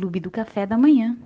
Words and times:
Clube 0.00 0.18
do 0.18 0.30
Café 0.30 0.64
da 0.64 0.78
Manhã. 0.78 1.18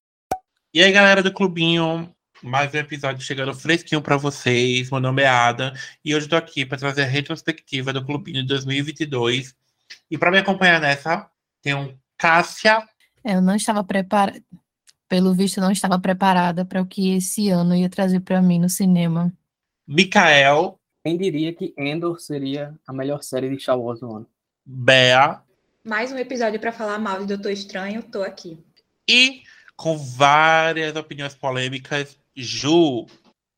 E 0.75 0.83
aí, 0.83 0.91
galera 0.91 1.23
do 1.23 1.33
Clubinho, 1.33 2.13
mais 2.43 2.75
um 2.75 2.79
episódio 2.79 3.25
chegando 3.25 3.55
fresquinho 3.55 4.03
para 4.03 4.17
vocês. 4.17 4.91
Meu 4.91 4.99
nome 4.99 5.23
é 5.23 5.29
Ada 5.29 5.73
e 6.05 6.13
hoje 6.13 6.27
estou 6.27 6.37
aqui 6.37 6.67
para 6.67 6.77
trazer 6.77 7.03
a 7.03 7.07
retrospectiva 7.07 7.93
do 7.93 8.05
Clubinho 8.05 8.43
de 8.43 8.49
2022. 8.49 9.55
E 10.11 10.19
para 10.19 10.33
me 10.33 10.39
acompanhar 10.39 10.81
nessa, 10.81 11.31
tem 11.63 11.73
um 11.73 11.97
Cássia. 12.19 12.83
Eu 13.25 13.41
não 13.41 13.55
estava 13.55 13.85
preparada, 13.85 14.43
pelo 15.09 15.33
visto, 15.33 15.61
não 15.61 15.71
estava 15.71 15.97
preparada 15.97 16.65
para 16.65 16.83
o 16.83 16.87
que 16.87 17.15
esse 17.15 17.51
ano 17.51 17.77
ia 17.77 17.89
trazer 17.89 18.19
para 18.19 18.43
mim 18.43 18.59
no 18.59 18.69
cinema. 18.69 19.33
Mikael. 19.87 20.81
Quem 21.05 21.17
diria 21.17 21.55
que 21.55 21.73
Endor 21.79 22.19
seria 22.19 22.75
a 22.85 22.93
melhor 22.93 23.23
série 23.23 23.49
de 23.55 23.63
Star 23.63 23.79
Wars 23.79 24.01
do 24.01 24.17
ano? 24.17 24.27
Bea. 24.67 25.45
Mais 25.87 26.11
um 26.11 26.17
episódio 26.17 26.59
para 26.59 26.73
falar 26.73 26.99
mal 26.99 27.21
de 27.21 27.27
Doutor 27.27 27.53
Estranho, 27.53 28.03
tô 28.03 28.23
aqui. 28.23 28.59
E 29.07 29.43
com 29.77 29.99
várias 29.99 30.97
opiniões 30.97 31.35
polêmicas, 31.35 32.19
Ju. 32.35 33.05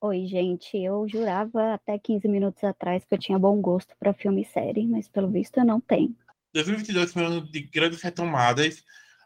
Oi, 0.00 0.26
gente. 0.26 0.76
Eu 0.76 1.06
jurava 1.08 1.74
até 1.74 1.96
15 1.96 2.26
minutos 2.26 2.64
atrás 2.64 3.04
que 3.04 3.14
eu 3.14 3.18
tinha 3.18 3.38
bom 3.38 3.60
gosto 3.60 3.94
para 3.96 4.12
filme 4.12 4.42
e 4.42 4.44
série, 4.44 4.88
mas 4.88 5.06
pelo 5.06 5.30
visto 5.30 5.58
eu 5.58 5.64
não 5.64 5.80
tenho. 5.80 6.16
2022 6.52 7.12
foi 7.12 7.22
um 7.22 7.26
ano 7.26 7.48
de 7.48 7.60
grandes 7.60 8.02
retomadas. 8.02 8.82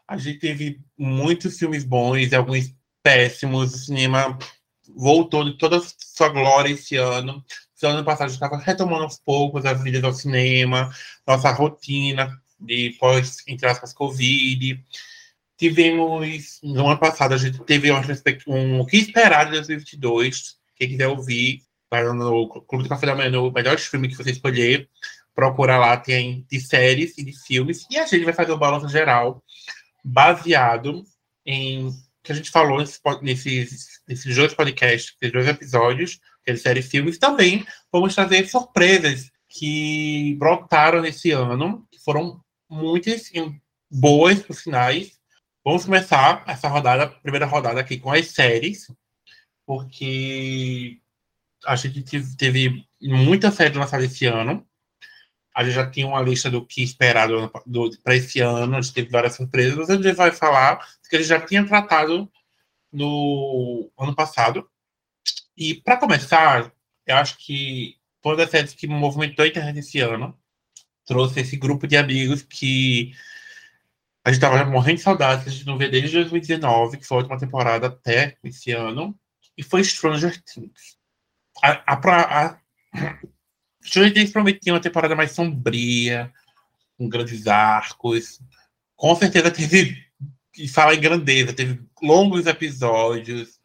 A 0.07 0.15
gente 0.15 0.37
teve 0.37 0.79
muitos 0.95 1.57
filmes 1.57 1.83
bons 1.83 2.31
e 2.31 2.35
alguns 2.35 2.71
péssimos. 3.01 3.73
O 3.73 3.77
cinema 3.79 4.37
voltou 4.95 5.43
de 5.43 5.57
toda 5.57 5.77
a 5.77 5.81
sua 5.97 6.29
glória 6.29 6.71
esse 6.71 6.97
ano. 6.97 7.43
Esse 7.75 7.87
ano 7.87 8.05
passado 8.05 8.27
a 8.27 8.29
gente 8.29 8.43
estava 8.43 8.57
retomando 8.57 9.05
aos 9.05 9.17
poucos 9.17 9.65
as 9.65 9.81
vidas 9.81 10.03
ao 10.03 10.13
cinema, 10.13 10.93
nossa 11.25 11.49
rotina 11.51 12.39
de 12.61 12.95
pós, 12.99 13.37
entre 13.47 13.67
aspas, 13.67 13.93
Covid. 13.93 14.83
Tivemos, 15.57 16.59
no 16.63 16.87
ano 16.87 16.99
passado, 16.99 17.33
a 17.33 17.37
gente 17.37 17.59
teve 17.63 17.91
um, 18.47 18.79
o 18.79 18.85
que 18.85 18.97
esperar 18.97 19.45
de 19.45 19.51
2022. 19.51 20.55
Quem 20.75 20.89
quiser 20.89 21.07
ouvir, 21.07 21.61
vai 21.89 22.03
no 22.03 22.47
Clube 22.47 22.83
do 22.83 22.89
Café 22.89 23.05
da 23.05 23.15
Manhã, 23.15 23.39
o 23.41 23.51
melhor 23.51 23.77
filme 23.77 24.07
que 24.07 24.15
você 24.15 24.31
escolher. 24.31 24.89
Procura 25.35 25.77
lá, 25.77 25.97
tem 25.97 26.45
de 26.49 26.59
séries 26.59 27.17
e 27.17 27.23
de 27.23 27.33
filmes. 27.45 27.85
E 27.89 27.97
a 27.97 28.05
gente 28.05 28.25
vai 28.25 28.33
fazer 28.33 28.51
o 28.51 28.57
balanço 28.57 28.89
geral, 28.89 29.43
baseado 30.03 31.03
em 31.45 31.91
que 32.23 32.31
a 32.31 32.35
gente 32.35 32.51
falou 32.51 32.83
nesses, 33.21 34.01
nesses 34.07 34.35
dois 34.35 34.53
podcasts, 34.53 35.15
nesses 35.21 35.33
dois 35.33 35.47
episódios, 35.47 36.19
que 36.43 36.51
é 36.51 36.55
série 36.55 36.81
filmes. 36.81 37.17
Também 37.17 37.65
vamos 37.91 38.13
trazer 38.13 38.47
surpresas 38.47 39.31
que 39.47 40.35
brotaram 40.39 41.01
nesse 41.01 41.31
ano, 41.31 41.85
que 41.91 41.99
foram 41.99 42.41
muitas 42.71 43.29
boas, 43.89 44.41
por 44.41 44.55
finais. 44.55 45.19
Vamos 45.63 45.85
começar 45.85 46.43
essa 46.47 46.69
rodada, 46.69 47.07
primeira 47.07 47.45
rodada 47.45 47.81
aqui 47.81 47.99
com 47.99 48.11
as 48.11 48.29
séries, 48.29 48.89
porque 49.65 50.99
a 51.65 51.75
gente 51.75 52.01
teve 52.37 52.87
muita 53.01 53.51
série 53.51 53.77
lançada 53.77 54.05
esse 54.05 54.25
ano. 54.25 54.65
A 55.53 55.65
gente 55.65 55.73
já 55.73 55.89
tinha 55.91 56.07
uma 56.07 56.21
lista 56.21 56.49
do 56.49 56.65
que 56.65 56.81
esperar 56.81 57.27
para 58.03 58.15
esse 58.15 58.39
ano, 58.39 58.77
a 58.77 58.81
gente 58.81 58.93
teve 58.93 59.09
várias 59.09 59.35
surpresas. 59.35 59.89
A 59.89 59.95
gente 59.95 60.13
vai 60.13 60.31
falar 60.31 60.77
que 61.09 61.17
a 61.17 61.19
gente 61.19 61.27
já 61.27 61.41
tinha 61.41 61.67
tratado 61.67 62.31
no 62.91 63.91
ano 63.99 64.15
passado. 64.15 64.67
E 65.57 65.75
para 65.75 65.97
começar, 65.97 66.73
eu 67.05 67.15
acho 67.17 67.37
que 67.37 67.97
todas 68.21 68.45
as 68.45 68.51
séries 68.51 68.73
que 68.73 68.87
movimentou 68.87 69.43
a 69.43 69.47
internet 69.47 69.79
esse 69.79 69.99
ano 69.99 70.40
trouxe 71.05 71.39
esse 71.39 71.57
grupo 71.57 71.87
de 71.87 71.97
amigos 71.97 72.41
que 72.41 73.13
a 74.23 74.31
gente 74.31 74.41
tava 74.41 74.63
morrendo 74.65 74.97
de 74.97 75.03
saudade, 75.03 75.43
que 75.43 75.49
a 75.49 75.51
gente 75.51 75.65
não 75.65 75.77
vê 75.77 75.89
desde 75.89 76.15
2019, 76.15 76.97
que 76.97 77.07
foi 77.07 77.17
a 77.17 77.19
última 77.21 77.39
temporada 77.39 77.87
até 77.87 78.37
esse 78.43 78.71
ano, 78.71 79.17
e 79.57 79.63
foi 79.63 79.83
Stranger 79.83 80.41
Things. 80.43 80.97
A, 81.63 81.93
a, 81.93 82.47
a, 82.47 82.59
Stranger 83.83 84.13
Things 84.13 84.31
prometia 84.31 84.73
uma 84.73 84.79
temporada 84.79 85.15
mais 85.15 85.31
sombria, 85.31 86.31
com 86.97 87.09
grandes 87.09 87.47
arcos. 87.47 88.39
Com 88.95 89.15
certeza 89.15 89.49
teve, 89.49 90.05
e 90.57 90.67
fala 90.67 90.93
em 90.93 91.01
grandeza, 91.01 91.53
teve 91.53 91.81
longos 92.01 92.45
episódios, 92.45 93.59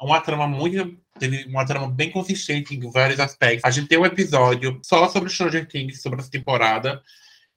uma 0.00 0.20
trama 0.20 0.48
muito. 0.48 1.00
Teve 1.22 1.44
uma 1.44 1.64
trama 1.64 1.88
bem 1.88 2.10
consistente 2.10 2.74
em 2.74 2.90
vários 2.90 3.20
aspectos. 3.20 3.62
A 3.64 3.70
gente 3.70 3.86
tem 3.86 3.96
um 3.96 4.04
episódio 4.04 4.80
só 4.82 5.08
sobre 5.08 5.30
Stranger 5.30 5.68
Things, 5.68 6.02
sobre 6.02 6.18
essa 6.18 6.28
temporada. 6.28 7.00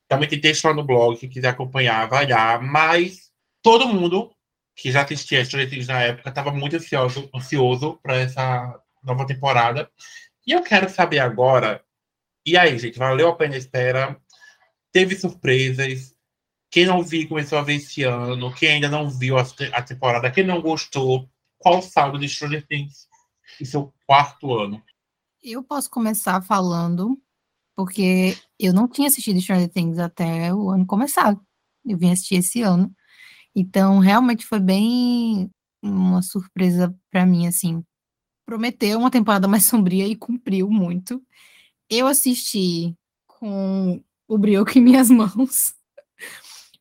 Também 0.07 0.29
tem 0.29 0.39
texto 0.39 0.65
lá 0.65 0.73
no 0.75 0.83
blog, 0.83 1.17
quem 1.17 1.27
quiser 1.27 1.47
acompanhar, 1.47 2.07
vai 2.07 2.27
lá. 2.27 2.61
Mas 2.61 3.31
todo 3.63 3.87
mundo 3.87 4.31
que 4.75 4.91
já 4.91 5.01
assistia 5.01 5.43
Stranger 5.43 5.67
Things 5.67 5.87
na 5.87 5.99
época 5.99 6.29
estava 6.29 6.51
muito 6.51 6.75
ansioso, 6.75 7.27
ansioso 7.33 7.99
para 8.03 8.17
essa 8.17 8.79
nova 9.03 9.25
temporada. 9.25 9.89
E 10.45 10.51
eu 10.51 10.61
quero 10.61 10.87
saber 10.87 11.17
agora. 11.17 11.83
E 12.45 12.55
aí, 12.55 12.77
gente, 12.77 12.99
valeu 12.99 13.29
a 13.29 13.35
pena 13.35 13.55
a 13.55 13.57
espera? 13.57 14.15
Teve 14.91 15.15
surpresas? 15.15 16.13
Quem 16.69 16.85
não 16.85 17.01
viu 17.01 17.27
começou 17.27 17.57
a 17.57 17.63
ver 17.63 17.77
esse 17.77 18.03
ano. 18.03 18.53
Quem 18.53 18.73
ainda 18.73 18.89
não 18.89 19.09
viu 19.09 19.39
a 19.39 19.81
temporada, 19.81 20.29
quem 20.29 20.43
não 20.43 20.61
gostou, 20.61 21.27
qual 21.57 21.79
o 21.79 21.81
saldo 21.81 22.19
de 22.19 22.29
Stranger 22.29 22.63
Things 22.67 23.07
em 23.59 23.65
seu 23.65 23.93
quarto 24.05 24.53
ano? 24.53 24.81
Eu 25.43 25.63
posso 25.63 25.89
começar 25.89 26.41
falando, 26.41 27.19
porque 27.75 28.37
eu 28.59 28.73
não 28.73 28.87
tinha 28.87 29.07
assistido 29.07 29.39
Stranger 29.39 29.69
Things 29.69 29.99
até 29.99 30.53
o 30.53 30.69
ano 30.69 30.85
começar. 30.85 31.39
Eu 31.85 31.97
vim 31.97 32.11
assistir 32.11 32.35
esse 32.35 32.61
ano. 32.61 32.93
Então, 33.55 33.99
realmente 33.99 34.45
foi 34.45 34.59
bem 34.59 35.49
uma 35.81 36.21
surpresa 36.21 36.93
para 37.11 37.25
mim, 37.25 37.47
assim. 37.47 37.83
Prometeu 38.45 38.99
uma 38.99 39.11
temporada 39.11 39.47
mais 39.47 39.65
sombria 39.67 40.07
e 40.07 40.15
cumpriu 40.15 40.69
muito. 40.69 41.21
Eu 41.89 42.07
assisti 42.07 42.95
com 43.27 44.03
o 44.27 44.37
brioco 44.37 44.77
em 44.77 44.81
minhas 44.81 45.09
mãos 45.11 45.75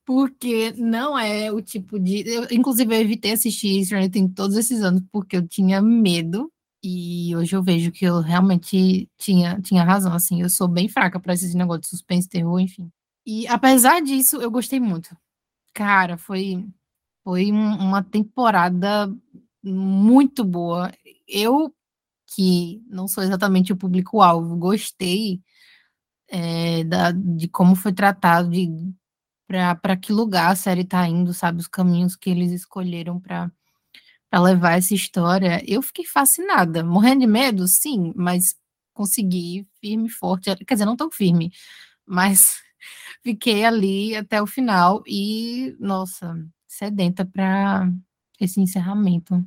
porque 0.05 0.73
não 0.77 1.19
é 1.19 1.51
o 1.51 1.63
tipo 1.63 1.99
de. 1.99 2.29
Eu, 2.29 2.47
inclusive, 2.51 2.95
eu 2.95 3.01
evitei 3.01 3.33
assistir 3.33 3.85
Stranger 3.85 4.11
Things 4.11 4.35
todos 4.35 4.57
esses 4.57 4.83
anos 4.83 5.03
porque 5.11 5.37
eu 5.37 5.49
tinha 5.49 5.81
medo. 5.81 6.53
E 6.87 7.34
hoje 7.34 7.56
eu 7.56 7.62
vejo 7.62 7.91
que 7.91 8.05
eu 8.05 8.21
realmente 8.21 9.09
tinha, 9.17 9.59
tinha 9.62 9.83
razão, 9.83 10.12
assim. 10.12 10.43
Eu 10.43 10.50
sou 10.50 10.69
bem 10.69 10.87
fraca 10.87 11.19
para 11.19 11.33
esses 11.33 11.55
negócios 11.55 11.87
de 11.87 11.89
suspense, 11.89 12.28
terror, 12.28 12.61
enfim. 12.61 12.93
E 13.25 13.47
apesar 13.47 14.03
disso, 14.03 14.37
eu 14.37 14.50
gostei 14.50 14.78
muito. 14.78 15.17
Cara, 15.73 16.19
foi, 16.19 16.69
foi 17.25 17.50
um, 17.50 17.77
uma 17.77 18.03
temporada 18.03 19.11
muito 19.62 20.44
boa. 20.44 20.93
Eu, 21.27 21.75
que 22.27 22.83
não 22.87 23.09
sou 23.09 23.25
exatamente 23.25 23.73
o 23.73 23.77
público-alvo, 23.78 24.55
gostei 24.55 25.41
é, 26.28 26.84
da, 26.84 27.12
de 27.12 27.49
como 27.49 27.75
foi 27.75 27.94
tratado, 27.94 28.50
de 28.50 28.69
para 29.47 29.97
que 29.97 30.12
lugar 30.12 30.53
a 30.53 30.56
série 30.56 30.83
está 30.83 31.09
indo, 31.09 31.33
sabe? 31.33 31.61
Os 31.61 31.69
caminhos 31.69 32.15
que 32.15 32.28
eles 32.28 32.53
escolheram 32.53 33.19
para 33.19 33.50
levar 34.41 34.78
essa 34.78 34.95
história. 34.95 35.62
Eu 35.67 35.83
fiquei 35.83 36.05
fascinada, 36.05 36.84
morrendo 36.84 37.21
de 37.21 37.27
medo, 37.27 37.67
sim, 37.69 38.12
mas 38.17 38.56
consegui 38.93 39.67
firme 39.81 40.09
forte. 40.09 40.55
Quer 40.65 40.75
dizer, 40.75 40.84
não 40.84 40.97
tão 40.97 41.11
firme, 41.11 41.53
mas 42.06 42.62
fiquei 43.23 43.65
ali 43.65 44.17
até 44.17 44.41
o 44.41 44.47
final 44.47 45.03
e, 45.06 45.77
nossa, 45.78 46.34
sedenta 46.67 47.25
para 47.25 47.91
esse 48.41 48.61
encerramento. 48.61 49.44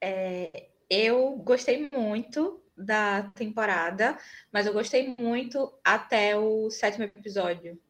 É, 0.00 0.68
eu 0.88 1.36
gostei 1.36 1.88
muito 1.92 2.62
da 2.76 3.24
temporada, 3.30 4.18
mas 4.52 4.66
eu 4.66 4.72
gostei 4.72 5.14
muito 5.18 5.72
até 5.82 6.36
o 6.36 6.70
sétimo 6.70 7.04
episódio 7.04 7.80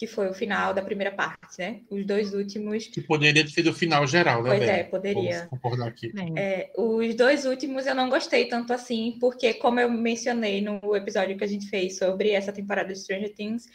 que 0.00 0.06
foi 0.06 0.30
o 0.30 0.32
final 0.32 0.72
da 0.72 0.80
primeira 0.80 1.12
parte, 1.12 1.58
né? 1.58 1.82
Os 1.90 2.06
dois 2.06 2.32
últimos. 2.32 2.86
Que 2.86 3.02
poderia 3.02 3.44
ter 3.44 3.50
sido 3.50 3.68
o 3.68 3.74
final 3.74 4.06
geral, 4.06 4.42
né? 4.42 4.48
Pois 4.48 4.62
é, 4.62 4.82
poderia. 4.84 5.36
Vamos 5.40 5.50
concordar 5.50 5.88
aqui. 5.88 6.10
É, 6.38 6.72
os 6.74 7.14
dois 7.14 7.44
últimos 7.44 7.84
eu 7.84 7.94
não 7.94 8.08
gostei 8.08 8.46
tanto 8.46 8.72
assim, 8.72 9.18
porque, 9.20 9.52
como 9.52 9.78
eu 9.78 9.90
mencionei 9.90 10.62
no 10.62 10.96
episódio 10.96 11.36
que 11.36 11.44
a 11.44 11.46
gente 11.46 11.68
fez 11.68 11.98
sobre 11.98 12.30
essa 12.30 12.50
temporada 12.50 12.90
de 12.90 12.98
Stranger 12.98 13.34
Things, 13.34 13.66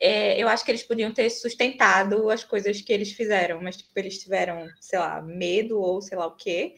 é, 0.00 0.42
eu 0.42 0.48
acho 0.48 0.64
que 0.64 0.70
eles 0.70 0.82
podiam 0.82 1.12
ter 1.12 1.28
sustentado 1.28 2.30
as 2.30 2.42
coisas 2.42 2.80
que 2.80 2.90
eles 2.90 3.12
fizeram, 3.12 3.60
mas 3.60 3.76
tipo, 3.76 3.90
eles 3.94 4.18
tiveram, 4.18 4.66
sei 4.80 4.98
lá, 4.98 5.20
medo 5.20 5.78
ou 5.78 6.00
sei 6.00 6.16
lá 6.16 6.28
o 6.28 6.34
quê. 6.34 6.76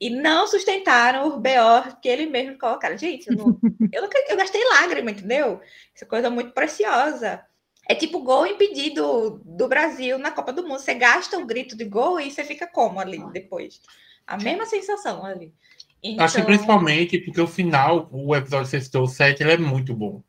E 0.00 0.08
não 0.08 0.46
sustentaram 0.46 1.28
o 1.28 1.38
BO 1.38 2.00
que 2.00 2.08
eles 2.08 2.30
mesmos 2.30 2.56
colocaram. 2.56 2.96
Gente, 2.96 3.28
eu, 3.28 3.36
não, 3.36 3.60
eu, 3.92 4.08
eu 4.30 4.36
gastei 4.38 4.64
lágrima, 4.64 5.10
entendeu? 5.10 5.60
Essa 5.94 6.06
coisa 6.06 6.30
muito 6.30 6.52
preciosa. 6.52 7.44
É 7.90 7.94
tipo 7.96 8.20
gol 8.20 8.46
impedido 8.46 9.42
do 9.44 9.66
Brasil 9.66 10.16
na 10.16 10.30
Copa 10.30 10.52
do 10.52 10.62
Mundo. 10.62 10.78
Você 10.78 10.94
gasta 10.94 11.36
o 11.36 11.44
grito 11.44 11.76
de 11.76 11.84
gol 11.84 12.20
e 12.20 12.30
você 12.30 12.44
fica 12.44 12.64
como 12.64 13.00
ali 13.00 13.20
depois? 13.32 13.80
A 14.24 14.36
mesma 14.36 14.64
sensação 14.64 15.24
ali. 15.24 15.52
Então... 16.00 16.24
Acho 16.24 16.36
que 16.36 16.40
então 16.40 16.52
principalmente 16.52 17.18
porque 17.18 17.40
o 17.40 17.48
final, 17.48 18.08
o 18.12 18.36
episódio 18.36 18.70
sexto 18.70 19.04
7, 19.08 19.42
ele 19.42 19.52
é 19.54 19.56
muito 19.56 19.92
bom. 19.92 20.22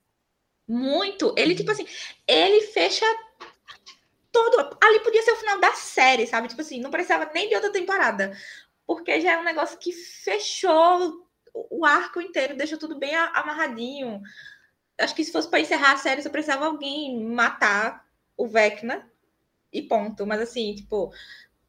Muito. 0.67 1.35
Ele, 1.37 1.53
tipo 1.53 1.69
assim, 1.69 1.85
ele 2.27 2.61
fecha 2.61 3.05
todo. 4.31 4.75
Ali 4.83 4.99
podia 5.01 5.21
ser 5.21 5.33
o 5.33 5.37
final 5.37 5.59
da 5.59 5.73
série, 5.73 6.25
sabe? 6.25 6.47
Tipo 6.47 6.61
assim, 6.61 6.81
não 6.81 6.89
precisava 6.89 7.29
nem 7.31 7.47
de 7.47 7.53
outra 7.53 7.71
temporada. 7.71 8.35
Porque 8.87 9.21
já 9.21 9.33
é 9.33 9.37
um 9.37 9.43
negócio 9.43 9.77
que 9.77 9.91
fechou 9.91 11.27
o 11.53 11.85
arco 11.85 12.19
inteiro, 12.19 12.57
deixou 12.57 12.79
tudo 12.79 12.97
bem 12.97 13.15
amarradinho. 13.15 14.19
Acho 15.01 15.15
que 15.15 15.23
se 15.23 15.31
fosse 15.31 15.49
para 15.49 15.59
encerrar 15.59 15.93
a 15.93 15.97
série, 15.97 16.21
só 16.21 16.29
precisava 16.29 16.65
alguém 16.65 17.23
matar 17.23 18.05
o 18.37 18.47
Vecna 18.47 19.05
e 19.71 19.81
ponto. 19.81 20.25
Mas 20.25 20.41
assim, 20.41 20.75
tipo, 20.75 21.11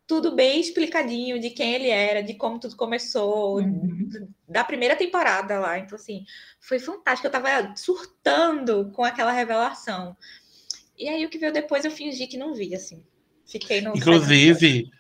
tudo 0.07 0.35
bem 0.35 0.61
explicadinho 0.61 1.41
de 1.41 1.51
quem 1.51 1.75
ele 1.75 1.89
era, 1.89 2.23
de 2.23 2.35
como 2.35 2.59
tudo 2.59 2.77
começou, 2.77 3.59
uhum. 3.59 4.29
da 4.49 4.63
primeira 4.63 4.97
temporada 4.97 5.59
lá. 5.59 5.79
Então, 5.79 5.97
assim, 5.97 6.25
foi 6.61 6.79
fantástico. 6.79 7.27
Eu 7.27 7.33
tava 7.33 7.75
surtando 7.77 8.91
com 8.93 9.05
aquela 9.05 9.33
revelação. 9.33 10.17
E 10.99 11.09
aí, 11.09 11.25
o 11.25 11.31
que 11.31 11.39
veio 11.39 11.53
depois, 11.53 11.85
eu 11.85 11.91
fingi 11.91 12.27
que 12.27 12.37
não 12.37 12.55
vi, 12.55 12.75
assim. 12.75 13.03
Fiquei 13.47 13.81
no. 13.81 13.97
Inclusive, 13.97 14.91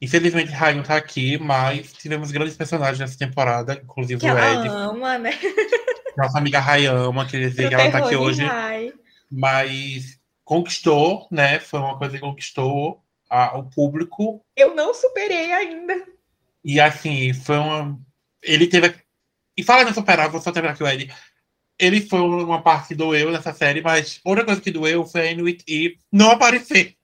infelizmente, 0.00 0.50
Raio 0.50 0.82
tá 0.82 0.96
aqui, 0.96 1.38
mas 1.38 1.92
tivemos 1.92 2.30
grandes 2.30 2.56
personagens 2.56 2.98
nessa 2.98 3.18
temporada, 3.18 3.80
inclusive 3.82 4.20
que 4.20 4.26
o 4.26 4.38
Ed. 4.38 4.68
ama, 4.68 5.18
né? 5.18 5.30
Nossa 6.18 6.38
amiga 6.38 6.58
Rayama, 6.58 7.24
quer 7.28 7.38
dizer 7.38 7.68
que 7.68 7.74
ela 7.76 7.92
tá 7.92 7.98
aqui 7.98 8.16
hoje. 8.16 8.42
Mas 9.30 10.18
conquistou, 10.44 11.28
né? 11.30 11.60
Foi 11.60 11.78
uma 11.78 11.96
coisa 11.96 12.14
que 12.14 12.20
conquistou 12.20 13.00
a, 13.30 13.56
o 13.56 13.70
público. 13.70 14.44
Eu 14.56 14.74
não 14.74 14.92
superei 14.92 15.52
ainda. 15.52 15.94
E 16.64 16.80
assim, 16.80 17.32
foi 17.32 17.56
uma. 17.56 17.96
Ele 18.42 18.66
teve. 18.66 18.92
E 19.56 19.62
fala 19.62 19.88
em 19.88 19.94
superar, 19.94 20.28
vou 20.28 20.40
só 20.40 20.50
terminar 20.50 20.74
aqui 20.74 20.82
o 20.82 20.88
Ed. 20.88 21.08
Ele 21.78 22.00
foi 22.00 22.18
uma 22.18 22.62
parte 22.62 22.88
que 22.88 22.94
doeu 22.96 23.30
nessa 23.30 23.52
série, 23.54 23.80
mas 23.80 24.20
outra 24.24 24.44
coisa 24.44 24.60
que 24.60 24.72
doeu 24.72 25.04
foi 25.04 25.20
a 25.20 25.30
Inuit 25.30 25.62
e 25.68 25.96
não 26.12 26.32
aparecer. 26.32 26.96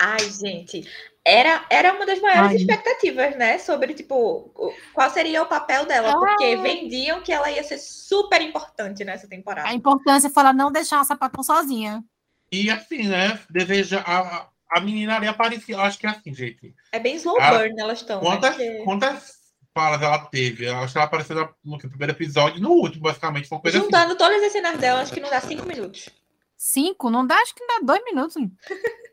Ai, 0.00 0.30
gente, 0.30 0.88
era, 1.26 1.64
era 1.70 1.94
uma 1.94 2.04
das 2.04 2.20
maiores 2.20 2.50
Ai. 2.50 2.56
expectativas, 2.56 3.34
né? 3.36 3.58
Sobre, 3.58 3.94
tipo, 3.94 4.52
qual 4.92 5.08
seria 5.10 5.42
o 5.42 5.46
papel 5.46 5.86
dela. 5.86 6.08
Ai. 6.08 6.14
Porque 6.14 6.56
vendiam 6.56 7.22
que 7.22 7.32
ela 7.32 7.50
ia 7.50 7.64
ser 7.64 7.78
super 7.78 8.42
importante 8.42 9.04
nessa 9.04 9.26
temporada. 9.26 9.68
A 9.68 9.74
importância 9.74 10.28
foi 10.28 10.42
ela 10.42 10.52
não 10.52 10.70
deixar 10.70 11.00
a 11.00 11.04
sapatão 11.04 11.42
sozinha. 11.42 12.04
E 12.52 12.70
assim, 12.70 13.08
né? 13.08 13.40
Deseja 13.48 14.02
a, 14.06 14.48
a 14.70 14.80
menina 14.80 15.16
ali 15.16 15.26
aparecia, 15.26 15.78
acho 15.78 15.98
que 15.98 16.06
é 16.06 16.10
assim, 16.10 16.34
gente. 16.34 16.74
É 16.92 16.98
bem 16.98 17.16
slow 17.16 17.36
burn, 17.36 17.74
elas 17.80 18.00
estão. 18.00 18.20
Né, 18.20 18.26
quantas, 18.26 18.58
né? 18.58 18.82
quantas 18.84 19.34
falas 19.72 20.02
ela 20.02 20.18
teve? 20.26 20.66
Eu 20.66 20.76
acho 20.76 20.92
que 20.92 20.98
ela 20.98 21.06
apareceu 21.06 21.48
no, 21.64 21.78
primeiro 21.78 22.12
episódio 22.12 22.58
e 22.58 22.60
no 22.60 22.70
último, 22.70 23.04
basicamente. 23.04 23.48
Foi 23.48 23.56
uma 23.56 23.62
coisa 23.62 23.78
Juntando 23.78 24.08
assim. 24.08 24.18
todas 24.18 24.42
as 24.42 24.52
cenas 24.52 24.78
dela, 24.78 25.00
acho 25.00 25.12
que 25.12 25.20
não 25.20 25.30
dá 25.30 25.40
cinco 25.40 25.66
minutos. 25.66 26.10
Cinco? 26.56 27.08
Não 27.08 27.26
dá, 27.26 27.36
acho 27.36 27.54
que 27.54 27.66
dá 27.66 27.80
dois 27.82 28.04
minutos. 28.04 28.36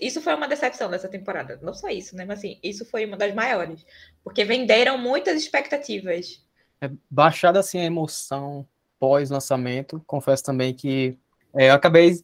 Isso 0.00 0.20
foi 0.20 0.34
uma 0.34 0.48
decepção 0.48 0.90
dessa 0.90 1.08
temporada. 1.08 1.58
Não 1.62 1.74
só 1.74 1.88
isso, 1.88 2.16
né? 2.16 2.24
Mas 2.24 2.38
assim, 2.38 2.58
isso 2.62 2.84
foi 2.84 3.04
uma 3.04 3.16
das 3.16 3.34
maiores. 3.34 3.84
Porque 4.24 4.44
venderam 4.44 4.98
muitas 4.98 5.40
expectativas. 5.40 6.44
É, 6.80 6.90
baixada 7.10 7.60
assim 7.60 7.78
a 7.80 7.84
emoção 7.84 8.66
pós-lançamento, 8.98 10.02
confesso 10.06 10.42
também 10.42 10.74
que 10.74 11.16
é, 11.54 11.70
eu 11.70 11.74
acabei 11.74 12.20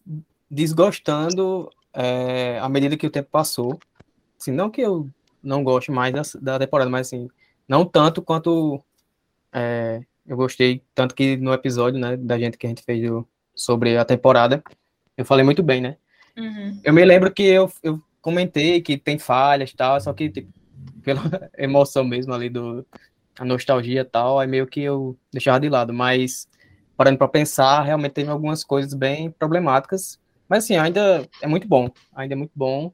desgostando 0.50 1.70
é, 1.92 2.58
à 2.60 2.68
medida 2.68 2.96
que 2.96 3.06
o 3.06 3.10
tempo 3.10 3.28
passou. 3.30 3.78
Assim, 4.40 4.50
não 4.50 4.70
que 4.70 4.80
eu 4.80 5.08
não 5.42 5.62
goste 5.62 5.90
mais 5.90 6.12
da, 6.12 6.22
da 6.40 6.58
temporada, 6.58 6.90
mas 6.90 7.06
assim, 7.06 7.28
não 7.68 7.84
tanto 7.84 8.22
quanto 8.22 8.82
é, 9.52 10.02
eu 10.26 10.36
gostei, 10.36 10.82
tanto 10.94 11.14
que 11.14 11.36
no 11.36 11.52
episódio, 11.52 12.00
né, 12.00 12.16
da 12.16 12.38
gente 12.38 12.58
que 12.58 12.66
a 12.66 12.68
gente 12.68 12.82
fez 12.82 13.08
sobre 13.54 13.96
a 13.96 14.04
temporada, 14.04 14.62
eu 15.16 15.24
falei 15.24 15.44
muito 15.44 15.62
bem, 15.62 15.80
né? 15.80 15.96
Uhum. 16.36 16.80
Eu 16.82 16.92
me 16.92 17.04
lembro 17.04 17.32
que 17.32 17.42
eu, 17.42 17.70
eu 17.82 18.02
comentei 18.20 18.80
que 18.80 18.96
tem 18.96 19.18
falhas 19.18 19.70
e 19.70 19.76
tal, 19.76 20.00
só 20.00 20.12
que 20.12 20.30
tipo, 20.30 20.52
pela 21.02 21.22
emoção 21.56 22.04
mesmo 22.04 22.32
ali 22.32 22.48
do 22.48 22.86
a 23.38 23.44
nostalgia 23.44 24.02
e 24.02 24.04
tal, 24.04 24.38
aí 24.38 24.46
meio 24.46 24.66
que 24.66 24.80
eu 24.80 25.16
deixava 25.32 25.58
de 25.58 25.68
lado, 25.68 25.92
mas 25.92 26.48
parando 26.96 27.18
para 27.18 27.26
pensar, 27.26 27.82
realmente 27.82 28.12
tem 28.12 28.28
algumas 28.28 28.62
coisas 28.62 28.94
bem 28.94 29.30
problemáticas 29.30 30.18
mas 30.48 30.64
assim, 30.64 30.76
ainda 30.76 31.28
é 31.40 31.46
muito 31.46 31.66
bom. 31.66 31.90
Ainda 32.14 32.34
é 32.34 32.36
muito 32.36 32.52
bom 32.54 32.92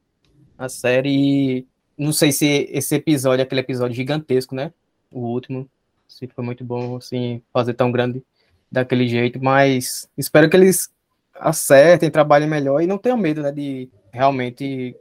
a 0.57 0.69
série. 0.69 1.67
Não 1.97 2.11
sei 2.11 2.31
se 2.31 2.67
esse 2.71 2.95
episódio, 2.95 3.43
aquele 3.43 3.61
episódio 3.61 3.95
gigantesco, 3.95 4.55
né? 4.55 4.73
O 5.11 5.19
último, 5.27 5.69
se 6.07 6.27
foi 6.27 6.43
muito 6.43 6.63
bom, 6.63 6.97
assim, 6.97 7.41
fazer 7.51 7.73
tão 7.73 7.91
grande 7.91 8.23
daquele 8.71 9.07
jeito, 9.07 9.43
mas 9.43 10.09
espero 10.17 10.49
que 10.49 10.55
eles 10.55 10.89
acertem, 11.41 12.11
trabalhem 12.11 12.47
melhor 12.47 12.81
e 12.81 12.87
não 12.87 12.97
tenham 12.97 13.17
medo, 13.17 13.41
né, 13.41 13.51
de 13.51 13.89
realmente 14.13 14.95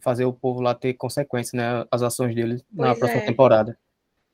fazer 0.00 0.24
o 0.24 0.32
povo 0.32 0.62
lá 0.62 0.74
ter 0.74 0.94
consequências, 0.94 1.52
né, 1.52 1.84
as 1.90 2.02
ações 2.02 2.34
deles 2.34 2.64
pois 2.74 2.88
na 2.88 2.94
próxima 2.94 3.20
é. 3.20 3.26
temporada. 3.26 3.78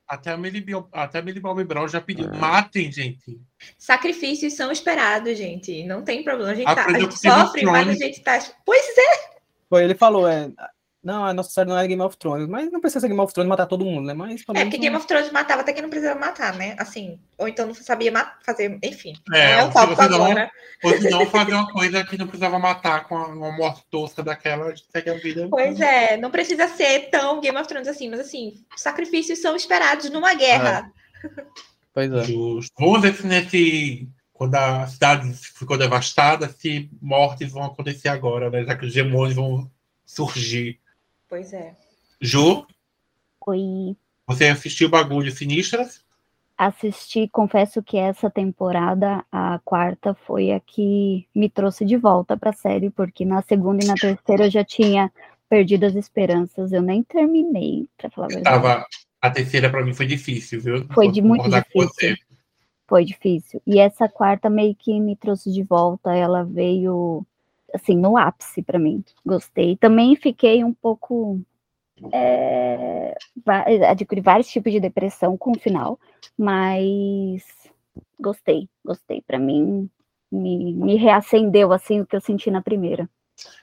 Até 0.07 0.31
a 0.31 0.37
Millie, 0.37 0.63
até 0.93 1.19
a 1.19 1.21
Millie 1.21 1.41
Bobby 1.41 1.65
Brown 1.65 1.85
já 1.85 1.99
pediu. 1.99 2.29
Ah. 2.31 2.37
Matem, 2.37 2.89
gente. 2.89 3.41
Sacrifícios 3.77 4.53
são 4.53 4.71
esperados, 4.71 5.37
gente. 5.37 5.83
Não 5.83 6.01
tem 6.01 6.23
problema. 6.23 6.51
A 6.51 6.55
gente, 6.55 6.73
tá, 6.73 6.85
a 6.85 6.99
gente 6.99 7.19
sofre, 7.19 7.65
mas 7.65 7.89
a 7.89 7.93
gente 7.93 8.21
tá. 8.21 8.39
Pois 8.65 8.97
é. 8.97 9.37
Foi, 9.69 9.83
ele 9.83 9.95
falou, 9.95 10.25
é, 10.25 10.49
não, 11.07 11.23
a 11.23 11.33
nossa 11.33 11.51
série 11.51 11.69
não 11.69 11.77
é 11.77 11.87
Game 11.87 12.01
of 12.01 12.17
Thrones, 12.17 12.49
mas 12.49 12.69
não 12.69 12.81
precisa 12.81 12.99
ser 12.99 13.07
Game 13.07 13.21
of 13.21 13.33
Thrones 13.33 13.47
matar 13.47 13.65
todo 13.65 13.85
mundo, 13.85 14.07
né? 14.07 14.13
Mas, 14.13 14.41
é, 14.53 14.63
porque 14.65 14.77
Game 14.77 14.93
of 14.93 15.07
Thrones 15.07 15.31
matava 15.31 15.61
até 15.61 15.71
que 15.71 15.81
não 15.81 15.89
precisava 15.89 16.19
matar, 16.19 16.53
né? 16.53 16.75
Assim, 16.77 17.17
ou 17.37 17.47
então 17.47 17.65
não 17.65 17.73
sabia 17.73 18.11
fazer, 18.45 18.77
enfim. 18.83 19.13
É, 19.33 19.61
não 19.61 19.69
é 19.69 19.71
foco 19.71 20.01
agora. 20.01 20.51
Não, 20.83 20.91
ou 20.91 20.97
se 20.97 21.09
não 21.09 21.25
fazer 21.25 21.53
uma 21.53 21.71
coisa 21.71 22.03
que 22.03 22.17
não 22.17 22.27
precisava 22.27 22.59
matar 22.59 23.07
com 23.07 23.15
uma 23.15 23.53
morte 23.53 23.85
tosca 23.89 24.21
daquela, 24.21 24.73
segue 24.91 25.09
a 25.09 25.13
vida. 25.13 25.47
Pois 25.49 25.79
é, 25.79 26.17
não 26.17 26.29
precisa 26.29 26.67
ser 26.67 27.09
tão 27.09 27.39
Game 27.39 27.57
of 27.57 27.69
Thrones 27.69 27.87
assim, 27.87 28.09
mas 28.09 28.19
assim, 28.19 28.55
sacrifícios 28.75 29.39
são 29.39 29.55
esperados 29.55 30.09
numa 30.09 30.33
guerra. 30.33 30.91
É. 31.23 31.29
Pois 31.93 32.13
é. 32.13 32.23
Justo. 32.25 32.71
Vamos 32.77 33.01
ver 33.01 33.15
se 33.15 33.25
nesse 33.25 34.07
quando 34.31 34.53
a 34.53 34.85
cidade 34.85 35.33
ficou 35.33 35.79
devastada, 35.79 36.47
se 36.47 36.91
mortes 37.01 37.51
vão 37.51 37.63
acontecer 37.63 38.07
agora, 38.07 38.51
né? 38.51 38.63
Já 38.63 38.75
que 38.75 38.85
os 38.85 38.93
demônios 38.93 39.35
vão 39.35 39.71
surgir. 40.05 40.79
Pois 41.29 41.53
é. 41.53 41.75
Ju? 42.21 42.65
Oi. 43.45 43.95
Você 44.27 44.47
assistiu 44.47 44.89
Bagulho 44.89 45.31
Sinistras? 45.31 46.05
Assisti, 46.57 47.27
confesso 47.27 47.83
que 47.83 47.97
essa 47.97 48.29
temporada, 48.29 49.23
a 49.31 49.59
quarta, 49.63 50.15
foi 50.25 50.51
a 50.51 50.59
que 50.59 51.27
me 51.33 51.49
trouxe 51.49 51.85
de 51.85 51.95
volta 51.95 52.35
para 52.35 52.49
a 52.49 52.53
série, 52.53 52.89
porque 52.89 53.23
na 53.23 53.41
segunda 53.43 53.83
e 53.83 53.87
na 53.87 53.93
terceira 53.93 54.45
eu 54.45 54.51
já 54.51 54.63
tinha 54.63 55.11
perdido 55.47 55.85
as 55.85 55.95
esperanças. 55.95 56.73
Eu 56.73 56.81
nem 56.81 57.03
terminei, 57.03 57.87
para 57.95 58.09
falar 58.09 58.25
a 58.25 58.29
verdade. 58.29 58.55
Tava, 58.55 58.85
a 59.21 59.29
terceira 59.29 59.69
para 59.69 59.85
mim 59.85 59.93
foi 59.93 60.07
difícil, 60.07 60.59
viu? 60.59 60.87
Foi 60.93 61.11
de 61.11 61.21
muito 61.21 61.47
difícil. 61.49 62.17
Foi 62.87 63.05
difícil. 63.05 63.61
E 63.67 63.79
essa 63.79 64.09
quarta 64.09 64.49
meio 64.49 64.73
que 64.73 64.99
me 64.99 65.15
trouxe 65.15 65.51
de 65.51 65.61
volta. 65.61 66.15
Ela 66.15 66.43
veio 66.43 67.25
assim, 67.77 67.95
no 67.97 68.17
ápice 68.17 68.61
para 68.61 68.77
mim. 68.77 69.03
Gostei. 69.25 69.75
Também 69.77 70.15
fiquei 70.15 70.63
um 70.63 70.73
pouco. 70.73 71.41
É, 72.11 73.15
adquiri 73.89 74.21
vários 74.21 74.47
tipos 74.49 74.71
de 74.71 74.79
depressão 74.79 75.35
com 75.35 75.51
o 75.51 75.59
final, 75.59 75.99
mas 76.37 77.43
gostei, 78.19 78.69
gostei. 78.85 79.21
Para 79.21 79.39
mim, 79.39 79.89
me, 80.31 80.73
me 80.73 80.95
reacendeu 80.95 81.73
assim 81.73 82.01
o 82.01 82.05
que 82.05 82.15
eu 82.15 82.21
senti 82.21 82.51
na 82.51 82.61
primeira. 82.61 83.09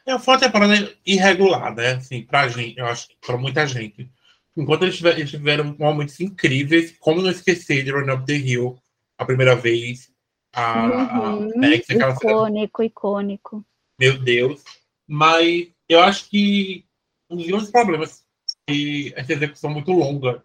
É, 0.07 0.19
foi 0.19 0.35
uma 0.35 0.41
temporada 0.41 0.97
irregular, 1.05 1.75
né? 1.75 1.93
Assim, 1.95 2.23
pra 2.23 2.49
gente, 2.49 2.79
eu 2.79 2.87
acho 2.87 3.09
que 3.09 3.17
pra 3.25 3.37
muita 3.37 3.67
gente. 3.67 4.11
Enquanto 4.57 4.83
eles 4.83 4.97
tiveram, 4.97 5.19
eles 5.19 5.31
tiveram 5.31 5.77
momentos 5.79 6.21
incríveis, 6.21 6.97
como 6.99 7.21
não 7.21 7.31
esquecer 7.31 7.85
de 7.85 7.91
Run 7.91 8.13
Up 8.13 8.25
the 8.25 8.35
Hill 8.35 8.77
a 9.19 9.25
primeira 9.25 9.57
vez. 9.57 10.13
A, 10.53 10.87
uhum, 10.87 11.51
a 11.53 11.57
Max, 11.57 11.89
icônico, 11.91 12.83
icônico 12.83 13.67
meu 13.99 14.19
Deus. 14.19 14.63
Mas 15.07 15.69
eu 15.89 16.01
acho 16.01 16.29
que 16.29 16.85
um 17.31 17.37
dos 17.37 17.47
grandes 17.47 17.71
problemas 17.71 18.25
que 18.67 19.13
essa 19.17 19.33
execução 19.33 19.71
muito 19.71 19.93
longa 19.93 20.43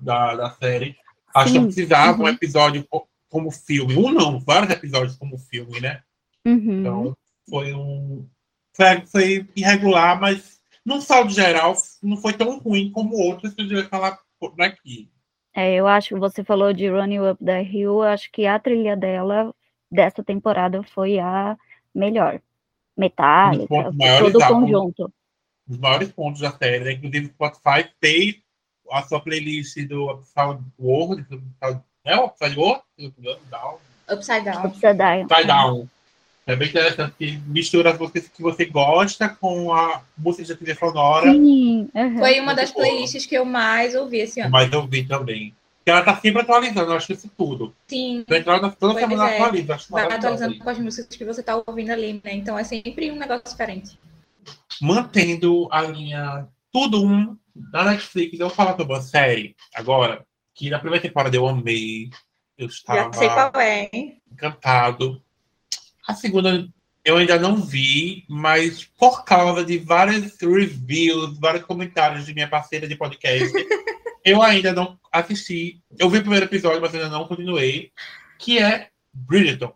da, 0.00 0.34
da 0.34 0.50
série. 0.50 0.96
Acho 1.34 1.52
Sim. 1.52 1.60
que 1.60 1.66
precisava 1.66 2.18
uhum. 2.18 2.24
um 2.24 2.28
episódio 2.28 2.86
como 3.28 3.50
filme. 3.50 3.96
Um 3.96 4.10
não, 4.10 4.40
vários 4.40 4.70
episódios 4.72 5.16
como 5.16 5.38
filme, 5.38 5.80
né? 5.80 6.02
Uhum. 6.44 6.80
Então, 6.80 7.16
foi 7.48 7.74
um. 7.74 8.28
Foi, 8.74 9.06
foi, 9.06 9.48
irregular, 9.56 10.20
mas 10.20 10.60
no 10.84 11.00
saldo 11.00 11.32
geral, 11.32 11.74
não 12.02 12.16
foi 12.16 12.32
tão 12.32 12.58
ruim 12.58 12.90
como 12.90 13.16
outros 13.16 13.54
que 13.54 13.62
eu 13.62 13.66
devia 13.66 13.88
falar 13.88 14.18
por 14.38 14.54
aqui. 14.60 15.10
É, 15.54 15.74
eu 15.74 15.86
acho 15.86 16.10
que 16.10 16.20
você 16.20 16.44
falou 16.44 16.72
de 16.72 16.88
Running 16.88 17.30
Up 17.30 17.42
the 17.42 17.62
Hill, 17.62 18.02
acho 18.02 18.30
que 18.30 18.46
a 18.46 18.58
trilha 18.58 18.94
dela 18.94 19.54
dessa 19.90 20.22
temporada 20.22 20.82
foi 20.82 21.18
a 21.18 21.56
melhor 21.94 22.40
metálica, 22.96 23.92
todo 24.18 24.38
o 24.38 24.48
conjunto. 24.48 25.12
Os 25.68 25.78
maiores 25.78 26.10
pontos 26.12 26.40
da 26.40 26.52
série, 26.52 26.84
né? 26.84 26.92
inclusive 26.92 27.26
o 27.26 27.30
Spotify 27.30 27.90
tem 28.00 28.42
a 28.90 29.02
sua 29.02 29.20
playlist 29.20 29.76
do 29.86 30.10
Upside 30.10 30.60
World, 30.78 31.26
é 32.04 32.16
o 32.16 32.26
Upside 32.26 32.56
World? 32.56 32.82
Upside 32.98 33.50
Down. 33.50 33.78
Upside 34.08 34.94
Down. 34.94 35.24
Upside 35.24 35.46
Down. 35.46 35.88
É 36.46 36.54
bem 36.54 36.68
interessante 36.68 37.12
que 37.18 37.38
mistura 37.48 37.90
as 37.90 37.98
músicas 37.98 38.28
que 38.28 38.40
você 38.40 38.64
gosta 38.66 39.28
com 39.28 39.72
a 39.72 40.00
música 40.16 40.44
de 40.44 40.54
trilha 40.54 40.76
sonora. 40.76 41.32
Sim, 41.32 41.88
uhum. 41.92 42.18
Foi 42.18 42.38
uma 42.38 42.54
das 42.54 42.70
playlists 42.70 43.26
que 43.26 43.34
eu 43.34 43.44
mais 43.44 43.96
ouvi 43.96 44.18
esse 44.18 44.40
ano. 44.40 44.52
Mais 44.52 44.72
ouvi 44.72 45.04
também. 45.04 45.52
Ela 45.86 46.02
tá 46.02 46.16
sempre 46.16 46.42
atualizando, 46.42 46.90
eu 46.90 46.96
acho 46.96 47.12
isso 47.12 47.30
tudo. 47.38 47.72
Sim. 47.86 48.24
Então, 48.28 48.54
ela 48.54 48.70
toda 48.70 48.94
Pois 48.94 49.06
semana 49.08 49.30
é. 49.30 49.38
atualiza. 49.38 49.74
Acho 49.76 49.90
Vai 49.90 50.02
maravilhoso 50.02 50.34
atualizando 50.34 50.64
com 50.64 50.70
as 50.70 50.78
músicas 50.78 51.16
que 51.16 51.24
você 51.24 51.42
tá 51.44 51.62
ouvindo 51.64 51.90
ali, 51.90 52.20
né? 52.24 52.34
Então 52.34 52.58
é 52.58 52.64
sempre 52.64 53.12
um 53.12 53.16
negócio 53.16 53.44
diferente. 53.44 53.96
Mantendo 54.82 55.68
a 55.70 55.82
linha 55.82 56.48
tudo 56.72 57.04
um 57.04 57.36
da 57.54 57.84
Netflix, 57.84 58.38
eu 58.38 58.48
vou 58.48 58.56
falar 58.56 58.76
sobre 58.76 58.92
uma 58.92 59.00
série 59.00 59.54
agora, 59.74 60.26
que 60.54 60.68
na 60.68 60.80
primeira 60.80 61.02
temporada 61.02 61.36
eu 61.36 61.46
amei. 61.46 62.10
Eu 62.58 62.66
estava 62.66 63.62
é, 63.62 63.90
encantado. 64.32 65.22
A 66.06 66.14
segunda 66.14 66.68
eu 67.04 67.16
ainda 67.16 67.38
não 67.38 67.54
vi, 67.56 68.24
mas 68.28 68.84
por 68.98 69.24
causa 69.24 69.64
de 69.64 69.78
várias 69.78 70.36
reviews, 70.40 71.38
vários 71.38 71.64
comentários 71.64 72.26
de 72.26 72.34
minha 72.34 72.48
parceira 72.48 72.88
de 72.88 72.96
podcast, 72.96 73.52
eu 74.26 74.42
ainda 74.42 74.72
não 74.72 74.98
assisti. 75.12 75.80
Eu 75.96 76.10
vi 76.10 76.18
o 76.18 76.22
primeiro 76.22 76.46
episódio, 76.46 76.80
mas 76.80 76.92
ainda 76.92 77.08
não 77.08 77.28
continuei. 77.28 77.92
Que 78.38 78.58
é 78.58 78.88
Bridgerton, 79.14 79.72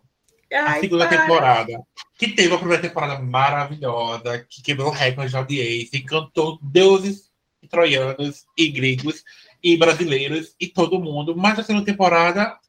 a 0.53 0.73
Ai, 0.73 0.81
segunda 0.81 1.07
para. 1.07 1.21
temporada. 1.21 1.81
Que 2.17 2.27
teve 2.27 2.49
uma 2.49 2.59
primeira 2.59 2.81
temporada 2.81 3.17
maravilhosa, 3.17 4.45
que 4.49 4.61
quebrou 4.61 4.91
recorde 4.91 5.31
de 5.31 5.37
audiência, 5.37 5.97
encantou 5.97 6.59
deuses 6.61 7.31
e 7.63 7.67
troianos 7.67 8.45
e 8.57 8.67
gregos 8.67 9.23
e 9.63 9.77
brasileiros 9.77 10.53
e 10.59 10.67
todo 10.67 10.99
mundo. 10.99 11.35
Mas 11.35 11.57
a 11.57 11.63
segunda 11.63 11.85
temporada, 11.85 12.59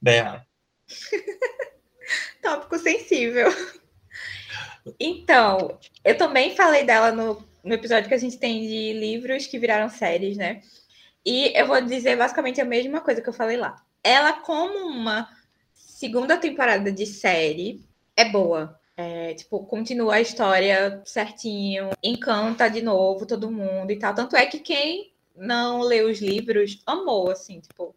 Bela. 0.00 0.46
Tópico 2.42 2.78
sensível. 2.78 3.48
Então, 5.00 5.78
eu 6.04 6.16
também 6.16 6.54
falei 6.54 6.84
dela 6.84 7.10
no, 7.10 7.42
no 7.64 7.72
episódio 7.72 8.08
que 8.08 8.14
a 8.14 8.18
gente 8.18 8.36
tem 8.36 8.60
de 8.60 8.92
livros 8.92 9.46
que 9.46 9.58
viraram 9.58 9.88
séries, 9.88 10.36
né? 10.36 10.60
E 11.24 11.52
eu 11.58 11.66
vou 11.66 11.80
dizer 11.80 12.16
basicamente 12.16 12.60
a 12.60 12.64
mesma 12.64 13.00
coisa 13.00 13.20
que 13.20 13.28
eu 13.28 13.32
falei 13.32 13.56
lá. 13.56 13.82
Ela, 14.02 14.32
como 14.32 14.86
uma 14.86 15.28
segunda 15.74 16.36
temporada 16.36 16.90
de 16.90 17.06
série, 17.06 17.80
é 18.16 18.24
boa. 18.24 18.78
É, 18.96 19.34
tipo, 19.34 19.64
continua 19.64 20.16
a 20.16 20.20
história 20.20 21.00
certinho, 21.04 21.90
encanta 22.02 22.68
de 22.68 22.82
novo 22.82 23.26
todo 23.26 23.50
mundo 23.50 23.90
e 23.90 23.98
tal. 23.98 24.14
Tanto 24.14 24.36
é 24.36 24.46
que 24.46 24.58
quem 24.58 25.12
não 25.36 25.80
leu 25.80 26.10
os 26.10 26.20
livros 26.20 26.82
amou, 26.86 27.30
assim, 27.30 27.60
tipo, 27.60 27.94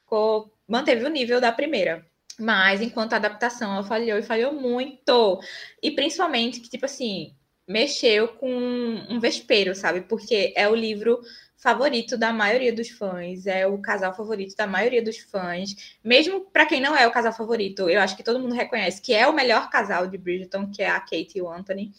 ficou, 0.00 0.52
manteve 0.68 1.04
o 1.04 1.10
nível 1.10 1.40
da 1.40 1.50
primeira. 1.50 2.06
Mas 2.38 2.80
enquanto 2.80 3.14
adaptação 3.14 3.72
ela 3.72 3.84
falhou 3.84 4.18
e 4.18 4.22
falhou 4.22 4.52
muito. 4.52 5.40
E 5.82 5.90
principalmente 5.90 6.60
que, 6.60 6.68
tipo 6.68 6.84
assim, 6.84 7.34
mexeu 7.66 8.28
com 8.28 8.48
um 9.08 9.18
vespeiro, 9.18 9.74
sabe? 9.74 10.02
Porque 10.02 10.52
é 10.54 10.68
o 10.68 10.74
livro 10.74 11.20
favorito 11.66 12.16
da 12.16 12.32
maioria 12.32 12.72
dos 12.72 12.90
fãs, 12.90 13.44
é 13.44 13.66
o 13.66 13.76
casal 13.78 14.14
favorito 14.14 14.54
da 14.54 14.68
maioria 14.68 15.02
dos 15.02 15.18
fãs. 15.18 15.98
Mesmo 16.04 16.42
para 16.52 16.64
quem 16.64 16.80
não 16.80 16.96
é 16.96 17.08
o 17.08 17.10
casal 17.10 17.32
favorito, 17.32 17.90
eu 17.90 18.00
acho 18.00 18.16
que 18.16 18.22
todo 18.22 18.38
mundo 18.38 18.54
reconhece 18.54 19.02
que 19.02 19.12
é 19.12 19.26
o 19.26 19.32
melhor 19.32 19.68
casal 19.68 20.06
de 20.06 20.16
Bridgerton, 20.16 20.70
que 20.70 20.80
é 20.80 20.88
a 20.88 21.00
Kate 21.00 21.32
e 21.34 21.42
o 21.42 21.50
Anthony. 21.50 21.90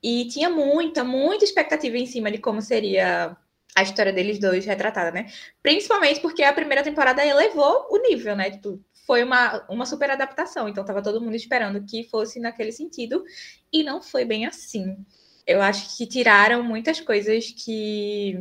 E 0.00 0.28
tinha 0.28 0.48
muita, 0.48 1.02
muita 1.02 1.44
expectativa 1.44 1.96
em 1.98 2.06
cima 2.06 2.30
de 2.30 2.38
como 2.38 2.62
seria 2.62 3.36
a 3.74 3.82
história 3.82 4.12
deles 4.12 4.38
dois 4.38 4.64
retratada, 4.64 5.10
né? 5.10 5.26
Principalmente 5.60 6.20
porque 6.20 6.44
a 6.44 6.52
primeira 6.52 6.84
temporada 6.84 7.26
elevou 7.26 7.88
o 7.90 7.98
nível, 7.98 8.36
né? 8.36 8.52
Tipo, 8.52 8.80
foi 9.04 9.24
uma, 9.24 9.66
uma 9.68 9.86
super 9.86 10.08
adaptação. 10.08 10.68
Então, 10.68 10.84
tava 10.84 11.02
todo 11.02 11.20
mundo 11.20 11.34
esperando 11.34 11.84
que 11.84 12.04
fosse 12.04 12.38
naquele 12.38 12.70
sentido. 12.70 13.24
E 13.72 13.82
não 13.82 14.00
foi 14.00 14.24
bem 14.24 14.46
assim. 14.46 14.96
Eu 15.44 15.60
acho 15.62 15.96
que 15.96 16.06
tiraram 16.06 16.62
muitas 16.62 17.00
coisas 17.00 17.50
que, 17.50 18.38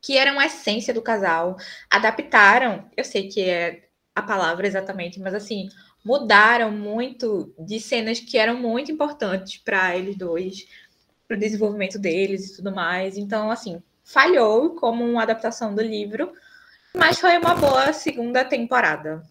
que 0.00 0.16
eram 0.16 0.38
a 0.38 0.46
essência 0.46 0.94
do 0.94 1.02
casal. 1.02 1.56
Adaptaram, 1.90 2.88
eu 2.96 3.04
sei 3.04 3.28
que 3.28 3.42
é 3.42 3.88
a 4.14 4.22
palavra 4.22 4.66
exatamente, 4.66 5.20
mas 5.20 5.34
assim, 5.34 5.68
mudaram 6.04 6.70
muito 6.70 7.54
de 7.58 7.78
cenas 7.80 8.20
que 8.20 8.38
eram 8.38 8.56
muito 8.56 8.90
importantes 8.90 9.58
para 9.58 9.96
eles 9.96 10.16
dois, 10.16 10.66
para 11.28 11.36
o 11.36 11.40
desenvolvimento 11.40 11.98
deles 11.98 12.50
e 12.50 12.56
tudo 12.56 12.72
mais. 12.72 13.16
Então, 13.16 13.50
assim, 13.50 13.82
falhou 14.04 14.74
como 14.74 15.04
uma 15.04 15.22
adaptação 15.22 15.74
do 15.74 15.82
livro, 15.82 16.32
mas 16.94 17.20
foi 17.20 17.38
uma 17.38 17.54
boa 17.54 17.92
segunda 17.92 18.44
temporada. 18.44 19.22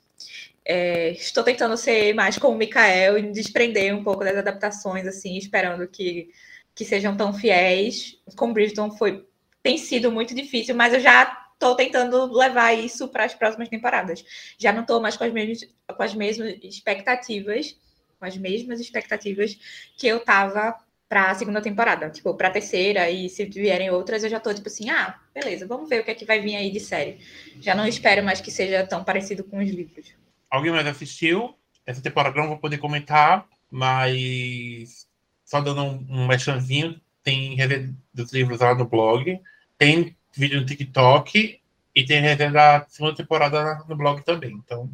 É, 0.63 1.11
estou 1.11 1.43
tentando 1.43 1.75
ser 1.75 2.13
mais 2.13 2.37
como 2.37 2.53
o 2.55 2.57
Mikael 2.57 3.17
e 3.17 3.23
me 3.23 3.31
desprender 3.31 3.93
um 3.95 4.03
pouco 4.03 4.23
das 4.23 4.37
adaptações, 4.37 5.07
assim, 5.07 5.37
esperando 5.37 5.87
que, 5.87 6.29
que 6.75 6.85
sejam 6.85 7.17
tão 7.17 7.33
fiéis. 7.33 8.17
Com 8.35 8.53
Bridgerton 8.53 8.91
foi, 8.91 9.25
tem 9.61 9.77
sido 9.77 10.11
muito 10.11 10.33
difícil, 10.33 10.75
mas 10.75 10.93
eu 10.93 10.99
já 10.99 11.37
estou 11.53 11.75
tentando 11.75 12.31
levar 12.31 12.73
isso 12.73 13.07
para 13.09 13.25
as 13.25 13.33
próximas 13.33 13.67
temporadas. 13.67 14.23
Já 14.57 14.71
não 14.71 14.81
estou 14.81 15.01
mais 15.01 15.17
com 15.17 15.25
as, 15.25 15.33
mesmas, 15.33 15.69
com 15.95 16.03
as 16.03 16.13
mesmas 16.13 16.57
expectativas, 16.63 17.77
com 18.17 18.25
as 18.25 18.37
mesmas 18.37 18.79
expectativas 18.79 19.57
que 19.97 20.07
eu 20.07 20.17
estava 20.17 20.75
para 21.09 21.31
a 21.31 21.35
segunda 21.35 21.59
temporada, 21.59 22.09
tipo, 22.11 22.35
para 22.35 22.49
a 22.49 22.51
terceira, 22.51 23.09
e 23.09 23.27
se 23.29 23.43
vierem 23.45 23.89
outras, 23.89 24.23
eu 24.23 24.29
já 24.29 24.39
tô 24.39 24.53
tipo 24.53 24.67
assim, 24.67 24.91
ah, 24.91 25.19
beleza, 25.33 25.65
vamos 25.65 25.89
ver 25.89 26.01
o 26.01 26.05
que 26.05 26.11
é 26.11 26.15
que 26.15 26.23
vai 26.23 26.39
vir 26.39 26.55
aí 26.55 26.69
de 26.71 26.79
série. 26.79 27.17
Já 27.59 27.73
não 27.73 27.87
espero 27.87 28.23
mais 28.23 28.39
que 28.39 28.51
seja 28.51 28.85
tão 28.85 29.03
parecido 29.03 29.43
com 29.43 29.57
os 29.57 29.69
livros. 29.69 30.13
Alguém 30.51 30.71
mais 30.71 30.85
assistiu? 30.85 31.55
Essa 31.83 31.99
temporada 31.99 32.39
não 32.39 32.49
vou 32.49 32.59
poder 32.59 32.77
comentar, 32.77 33.47
mas 33.71 35.07
só 35.43 35.59
dando 35.59 35.81
um, 35.81 36.05
um 36.09 36.27
merchanzinho, 36.27 37.01
tem 37.29 37.53
resenha 37.55 37.93
dos 38.11 38.33
livros 38.33 38.59
lá 38.59 38.73
no 38.73 38.85
blog, 38.85 39.39
tem 39.77 40.15
vídeo 40.35 40.59
no 40.59 40.65
TikTok 40.65 41.59
e 41.95 42.05
tem 42.05 42.21
resenha 42.21 42.51
da 42.51 42.85
segunda 42.89 43.15
temporada 43.15 43.83
no 43.87 43.95
blog 43.95 44.23
também. 44.23 44.51
Então, 44.65 44.89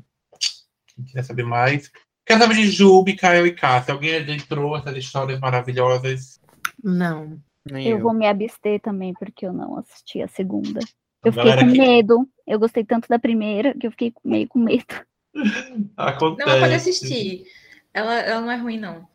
quem 0.87 1.05
quiser 1.05 1.23
saber 1.23 1.43
mais. 1.43 1.89
Quer 2.25 2.37
saber 2.37 2.55
de 2.55 2.69
Ju, 2.69 3.03
Mikael 3.03 3.47
e 3.47 3.53
Cássia? 3.53 3.93
Alguém 3.93 4.17
adentrou 4.17 4.75
essas 4.75 4.97
histórias 4.97 5.39
maravilhosas? 5.39 6.41
Não. 6.83 7.39
Nem 7.71 7.87
Eu 7.87 7.97
eu. 7.97 8.03
vou 8.03 8.13
me 8.13 8.27
abster 8.27 8.81
também, 8.81 9.13
porque 9.13 9.45
eu 9.45 9.53
não 9.53 9.77
assisti 9.77 10.21
a 10.21 10.27
segunda. 10.27 10.79
Eu 11.23 11.31
fiquei 11.31 11.49
Galera 11.51 11.65
com 11.65 11.71
que- 11.71 11.77
medo. 11.79 12.29
Eu 12.45 12.59
gostei 12.59 12.83
tanto 12.83 13.07
da 13.07 13.17
primeira 13.17 13.73
que 13.73 13.87
eu 13.87 13.91
fiquei 13.91 14.13
meio 14.23 14.47
com 14.47 14.59
medo. 14.59 14.85
Acontece. 15.95 16.49
Não, 16.49 16.59
pode 16.59 16.73
assistir. 16.73 17.45
Ela, 17.93 18.15
ela 18.19 18.41
não 18.41 18.51
é 18.51 18.57
ruim, 18.57 18.77
não. 18.77 19.07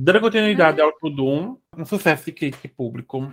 Dando 0.00 0.20
continuidade 0.20 0.80
ao 0.80 0.92
Tudum, 0.92 1.58
um 1.76 1.84
sucesso 1.84 2.26
de 2.26 2.30
crítica 2.30 2.68
e 2.68 2.70
público, 2.70 3.32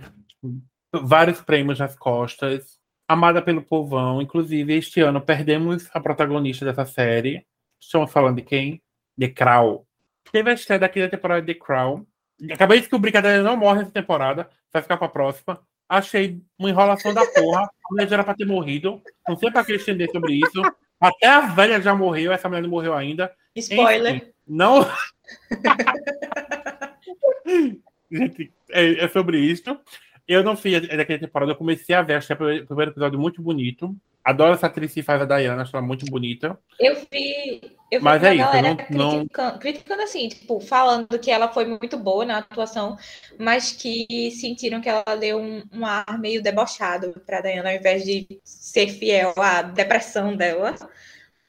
vários 0.92 1.40
prêmios 1.40 1.78
nas 1.78 1.94
costas, 1.94 2.80
amada 3.06 3.40
pelo 3.40 3.62
povão. 3.62 4.20
Inclusive, 4.20 4.74
este 4.74 5.00
ano 5.00 5.20
perdemos 5.20 5.88
a 5.94 6.00
protagonista 6.00 6.64
dessa 6.64 6.84
série. 6.84 7.46
Estamos 7.80 8.10
falando 8.10 8.38
de 8.38 8.42
quem? 8.42 8.82
The 9.16 9.28
Crown. 9.28 9.84
Teve 10.32 10.50
a 10.50 10.54
estreia 10.54 10.80
da 10.80 10.88
quinta 10.88 11.08
temporada 11.08 11.40
de 11.40 11.54
The 11.54 11.60
Crown. 11.64 12.04
Acabei 12.50 12.78
de 12.78 12.82
descobrir 12.82 13.12
que 13.12 13.18
a 13.18 13.20
Daniela 13.20 13.48
não 13.48 13.56
morre 13.56 13.78
nessa 13.78 13.92
temporada, 13.92 14.50
vai 14.72 14.82
ficar 14.82 14.96
pra 14.96 15.08
próxima. 15.08 15.60
Achei 15.88 16.42
uma 16.58 16.68
enrolação 16.68 17.14
da 17.14 17.24
porra. 17.26 17.62
A 17.62 17.92
mulher 17.92 18.08
já 18.08 18.16
era 18.16 18.24
pra 18.24 18.34
ter 18.34 18.44
morrido. 18.44 19.00
Não 19.28 19.36
sei 19.36 19.52
pra 19.52 19.64
que 19.64 19.74
estender 19.74 20.10
sobre 20.10 20.32
isso. 20.32 20.60
Até 21.00 21.28
a 21.28 21.42
velha 21.42 21.80
já 21.80 21.94
morreu, 21.94 22.32
essa 22.32 22.48
mulher 22.48 22.62
não 22.62 22.70
morreu 22.70 22.92
ainda. 22.92 23.32
Spoiler. 23.54 24.16
Enfim, 24.16 24.32
não. 24.48 24.84
Gente, 28.10 28.52
é, 28.70 29.04
é 29.04 29.08
sobre 29.08 29.38
isso. 29.38 29.78
Eu 30.28 30.42
não 30.42 30.56
fiz 30.56 30.80
daquela 30.88 31.18
temporada, 31.20 31.52
eu 31.52 31.56
comecei 31.56 31.94
a 31.94 32.02
ver, 32.02 32.14
achei 32.14 32.34
o 32.34 32.66
primeiro- 32.66 32.90
episódio 32.90 33.18
muito 33.18 33.40
bonito. 33.42 33.94
Adoro 34.24 34.54
essa 34.54 34.66
atriz 34.66 34.92
que 34.92 35.04
faz 35.04 35.22
a 35.22 35.24
Diana, 35.24 35.62
acho 35.62 35.76
ela 35.76 35.86
muito 35.86 36.04
bonita. 36.06 36.58
Eu 36.80 36.96
vi. 36.96 37.60
Eu 37.92 38.00
vi 38.00 38.04
Mas 38.04 38.24
é 38.24 38.34
isso, 38.34 38.44
não- 38.44 38.76
não- 38.90 39.10
criticando, 39.18 39.58
criticando 39.60 40.02
assim, 40.02 40.28
tipo, 40.28 40.58
falando 40.60 41.16
que 41.20 41.30
ela 41.30 41.46
foi 41.52 41.64
muito 41.64 41.96
boa 41.96 42.24
na 42.24 42.38
atuação, 42.38 42.96
mas 43.38 43.70
que 43.70 44.32
sentiram 44.32 44.80
que 44.80 44.88
ela 44.88 45.04
deu 45.14 45.38
um, 45.38 45.62
um 45.72 45.86
ar 45.86 46.18
meio 46.18 46.42
debochado 46.42 47.12
pra 47.24 47.40
Diana, 47.40 47.70
ao 47.70 47.76
invés 47.76 48.04
de 48.04 48.26
ser 48.42 48.88
fiel 48.88 49.32
à 49.36 49.62
depressão 49.62 50.36
dela. 50.36 50.74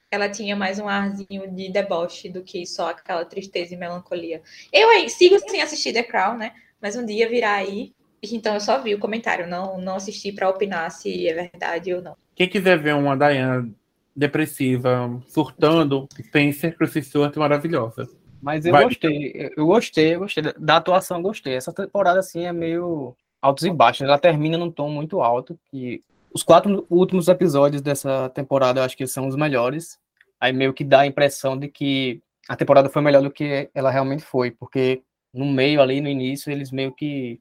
Ela 0.10 0.30
tinha 0.30 0.56
mais 0.56 0.80
um 0.80 0.88
arzinho 0.88 1.52
de 1.52 1.70
deboche 1.70 2.30
do 2.30 2.42
que 2.42 2.66
só 2.66 2.92
aquela 2.92 3.26
tristeza 3.26 3.74
e 3.74 3.78
melancolia. 3.78 4.42
Eu 4.72 4.90
aí 4.90 5.10
sigo 5.10 5.38
sem 5.40 5.62
assistir 5.62 5.92
The 5.92 6.04
Crown, 6.04 6.38
né? 6.38 6.54
Mas 6.82 6.96
um 6.96 7.06
dia 7.06 7.28
virá 7.28 7.56
aí. 7.56 7.92
Então 8.24 8.54
eu 8.54 8.62
só 8.62 8.82
vi 8.82 8.96
o 8.96 9.00
comentário, 9.00 9.48
não, 9.48 9.80
não 9.80 9.96
assisti 9.96 10.32
pra 10.32 10.50
opinar 10.50 10.90
se 10.92 11.28
é 11.28 11.34
verdade 11.34 11.94
ou 11.94 12.02
não. 12.02 12.16
Quem 12.36 12.48
quiser 12.48 12.80
ver 12.80 12.96
uma 12.96 13.18
Diana 13.18 13.70
depressiva, 14.16 15.22
surtando, 15.28 16.08
Spencer 16.24 16.76
Kristen 16.78 17.04
Stewart 17.04 17.36
maravilhosa. 17.36 18.10
Mas 18.42 18.66
eu 18.66 18.72
Vai. 18.72 18.86
gostei, 18.86 19.52
eu 19.58 19.66
gostei, 19.66 20.16
eu 20.16 20.20
gostei. 20.20 20.44
Da- 20.58 20.78
atuação, 20.78 21.22
gostei. 21.22 21.54
Essa 21.54 21.74
temporada, 21.74 22.20
assim, 22.20 22.46
é 22.46 22.54
meio 22.54 23.14
altos 23.42 23.66
e 23.66 23.72
baixos. 23.72 24.08
Ela 24.08 24.18
termina 24.18 24.58
num 24.58 24.72
tom 24.72 24.90
muito 24.90 25.22
alto. 25.22 25.60
Que 25.70 26.02
os 26.34 26.43
quatro 26.43 26.86
últimos 26.89 27.27
episódios 27.27 27.81
dessa 27.81 28.29
temporada, 28.29 28.79
eu 28.79 28.84
acho 28.84 28.98
que 28.98 29.07
são 29.07 29.27
os 29.27 29.36
melhores. 29.36 29.98
Aí 30.39 30.53
meio 30.53 30.74
que 30.74 30.84
dá 30.84 31.01
a 31.01 31.07
impressão 31.07 31.57
de 31.57 31.67
que 31.67 32.22
a 32.48 32.55
temporada 32.55 32.89
foi 32.89 33.01
melhor 33.01 33.24
do 33.24 33.31
que 33.31 33.69
ela 33.74 33.91
realmente 33.91 34.24
foi, 34.24 34.51
porque 34.51 35.01
no 35.34 35.46
meio 35.46 35.81
ali, 35.81 36.00
no 36.01 36.07
início, 36.07 36.51
eles 36.51 36.72
meio 36.72 36.93
que. 36.93 37.39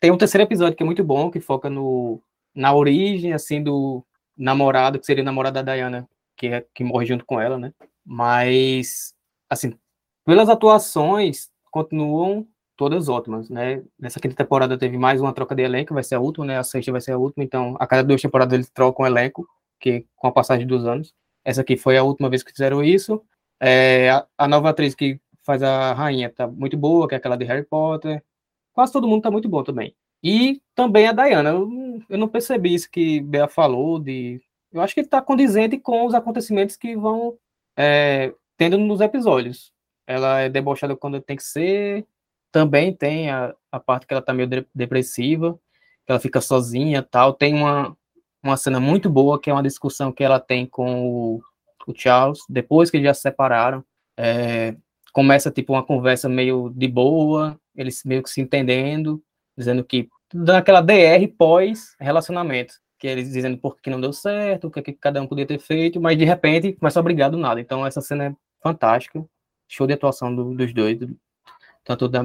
Tem 0.00 0.10
um 0.10 0.18
terceiro 0.18 0.44
episódio 0.44 0.76
que 0.76 0.82
é 0.82 0.86
muito 0.86 1.02
bom, 1.04 1.30
que 1.30 1.40
foca 1.40 1.68
no, 1.68 2.22
na 2.54 2.72
origem, 2.72 3.32
assim, 3.32 3.62
do 3.62 4.04
namorado, 4.36 4.98
que 4.98 5.06
seria 5.06 5.22
o 5.22 5.24
namorado 5.24 5.62
da 5.62 5.74
Diana, 5.74 6.08
que, 6.36 6.48
é, 6.48 6.64
que 6.74 6.84
morre 6.84 7.06
junto 7.06 7.24
com 7.24 7.40
ela, 7.40 7.58
né? 7.58 7.72
Mas, 8.04 9.12
assim, 9.50 9.74
pelas 10.24 10.48
atuações, 10.48 11.50
continuam 11.70 12.46
todas 12.78 13.08
ótimas, 13.08 13.50
né? 13.50 13.82
Nessa 13.98 14.20
quinta 14.20 14.36
temporada 14.36 14.78
teve 14.78 14.96
mais 14.96 15.20
uma 15.20 15.34
troca 15.34 15.52
de 15.54 15.62
elenco, 15.62 15.92
vai 15.92 16.04
ser 16.04 16.14
a 16.14 16.20
última, 16.20 16.46
né? 16.46 16.58
A 16.58 16.62
sexta 16.62 16.92
vai 16.92 17.00
ser 17.00 17.12
a 17.12 17.18
última, 17.18 17.42
então 17.44 17.76
a 17.80 17.86
cada 17.86 18.04
duas 18.04 18.22
temporadas 18.22 18.54
eles 18.54 18.70
trocam 18.70 19.04
o 19.04 19.06
elenco, 19.08 19.46
que 19.80 20.06
com 20.16 20.28
a 20.28 20.32
passagem 20.32 20.64
dos 20.64 20.86
anos. 20.86 21.12
Essa 21.44 21.62
aqui 21.62 21.76
foi 21.76 21.98
a 21.98 22.04
última 22.04 22.30
vez 22.30 22.44
que 22.44 22.52
fizeram 22.52 22.82
isso. 22.82 23.20
É, 23.60 24.10
a, 24.10 24.26
a, 24.38 24.46
nova 24.46 24.70
atriz 24.70 24.94
que 24.94 25.20
faz 25.42 25.60
a 25.60 25.92
rainha 25.92 26.30
tá 26.30 26.46
muito 26.46 26.76
boa, 26.76 27.08
que 27.08 27.14
é 27.16 27.18
aquela 27.18 27.36
de 27.36 27.44
Harry 27.46 27.64
Potter. 27.64 28.22
Quase 28.72 28.92
todo 28.92 29.08
mundo 29.08 29.22
tá 29.22 29.30
muito 29.30 29.48
bom 29.48 29.64
também. 29.64 29.92
E 30.22 30.62
também 30.72 31.08
a 31.08 31.12
Diana. 31.12 31.50
Eu, 31.50 31.68
eu 32.08 32.18
não 32.18 32.28
percebi 32.28 32.74
isso 32.74 32.88
que 32.88 33.20
Bea 33.20 33.48
falou 33.48 33.98
de. 33.98 34.40
Eu 34.72 34.80
acho 34.80 34.94
que 34.94 35.02
tá 35.02 35.20
condizente 35.20 35.78
com 35.78 36.06
os 36.06 36.14
acontecimentos 36.14 36.76
que 36.76 36.96
vão 36.96 37.36
é, 37.76 38.32
tendo 38.56 38.78
nos 38.78 39.00
episódios. 39.00 39.72
Ela 40.06 40.40
é 40.42 40.48
debochada 40.48 40.94
quando 40.94 41.20
tem 41.20 41.36
que 41.36 41.42
ser. 41.42 42.06
Também 42.50 42.94
tem 42.94 43.30
a, 43.30 43.54
a 43.70 43.80
parte 43.80 44.06
que 44.06 44.14
ela 44.14 44.22
tá 44.22 44.32
meio 44.32 44.48
de, 44.48 44.66
depressiva, 44.74 45.58
que 46.06 46.12
ela 46.12 46.20
fica 46.20 46.40
sozinha 46.40 47.02
tal. 47.02 47.32
Tem 47.32 47.54
uma, 47.54 47.96
uma 48.42 48.56
cena 48.56 48.80
muito 48.80 49.10
boa, 49.10 49.40
que 49.40 49.50
é 49.50 49.52
uma 49.52 49.62
discussão 49.62 50.12
que 50.12 50.24
ela 50.24 50.40
tem 50.40 50.66
com 50.66 51.06
o, 51.06 51.42
o 51.86 51.94
Charles, 51.94 52.40
depois 52.48 52.90
que 52.90 52.96
eles 52.96 53.06
já 53.06 53.14
se 53.14 53.22
separaram. 53.22 53.84
É, 54.16 54.74
começa 55.12 55.50
tipo 55.50 55.72
uma 55.72 55.82
conversa 55.84 56.28
meio 56.28 56.70
de 56.74 56.88
boa, 56.88 57.58
eles 57.74 58.02
meio 58.04 58.22
que 58.22 58.30
se 58.30 58.40
entendendo, 58.40 59.22
dizendo 59.56 59.84
que 59.84 60.08
dando 60.32 60.56
aquela 60.56 60.80
DR 60.80 61.26
pós 61.36 61.96
relacionamento, 61.98 62.74
que 62.98 63.06
eles 63.06 63.32
dizendo 63.32 63.58
por 63.58 63.80
que 63.80 63.90
não 63.90 64.00
deu 64.00 64.12
certo, 64.12 64.68
o 64.68 64.70
que, 64.70 64.82
que 64.82 64.92
cada 64.92 65.20
um 65.20 65.26
podia 65.26 65.46
ter 65.46 65.58
feito, 65.58 66.00
mas 66.00 66.16
de 66.18 66.24
repente 66.24 66.72
começa 66.74 67.00
a 67.00 67.02
brigar 67.02 67.30
do 67.30 67.38
nada. 67.38 67.60
Então 67.60 67.86
essa 67.86 68.00
cena 68.00 68.26
é 68.26 68.36
fantástica, 68.62 69.24
show 69.68 69.86
de 69.86 69.94
atuação 69.94 70.34
do, 70.34 70.54
dos 70.54 70.72
dois, 70.72 70.98
do, 70.98 71.16
tanto 71.88 72.06
da 72.06 72.22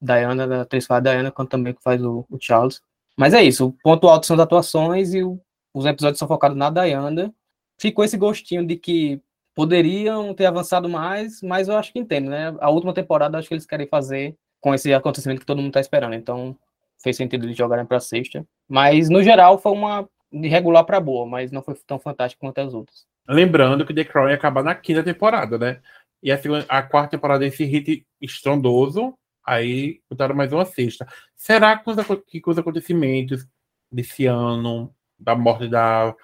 Diana, 0.00 0.48
da 0.48 0.62
atriz 0.62 0.86
faz 0.86 0.98
a 0.98 1.10
Diana, 1.10 1.30
quanto 1.30 1.50
também 1.50 1.74
que 1.74 1.82
faz 1.82 2.02
o, 2.02 2.24
o, 2.30 2.38
Charles. 2.40 2.80
Mas 3.14 3.34
é 3.34 3.42
isso, 3.42 3.66
o 3.66 3.72
ponto 3.72 4.08
alto 4.08 4.26
são 4.26 4.34
as 4.34 4.40
atuações 4.40 5.12
e 5.12 5.22
o, 5.22 5.38
os 5.74 5.84
episódios 5.84 6.18
são 6.18 6.26
focados 6.26 6.56
na 6.56 6.70
Diana. 6.70 7.32
Ficou 7.78 8.04
esse 8.04 8.16
gostinho 8.16 8.66
de 8.66 8.76
que 8.76 9.20
poderiam 9.54 10.32
ter 10.32 10.46
avançado 10.46 10.88
mais, 10.88 11.42
mas 11.42 11.68
eu 11.68 11.76
acho 11.76 11.92
que 11.92 11.98
entendo, 11.98 12.30
né? 12.30 12.56
A 12.58 12.70
última 12.70 12.94
temporada 12.94 13.36
acho 13.36 13.48
que 13.48 13.54
eles 13.54 13.66
querem 13.66 13.86
fazer 13.86 14.34
com 14.60 14.74
esse 14.74 14.94
acontecimento 14.94 15.40
que 15.40 15.46
todo 15.46 15.58
mundo 15.58 15.68
está 15.68 15.80
esperando. 15.80 16.14
Então 16.14 16.56
fez 17.02 17.16
sentido 17.16 17.46
de 17.46 17.52
jogarem 17.52 17.84
para 17.84 18.00
sexta. 18.00 18.46
Mas 18.66 19.10
no 19.10 19.22
geral 19.22 19.58
foi 19.58 19.72
uma 19.72 20.08
de 20.32 20.48
regular 20.48 20.84
para 20.84 20.98
boa, 20.98 21.26
mas 21.26 21.52
não 21.52 21.60
foi 21.60 21.74
tão 21.86 21.98
fantástico 21.98 22.40
quanto 22.40 22.58
as 22.60 22.72
outras. 22.72 23.04
Lembrando 23.28 23.84
que 23.84 23.92
The 23.92 24.04
Crown 24.04 24.30
ia 24.30 24.36
acabar 24.36 24.64
na 24.64 24.74
quinta 24.74 25.02
temporada, 25.02 25.58
né? 25.58 25.80
E 26.22 26.30
a, 26.30 26.38
segunda, 26.38 26.64
a 26.68 26.82
quarta 26.82 27.10
temporada 27.10 27.44
esse 27.44 27.64
hit 27.64 28.06
estrondoso, 28.20 29.14
aí 29.44 30.00
botaram 30.08 30.34
mais 30.34 30.52
uma 30.52 30.64
sexta. 30.64 31.06
Será 31.34 31.76
que, 31.76 31.90
os, 31.90 31.96
que 32.26 32.42
os 32.46 32.58
acontecimentos 32.58 33.46
desse 33.90 34.26
ano, 34.26 34.94
da 35.18 35.34
morte 35.34 35.68
da 35.68 36.14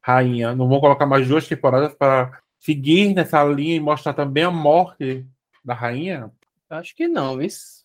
rainha, 0.00 0.54
não 0.54 0.68
vão 0.68 0.80
colocar 0.80 1.06
mais 1.06 1.26
duas 1.26 1.46
temporadas 1.46 1.94
para 1.94 2.40
seguir 2.58 3.14
nessa 3.14 3.42
linha 3.44 3.76
e 3.76 3.80
mostrar 3.80 4.14
também 4.14 4.44
a 4.44 4.50
morte 4.50 5.26
da 5.64 5.74
rainha? 5.74 6.30
Acho 6.70 6.94
que 6.94 7.08
não, 7.08 7.40
isso. 7.42 7.84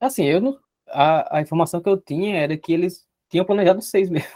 Assim, 0.00 0.24
eu 0.24 0.40
não, 0.40 0.58
a, 0.88 1.38
a 1.38 1.40
informação 1.40 1.80
que 1.80 1.88
eu 1.88 1.98
tinha 1.98 2.36
era 2.36 2.56
que 2.56 2.72
eles 2.72 3.06
tinham 3.28 3.44
planejado 3.44 3.82
seis 3.82 4.08
mesmo. 4.08 4.28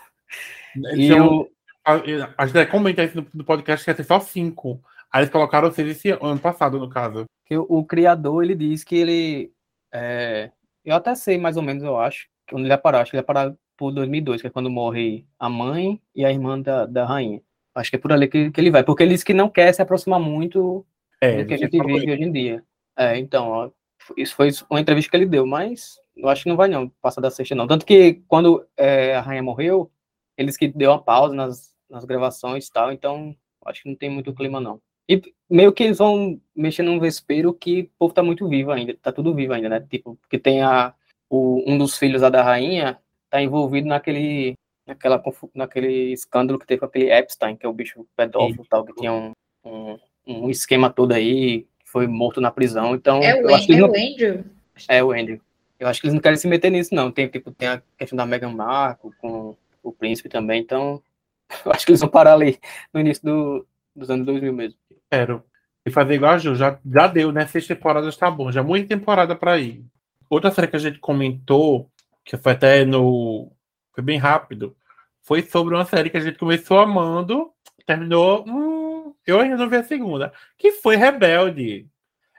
e 0.96 1.08
eu, 1.08 1.50
a, 1.84 2.46
gente 2.46 2.70
comenta 2.70 3.02
isso 3.02 3.16
no, 3.16 3.26
no 3.34 3.44
podcast 3.44 3.84
que 3.84 3.90
ia 3.90 3.96
ser 3.96 4.04
só 4.04 4.20
cinco. 4.20 4.82
Aí 5.12 5.20
eles 5.20 5.30
colocaram 5.30 5.70
seis 5.70 5.90
esse 5.90 6.10
ano 6.10 6.38
passado, 6.38 6.78
no 6.78 6.88
caso. 6.88 7.26
Que 7.44 7.56
o, 7.56 7.66
o 7.68 7.84
criador, 7.84 8.42
ele 8.42 8.54
diz 8.54 8.82
que 8.82 8.96
ele. 8.96 9.52
É, 9.92 10.50
eu 10.84 10.96
até 10.96 11.14
sei 11.14 11.36
mais 11.36 11.56
ou 11.56 11.62
menos, 11.62 11.82
eu 11.82 11.98
acho, 11.98 12.28
onde 12.52 12.62
ele 12.62 12.68
vai 12.68 12.78
parar. 12.78 13.00
Acho 13.00 13.10
que 13.10 13.16
ele 13.16 13.22
vai 13.24 13.34
parar 13.34 13.54
por 13.76 13.92
2002, 13.92 14.40
que 14.40 14.46
é 14.46 14.50
quando 14.50 14.70
morre 14.70 15.26
a 15.38 15.48
mãe 15.48 16.00
e 16.14 16.24
a 16.24 16.30
irmã 16.30 16.60
da, 16.60 16.86
da 16.86 17.04
rainha. 17.04 17.42
Acho 17.74 17.90
que 17.90 17.96
é 17.96 17.98
por 17.98 18.12
ali 18.12 18.28
que, 18.28 18.50
que 18.50 18.60
ele 18.60 18.70
vai, 18.70 18.84
porque 18.84 19.02
ele 19.02 19.12
disse 19.12 19.24
que 19.24 19.34
não 19.34 19.48
quer 19.48 19.72
se 19.72 19.82
aproximar 19.82 20.20
muito 20.20 20.86
é, 21.20 21.38
do 21.42 21.46
que 21.46 21.54
a 21.54 21.56
gente 21.56 21.78
vive 21.78 22.12
hoje 22.12 22.22
em 22.22 22.32
dia. 22.32 22.64
É, 22.96 23.18
então, 23.18 23.48
ó, 23.48 23.70
isso 24.16 24.34
foi 24.34 24.50
uma 24.68 24.80
entrevista 24.80 25.10
que 25.10 25.16
ele 25.16 25.26
deu, 25.26 25.46
mas 25.46 25.96
eu 26.16 26.28
acho 26.28 26.42
que 26.42 26.48
não 26.48 26.56
vai 26.56 26.68
não, 26.68 26.88
passar 27.00 27.20
da 27.20 27.30
sexta 27.30 27.54
não. 27.54 27.66
Tanto 27.66 27.86
que 27.86 28.22
quando 28.28 28.66
é, 28.76 29.14
a 29.14 29.20
rainha 29.20 29.42
morreu, 29.42 29.90
eles 30.36 30.56
que 30.56 30.68
deu 30.68 30.90
uma 30.90 31.02
pausa 31.02 31.34
nas, 31.34 31.74
nas 31.88 32.04
gravações 32.04 32.66
e 32.66 32.72
tal, 32.72 32.92
então 32.92 33.34
acho 33.64 33.82
que 33.82 33.88
não 33.88 33.96
tem 33.96 34.10
muito 34.10 34.34
clima 34.34 34.60
não. 34.60 34.80
E 35.08 35.20
meio 35.48 35.72
que 35.72 35.84
eles 35.84 35.98
vão 35.98 36.40
mexer 36.54 36.82
num 36.82 37.00
vespeiro 37.00 37.52
que 37.52 37.82
o 37.82 37.90
povo 37.98 38.14
tá 38.14 38.22
muito 38.22 38.48
vivo 38.48 38.70
ainda, 38.70 38.96
tá 39.00 39.12
tudo 39.12 39.34
vivo 39.34 39.52
ainda, 39.52 39.68
né? 39.68 39.80
Tipo, 39.80 40.16
porque 40.16 40.38
tem 40.38 40.62
a, 40.62 40.94
o, 41.28 41.62
um 41.66 41.76
dos 41.76 41.96
filhos 41.98 42.22
lá 42.22 42.30
da 42.30 42.42
rainha 42.42 42.98
tá 43.28 43.42
envolvido 43.42 43.88
naquele 43.88 44.54
naquela, 44.86 45.22
naquele 45.54 46.12
escândalo 46.12 46.58
que 46.58 46.66
teve 46.66 46.80
com 46.80 46.86
aquele 46.86 47.10
Epstein, 47.10 47.56
que 47.56 47.66
é 47.66 47.68
o 47.68 47.72
bicho 47.72 48.06
pedófilo 48.16 48.66
tal, 48.68 48.84
que 48.84 48.94
tinha 48.94 49.12
um, 49.12 49.32
um, 49.64 49.98
um 50.26 50.50
esquema 50.50 50.90
todo 50.90 51.12
aí, 51.12 51.66
que 51.78 51.90
foi 51.90 52.06
morto 52.06 52.40
na 52.40 52.50
prisão. 52.50 52.94
Então, 52.94 53.22
é 53.22 53.34
o, 53.34 53.48
eu 53.48 53.54
acho 53.54 53.66
que 53.66 53.74
é 53.74 53.76
não... 53.76 53.88
o 53.88 53.90
Andrew? 53.90 54.44
É 54.88 55.04
o 55.04 55.12
Andrew. 55.12 55.40
Eu 55.78 55.88
acho 55.88 56.00
que 56.00 56.06
eles 56.06 56.14
não 56.14 56.20
querem 56.20 56.38
se 56.38 56.46
meter 56.46 56.70
nisso, 56.70 56.94
não. 56.94 57.10
Tem, 57.10 57.28
tipo, 57.28 57.50
tem 57.50 57.68
a 57.68 57.82
questão 57.98 58.16
da 58.16 58.26
Meghan 58.26 58.50
Markle 58.50 59.10
com 59.20 59.56
o 59.82 59.92
príncipe 59.92 60.28
também, 60.28 60.60
então 60.60 61.02
eu 61.64 61.72
acho 61.72 61.84
que 61.84 61.90
eles 61.90 62.00
vão 62.00 62.08
parar 62.08 62.34
ali 62.34 62.58
no 62.92 63.00
início 63.00 63.24
do, 63.24 63.66
dos 63.94 64.10
anos 64.10 64.26
2000 64.26 64.52
mesmo. 64.52 64.78
Espero. 64.90 65.44
E 65.84 65.90
fazer 65.90 66.14
igual 66.14 66.32
a 66.32 66.38
Ju, 66.38 66.54
já, 66.54 66.78
já 66.84 67.06
deu, 67.06 67.32
né? 67.32 67.46
Seis 67.46 67.66
temporadas 67.66 68.16
tá 68.16 68.30
bom, 68.30 68.52
já 68.52 68.62
muita 68.62 68.88
temporada 68.88 69.34
para 69.34 69.58
ir. 69.58 69.84
Outra 70.30 70.50
série 70.50 70.68
que 70.68 70.76
a 70.76 70.78
gente 70.78 70.98
comentou, 70.98 71.90
que 72.24 72.36
foi 72.36 72.52
até 72.52 72.84
no. 72.84 73.52
Foi 73.92 74.02
bem 74.02 74.16
rápido, 74.16 74.74
foi 75.22 75.42
sobre 75.42 75.74
uma 75.74 75.84
série 75.84 76.08
que 76.08 76.16
a 76.16 76.20
gente 76.20 76.38
começou 76.38 76.78
amando, 76.78 77.50
terminou. 77.86 78.44
Hum, 78.46 79.14
eu 79.26 79.40
ainda 79.40 79.56
não 79.56 79.68
vi 79.68 79.76
a 79.76 79.84
segunda. 79.84 80.32
Que 80.56 80.72
foi 80.72 80.96
Rebelde. 80.96 81.88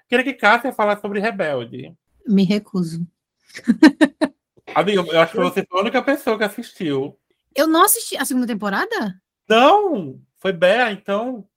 Queria 0.10 0.24
que 0.24 0.34
Cássia 0.34 0.74
falasse 0.74 1.02
sobre 1.02 1.20
Rebelde. 1.20 1.94
Me 2.28 2.44
recuso. 2.44 3.06
Amigo, 4.74 5.06
eu 5.12 5.20
acho 5.20 5.34
que 5.34 5.39
você 5.39 5.66
foi 5.66 5.80
a 5.80 5.82
única 5.82 6.02
pessoa 6.02 6.38
que 6.38 6.44
assistiu. 6.44 7.18
Eu 7.56 7.68
não 7.68 7.84
assisti 7.84 8.18
a 8.18 8.26
segunda 8.26 8.48
temporada? 8.48 9.22
Não! 9.48 10.20
Foi 10.44 10.52
Bea, 10.52 10.92
então. 10.92 11.48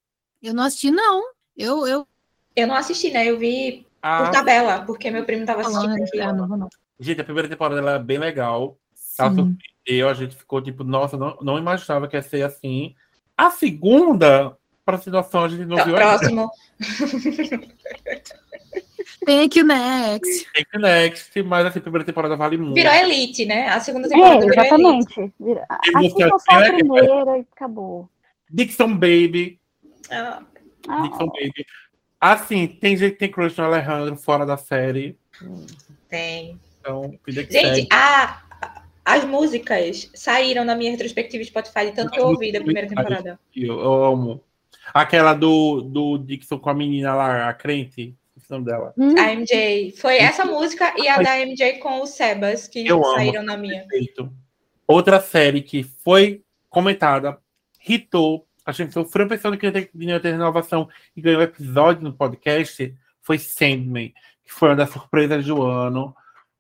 Eu 0.41 0.55
não 0.55 0.63
assisti, 0.63 0.93
não. 0.93 1.21
Eu, 1.57 1.89
eu... 1.89 2.07
eu 2.55 2.67
não 2.69 2.77
assisti, 2.77 3.11
né? 3.11 3.29
Eu 3.29 3.37
vi 3.37 3.85
ah. 4.01 4.23
por 4.23 4.31
tabela, 4.31 4.83
porque 4.83 5.11
meu 5.11 5.25
primo 5.25 5.45
tava 5.45 5.63
assistindo. 5.63 6.01
aqui. 6.05 6.21
Ah, 6.21 6.33
não, 6.33 6.47
não. 6.47 6.69
Gente, 7.01 7.21
a 7.21 7.25
primeira 7.25 7.49
temporada 7.49 7.81
ela 7.81 7.97
é 7.97 7.99
bem 7.99 8.19
legal. 8.19 8.79
Ela 9.19 9.35
surpreendeu, 9.35 10.09
a 10.09 10.15
gente 10.15 10.37
ficou 10.37 10.63
tipo, 10.63 10.85
nossa, 10.85 11.17
não, 11.17 11.37
não 11.43 11.59
imaginava 11.59 12.07
que 12.07 12.17
ia 12.17 12.23
ser 12.23 12.43
assim. 12.43 12.95
A 13.37 13.51
segunda, 13.51 14.57
para 14.85 14.99
situação, 14.99 15.43
a 15.43 15.49
gente 15.49 15.65
não 15.65 15.79
tá, 15.79 15.85
viu 15.85 15.97
Próximo. 15.97 16.49
Thank 19.27 19.59
you, 19.59 19.67
next. 19.67 20.47
Thank 20.55 20.69
you, 20.73 20.81
next. 20.81 21.43
Mas 21.43 21.67
assim, 21.67 21.81
a 21.81 21.83
primeira 21.83 22.05
temporada 22.05 22.37
vale 22.37 22.57
muito. 22.57 22.75
Virou 22.75 22.93
Elite, 22.95 23.47
né? 23.47 23.67
A 23.69 23.81
segunda 23.81 24.09
temporada 24.09 24.45
é, 24.45 24.49
exatamente. 24.49 25.33
Virou 25.41 25.65
Elite. 25.87 26.17
Assistam 26.17 26.39
só 26.39 26.57
a 26.57 26.73
primeira 26.73 27.39
e 27.39 27.47
acabou. 27.53 28.09
Dixon 28.51 28.95
Baby. 28.95 29.61
Ah. 30.11 30.43
Dixon 31.03 31.27
Baby. 31.27 31.67
Assim, 32.21 32.67
tem 32.67 32.97
gente 32.97 33.13
que 33.13 33.19
tem 33.19 33.31
crush 33.31 33.59
no 33.59 33.65
Alejandro 33.65 34.17
fora 34.17 34.47
da 34.47 34.57
série. 34.57 35.19
Tem. 36.09 36.59
Então, 36.81 37.19
gente, 37.29 37.89
a, 37.93 38.43
as 39.05 39.25
músicas 39.25 40.11
saíram 40.15 40.65
na 40.65 40.75
minha 40.75 40.91
retrospectiva 40.91 41.45
Spotify, 41.45 41.87
de 41.87 41.93
tanto 41.93 42.13
que 42.13 42.19
eu 42.19 42.27
ouvi 42.27 42.51
da 42.53 42.61
primeira 42.61 42.89
temporada. 42.89 43.39
Eu 43.55 43.81
amo. 44.05 44.43
Aquela 44.95 45.35
do, 45.35 45.81
do 45.83 46.19
Dixon 46.19 46.59
com 46.59 46.71
a 46.71 46.75
menina 46.75 47.15
lá, 47.15 47.49
a 47.49 47.55
crente. 47.55 48.17
O 48.37 48.53
nome 48.53 48.65
dela. 48.65 48.95
Hum. 48.97 49.15
A 49.19 49.35
MJ. 49.35 49.93
Foi 49.93 50.17
essa 50.19 50.45
música 50.45 50.95
e 50.97 51.09
a 51.09 51.21
da 51.21 51.39
MJ 51.39 51.79
com 51.79 52.01
o 52.01 52.07
Sebas 52.07 52.69
que 52.69 52.87
eu 52.87 53.03
saíram 53.03 53.41
amo. 53.41 53.47
na 53.47 53.57
minha. 53.57 53.81
Perfeito. 53.81 54.33
Outra 54.87 55.21
série 55.21 55.63
que 55.63 55.83
foi 55.83 56.45
comentada, 56.69 57.39
hitou, 57.95 58.47
a 58.65 58.73
gente 58.73 58.93
sofreu 58.93 59.29
pensando 59.29 59.57
que 59.57 59.67
ia 59.67 60.21
ter 60.21 60.31
renovação 60.33 60.89
e 61.15 61.21
ganhou 61.21 61.43
episódio 61.43 62.03
no 62.03 62.13
podcast, 62.13 62.95
foi 63.23 63.39
Sandman, 63.39 64.13
que 64.45 64.53
foi 64.53 64.71
uma 64.71 64.77
das 64.77 64.91
surpresas 64.91 65.45
do 65.47 65.63
ano. 65.63 66.15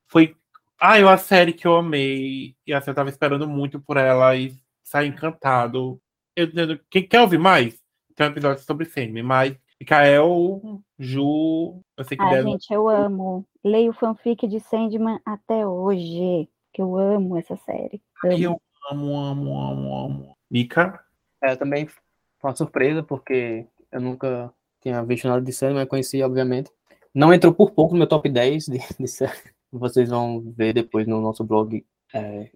Foi 0.09 0.37
ah, 0.79 0.99
eu 1.01 1.09
a 1.09 1.17
série 1.17 1.53
que 1.53 1.67
eu 1.67 1.77
amei. 1.77 2.55
E 2.67 2.73
assim, 2.75 2.91
eu 2.91 2.95
tava 2.95 3.09
esperando 3.09 3.49
muito 3.49 3.81
por 3.81 3.97
ela 3.97 4.37
e 4.37 4.55
saí 4.83 5.09
encantado. 5.09 6.01
Eu, 6.35 6.49
quem 6.91 7.07
quer 7.07 7.21
ouvir 7.23 7.39
mais? 7.39 7.81
Tem 8.15 8.27
um 8.27 8.31
episódio 8.31 8.62
sobre 8.62 8.85
Sandman, 8.87 9.23
mas 9.23 9.57
Mikael, 9.81 10.61
Ju, 10.99 11.83
eu 11.97 12.05
sei 12.05 12.17
que 12.17 12.23
Ah, 12.23 12.31
deve- 12.31 12.51
gente, 12.51 12.73
eu 12.73 12.89
amo. 12.89 13.47
Leio 13.65 13.93
fanfic 13.93 14.47
de 14.47 14.61
Sandman 14.61 15.21
até 15.25 15.67
hoje. 15.67 16.49
Que 16.73 16.83
eu 16.83 16.97
amo 16.97 17.37
essa 17.39 17.57
série. 17.57 18.03
Ai, 18.25 18.45
Amo. 18.45 18.45
eu 18.45 18.61
amo, 18.91 19.17
amo, 19.19 19.61
amo, 19.61 19.97
amo. 20.05 20.37
Mika? 20.51 21.03
É, 21.46 21.54
também 21.54 21.87
foi 21.87 22.50
uma 22.50 22.56
surpresa, 22.56 23.04
porque 23.04 23.66
eu 23.92 24.00
nunca 24.00 24.52
tinha 24.82 25.00
visto 25.04 25.28
nada 25.28 25.40
de 25.40 25.52
Sandman, 25.52 25.82
eu 25.82 25.87
conheci, 25.87 26.20
obviamente. 26.20 26.72
Não 27.14 27.32
entrou 27.32 27.54
por 27.54 27.70
pouco 27.70 27.94
no 27.94 27.98
meu 27.98 28.09
top 28.09 28.28
10 28.28 28.66
de, 28.66 28.78
de 28.98 29.06
série. 29.06 29.32
Vocês 29.70 30.09
vão 30.09 30.40
ver 30.56 30.72
depois 30.72 31.06
no 31.06 31.20
nosso 31.20 31.44
blog. 31.44 31.87
É, 32.12 32.50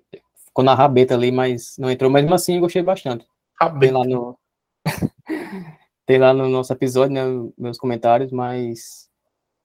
ficou 0.44 0.64
na 0.64 0.74
rabeta 0.74 1.14
ali, 1.14 1.30
mas 1.30 1.76
não 1.78 1.88
entrou. 1.88 2.10
Mas 2.10 2.22
mesmo 2.22 2.34
assim, 2.34 2.56
eu 2.56 2.60
gostei 2.60 2.82
bastante. 2.82 3.24
Tem 3.78 3.90
lá 3.92 4.04
no. 4.04 4.36
Tem 6.04 6.18
lá 6.18 6.34
no 6.34 6.48
nosso 6.48 6.72
episódio, 6.72 7.14
né, 7.14 7.22
meus 7.56 7.78
comentários, 7.78 8.32
mas 8.32 9.08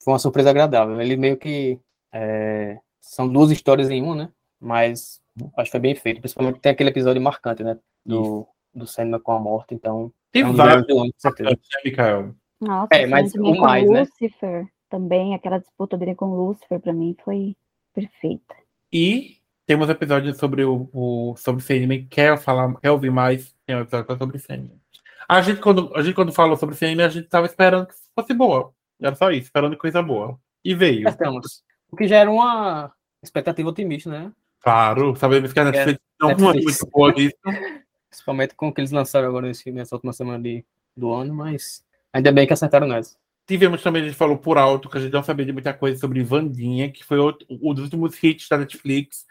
foi 0.03 0.13
uma 0.13 0.19
surpresa 0.19 0.51
agradável. 0.51 1.01
Ele 1.01 1.17
meio 1.17 1.37
que. 1.37 1.79
é, 2.13 2.77
são 3.01 3.27
duas 3.27 3.49
histórias 3.49 3.89
em 3.89 4.03
uma, 4.03 4.15
né? 4.15 4.29
Mas 4.59 5.19
acho 5.57 5.65
que 5.65 5.71
foi 5.71 5.79
bem 5.79 5.95
feito. 5.95 6.19
Principalmente 6.19 6.59
tem 6.59 6.71
aquele 6.71 6.91
episódio 6.91 7.21
marcante, 7.21 7.63
né? 7.63 7.77
Do, 8.05 8.47
do 8.75 8.85
Sandman 8.85 9.19
com 9.19 9.31
a 9.31 9.39
morte, 9.39 9.73
então. 9.73 10.11
Tem 10.31 10.43
é 10.43 10.47
um 10.47 10.53
vários, 10.53 10.83
ano, 10.89 11.05
com 11.05 11.09
certeza. 11.17 11.49
né, 11.49 11.57
Mikael? 11.83 12.35
Nossa, 12.59 12.89
É, 12.91 13.05
mas 13.05 13.33
o 13.35 13.39
com 13.39 13.55
mais, 13.55 13.89
né? 13.89 14.01
Lucifer 14.01 14.67
também, 14.89 15.33
aquela 15.33 15.59
disputa 15.59 15.97
dele 15.97 16.15
com 16.15 16.35
Lucifer, 16.35 16.79
pra 16.79 16.93
mim, 16.93 17.15
foi 17.23 17.55
perfeita. 17.93 18.55
E 18.91 19.37
temos 19.65 19.89
episódios 19.89 20.37
sobre 20.37 20.63
o, 20.63 20.89
o 20.93 21.35
sobre 21.37 21.63
Sandman. 21.63 22.05
Quer 22.07 22.37
falar, 22.37 22.73
quer 22.79 22.91
ouvir 22.91 23.11
mais? 23.11 23.55
Tem 23.65 23.75
um 23.75 23.81
episódio 23.81 24.07
só 24.07 24.17
sobre 24.17 24.39
Sandman. 24.39 24.79
A 25.27 25.41
gente, 25.41 25.59
quando, 25.59 25.91
a 25.95 26.03
gente, 26.03 26.13
quando 26.13 26.31
falou 26.31 26.55
sobre 26.55 26.75
Sandman, 26.75 27.05
a 27.05 27.09
gente 27.09 27.27
tava 27.27 27.45
esperando 27.47 27.87
que 27.87 27.95
fosse 28.13 28.33
boa. 28.33 28.71
Era 29.01 29.15
só 29.15 29.31
isso, 29.31 29.45
esperando 29.45 29.77
coisa 29.77 30.01
boa. 30.01 30.39
E 30.63 30.73
veio. 30.75 31.07
Estamos. 31.07 31.63
O 31.91 31.95
que 31.95 32.07
já 32.07 32.17
era 32.17 32.31
uma 32.31 32.91
expectativa 33.23 33.69
otimista, 33.69 34.09
né? 34.09 34.31
Claro, 34.61 35.15
sabemos 35.15 35.53
que 35.53 35.59
a 35.59 35.65
Netflix 35.65 35.99
não 36.19 36.29
é 36.29 36.35
Netflix. 36.35 36.81
muito 36.81 36.91
boa 36.91 37.11
nisso. 37.11 37.35
Principalmente 38.15 38.55
com 38.55 38.69
o 38.69 38.73
que 38.73 38.79
eles 38.79 38.91
lançaram 38.91 39.27
agora 39.27 39.47
nesse, 39.47 39.69
nessa 39.71 39.95
última 39.95 40.13
semana 40.13 40.41
de, 40.41 40.63
do 40.95 41.11
ano, 41.11 41.33
mas 41.33 41.83
ainda 42.13 42.31
bem 42.31 42.47
que 42.47 42.53
acertaram 42.53 42.87
nessa. 42.87 43.17
Tivemos 43.45 43.83
também, 43.83 44.01
a 44.01 44.05
gente 44.05 44.17
falou 44.17 44.37
por 44.37 44.57
alto, 44.57 44.89
que 44.89 44.97
a 44.97 45.01
gente 45.01 45.11
não 45.11 45.21
sabia 45.21 45.45
de 45.45 45.51
muita 45.51 45.73
coisa 45.73 45.99
sobre 45.99 46.23
Vandinha, 46.23 46.89
que 46.89 47.03
foi 47.03 47.19
outro, 47.19 47.45
um 47.49 47.73
dos 47.73 47.83
últimos 47.83 48.21
hits 48.23 48.47
da 48.49 48.57
Netflix, 48.57 49.25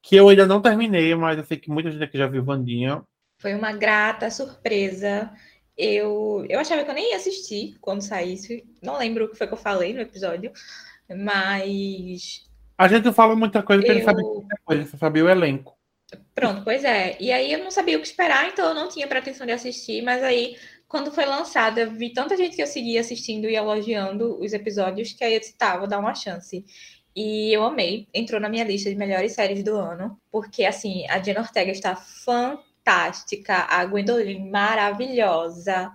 que 0.00 0.16
eu 0.16 0.28
ainda 0.28 0.46
não 0.46 0.62
terminei, 0.62 1.14
mas 1.14 1.36
eu 1.36 1.44
sei 1.44 1.58
que 1.58 1.68
muita 1.68 1.90
gente 1.90 2.02
aqui 2.02 2.16
já 2.16 2.26
viu 2.26 2.44
Vandinha. 2.44 3.02
Foi 3.38 3.54
uma 3.54 3.72
grata 3.72 4.30
surpresa. 4.30 5.30
Eu, 5.76 6.46
eu 6.48 6.58
achava 6.60 6.84
que 6.84 6.90
eu 6.90 6.94
nem 6.94 7.10
ia 7.10 7.16
assistir 7.16 7.76
quando 7.80 8.02
saísse. 8.02 8.64
Não 8.80 8.96
lembro 8.98 9.24
o 9.24 9.28
que 9.28 9.36
foi 9.36 9.46
que 9.46 9.54
eu 9.54 9.58
falei 9.58 9.92
no 9.92 10.00
episódio, 10.00 10.52
mas 11.08 12.48
A 12.78 12.88
gente 12.88 13.04
não 13.04 13.12
fala 13.12 13.34
muita 13.34 13.62
coisa 13.62 13.82
porque 13.82 13.90
a 13.90 13.94
gente 13.94 14.08
eu. 14.08 14.10
sabe 14.10 14.22
muita 14.22 14.56
coisa, 14.64 14.90
só 14.90 14.96
sabia 14.96 15.24
o 15.24 15.28
elenco. 15.28 15.77
Pronto, 16.34 16.62
pois 16.64 16.84
é. 16.84 17.16
E 17.20 17.30
aí 17.32 17.52
eu 17.52 17.58
não 17.58 17.70
sabia 17.70 17.98
o 17.98 18.00
que 18.00 18.06
esperar, 18.06 18.48
então 18.48 18.68
eu 18.68 18.74
não 18.74 18.88
tinha 18.88 19.06
pretensão 19.06 19.46
de 19.46 19.52
assistir, 19.52 20.02
mas 20.02 20.22
aí, 20.22 20.56
quando 20.86 21.12
foi 21.12 21.26
lançada, 21.26 21.82
eu 21.82 21.90
vi 21.90 22.12
tanta 22.12 22.36
gente 22.36 22.56
que 22.56 22.62
eu 22.62 22.66
seguia 22.66 23.00
assistindo 23.00 23.48
e 23.48 23.54
elogiando 23.56 24.40
os 24.40 24.52
episódios, 24.52 25.12
que 25.12 25.24
aí 25.24 25.34
eu 25.34 25.40
disse, 25.40 25.56
tá, 25.56 25.76
vou 25.76 25.88
dar 25.88 25.98
uma 25.98 26.14
chance. 26.14 26.64
E 27.14 27.52
eu 27.52 27.64
amei, 27.64 28.08
entrou 28.14 28.40
na 28.40 28.48
minha 28.48 28.64
lista 28.64 28.88
de 28.88 28.96
melhores 28.96 29.32
séries 29.32 29.62
do 29.64 29.76
ano, 29.76 30.18
porque 30.30 30.64
assim, 30.64 31.06
a 31.10 31.22
Jenna 31.22 31.40
Ortega 31.40 31.72
está 31.72 31.96
fantástica, 31.96 33.66
a 33.68 33.84
Gwendoline 33.84 34.48
maravilhosa. 34.50 35.92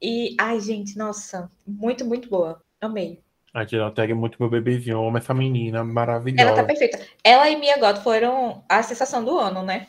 E, 0.00 0.34
ai, 0.38 0.60
gente, 0.60 0.98
nossa, 0.98 1.50
muito, 1.66 2.04
muito 2.04 2.28
boa. 2.28 2.62
Amei. 2.80 3.22
A 3.52 3.64
Gina 3.64 3.84
Ortega 3.84 4.12
é 4.12 4.16
muito 4.16 4.36
meu 4.40 4.48
bebezinho, 4.48 4.94
eu 4.94 5.06
amo 5.06 5.18
essa 5.18 5.34
menina 5.34 5.78
Ela 5.78 5.86
tá 5.86 5.92
maravilhosa. 5.92 6.64
perfeita. 6.64 6.98
Ela 7.22 7.50
e 7.50 7.56
Mia 7.56 7.78
Goth 7.78 8.02
foram 8.02 8.64
a 8.68 8.82
sensação 8.82 9.22
do 9.22 9.38
ano, 9.38 9.62
né? 9.62 9.88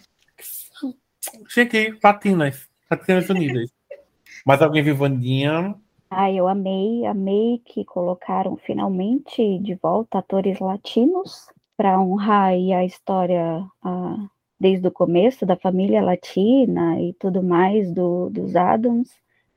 Cheguei, 1.47 1.97
Latinas, 2.03 2.67
Latinas 2.91 3.29
Unidas. 3.29 3.71
Mas 4.45 4.61
alguém 4.61 4.83
viu 4.83 4.95
Vandinha? 4.95 5.75
Ai, 6.09 6.37
eu 6.37 6.47
amei, 6.47 7.05
amei 7.05 7.61
que 7.65 7.85
colocaram 7.85 8.57
finalmente 8.57 9.57
de 9.59 9.75
volta 9.75 10.19
atores 10.19 10.59
latinos 10.59 11.47
para 11.77 11.99
honrar 11.99 12.49
aí 12.49 12.73
a 12.73 12.85
história 12.85 13.65
ah, 13.81 14.27
desde 14.59 14.87
o 14.87 14.91
começo 14.91 15.45
da 15.45 15.55
família 15.55 16.03
latina 16.03 16.99
e 17.01 17.13
tudo 17.13 17.41
mais 17.41 17.91
do, 17.91 18.29
dos 18.29 18.55
Adams. 18.55 19.09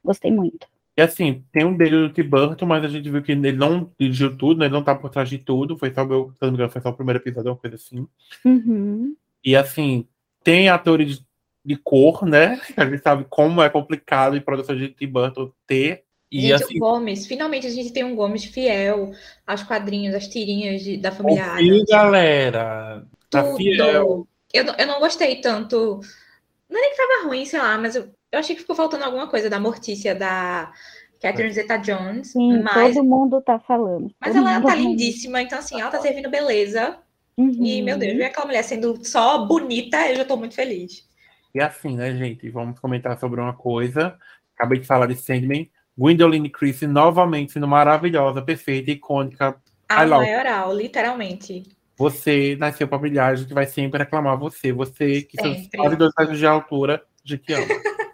Gostei 0.02 0.30
muito. 0.30 0.66
E 0.96 1.02
assim, 1.02 1.44
tem 1.52 1.64
um 1.64 1.76
dele 1.76 2.08
do 2.08 2.12
Tim 2.12 2.22
Burton, 2.22 2.64
mas 2.64 2.82
a 2.84 2.88
gente 2.88 3.10
viu 3.10 3.22
que 3.22 3.32
ele 3.32 3.52
não 3.52 3.90
dirigiu 4.00 4.34
tudo, 4.36 4.58
né? 4.60 4.66
Ele 4.66 4.72
não 4.74 4.82
tá 4.82 4.94
por 4.94 5.10
trás 5.10 5.28
de 5.28 5.36
tudo. 5.38 5.76
Foi 5.76 5.92
só, 5.92 6.02
o 6.02 6.06
meu, 6.06 6.30
se 6.32 6.38
não 6.40 6.48
me 6.48 6.54
engano, 6.54 6.70
foi 6.70 6.80
só 6.80 6.88
o 6.88 6.94
primeiro 6.94 7.20
episódio, 7.20 7.50
uma 7.50 7.56
coisa 7.56 7.76
assim. 7.76 8.08
Uhum. 8.44 9.14
E 9.44 9.54
assim, 9.54 10.06
tem 10.42 10.68
atores 10.70 11.22
de 11.64 11.76
cor, 11.76 12.24
né? 12.24 12.60
A 12.76 12.86
gente 12.86 13.02
sabe 13.02 13.26
como 13.28 13.60
é 13.62 13.68
complicado 13.68 14.36
em 14.36 14.40
produção 14.40 14.74
de 14.76 14.88
Tim 14.88 15.08
Burton 15.08 15.52
ter. 15.66 16.04
E 16.32 16.40
gente, 16.40 16.54
assim, 16.54 16.76
o 16.76 16.80
Gomes, 16.80 17.26
finalmente 17.26 17.66
a 17.66 17.70
gente 17.70 17.92
tem 17.92 18.02
um 18.02 18.16
Gomes 18.16 18.44
fiel 18.44 19.12
aos 19.46 19.62
quadrinhos, 19.62 20.14
às 20.14 20.26
tirinhas 20.26 20.82
de- 20.82 20.96
da 20.96 21.12
família 21.12 21.44
Adams. 21.44 21.84
galera. 21.88 23.06
Tá 23.30 23.42
Tudo. 23.42 23.56
fiel. 23.58 24.26
Eu, 24.52 24.64
não- 24.64 24.74
eu 24.78 24.86
não 24.86 24.98
gostei 25.00 25.36
tanto. 25.42 26.00
Não 26.70 26.78
é 26.78 26.80
nem 26.80 26.90
que 26.90 26.96
tava 26.96 27.28
ruim, 27.28 27.44
sei 27.44 27.60
lá, 27.60 27.78
mas 27.78 27.94
eu, 27.94 28.08
eu 28.32 28.38
achei 28.38 28.54
que 28.54 28.62
ficou 28.62 28.76
faltando 28.76 29.04
alguma 29.04 29.28
coisa 29.28 29.48
da 29.48 29.58
Mortícia 29.60 30.14
da 30.14 30.72
Catherine 31.20 31.52
Zeta-Jones. 31.52 32.32
Sim, 32.32 32.62
Mas, 32.62 32.94
todo 32.94 33.04
mundo 33.04 33.40
tá 33.40 33.58
falando. 33.58 34.10
mas 34.20 34.32
todo 34.34 34.42
ela 34.46 34.54
mundo 34.54 34.62
tá 34.66 34.70
falando. 34.72 34.88
lindíssima, 34.88 35.42
então 35.42 35.58
assim, 35.58 35.80
ela 35.80 35.90
tá 35.90 36.00
servindo 36.00 36.30
beleza. 36.30 36.98
Uhum. 37.36 37.50
E, 37.64 37.82
meu 37.82 37.98
Deus, 37.98 38.16
ver 38.16 38.24
aquela 38.24 38.46
mulher 38.46 38.62
sendo 38.62 38.98
só 39.04 39.44
bonita, 39.46 40.08
eu 40.08 40.16
já 40.16 40.24
tô 40.24 40.36
muito 40.36 40.54
feliz. 40.54 41.06
E 41.54 41.60
assim, 41.60 41.96
né, 41.96 42.14
gente? 42.14 42.48
Vamos 42.50 42.78
comentar 42.80 43.18
sobre 43.18 43.40
uma 43.40 43.54
coisa. 43.54 44.16
Acabei 44.54 44.78
de 44.80 44.86
falar 44.86 45.06
de 45.06 45.16
Sandman. 45.16 45.70
Gwendoline 45.96 46.50
Christie 46.50 46.86
novamente 46.86 47.52
sendo 47.52 47.66
maravilhosa, 47.66 48.42
perfeita, 48.42 48.90
icônica. 48.90 49.56
A 49.88 50.04
I 50.04 50.08
love. 50.08 50.24
maioral, 50.26 50.74
literalmente. 50.74 51.62
Você 51.96 52.56
nasceu 52.58 52.86
pra 52.86 52.98
brilhar, 52.98 53.32
a 53.32 53.36
gente 53.36 53.54
vai 53.54 53.64
sempre 53.64 53.98
reclamar 53.98 54.38
você. 54.38 54.70
Você 54.72 55.22
que 55.22 55.40
seus 55.40 55.56
Sempre. 55.56 55.78
quase 55.78 55.96
dois 55.96 56.12
metros 56.18 56.38
de 56.38 56.46
altura, 56.46 57.02
a 57.24 57.28
gente 57.28 57.52
ama. 57.52 57.66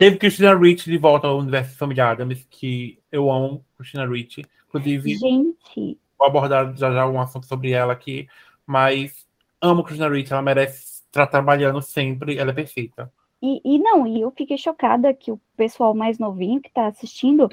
Teve 0.00 0.16
Christina 0.16 0.56
Ricci 0.56 0.90
de 0.90 0.96
volta 0.96 1.26
ao 1.26 1.36
universo 1.36 1.76
Família 1.76 2.08
Adams, 2.08 2.46
que 2.48 2.98
eu 3.12 3.30
amo 3.30 3.62
Christina 3.76 4.08
Ricci. 4.08 4.46
Inclusive, 4.66 5.14
Gente, 5.14 5.98
vou 6.18 6.26
abordar 6.26 6.74
já 6.74 6.90
já 6.90 7.06
um 7.06 7.20
assunto 7.20 7.44
sobre 7.44 7.72
ela 7.72 7.92
aqui, 7.92 8.26
mas 8.66 9.26
amo 9.60 9.84
Christina 9.84 10.08
Ricci, 10.08 10.32
ela 10.32 10.40
merece 10.40 11.02
estar 11.04 11.26
trabalhando 11.26 11.82
sempre, 11.82 12.38
ela 12.38 12.50
é 12.50 12.54
perfeita. 12.54 13.12
E, 13.42 13.60
e 13.64 13.78
não, 13.78 14.06
e 14.06 14.20
eu 14.20 14.30
fiquei 14.30 14.58
chocada 14.58 15.14
que 15.14 15.32
o 15.32 15.40
pessoal 15.56 15.94
mais 15.94 16.18
novinho 16.18 16.60
que 16.60 16.70
tá 16.70 16.88
assistindo 16.88 17.48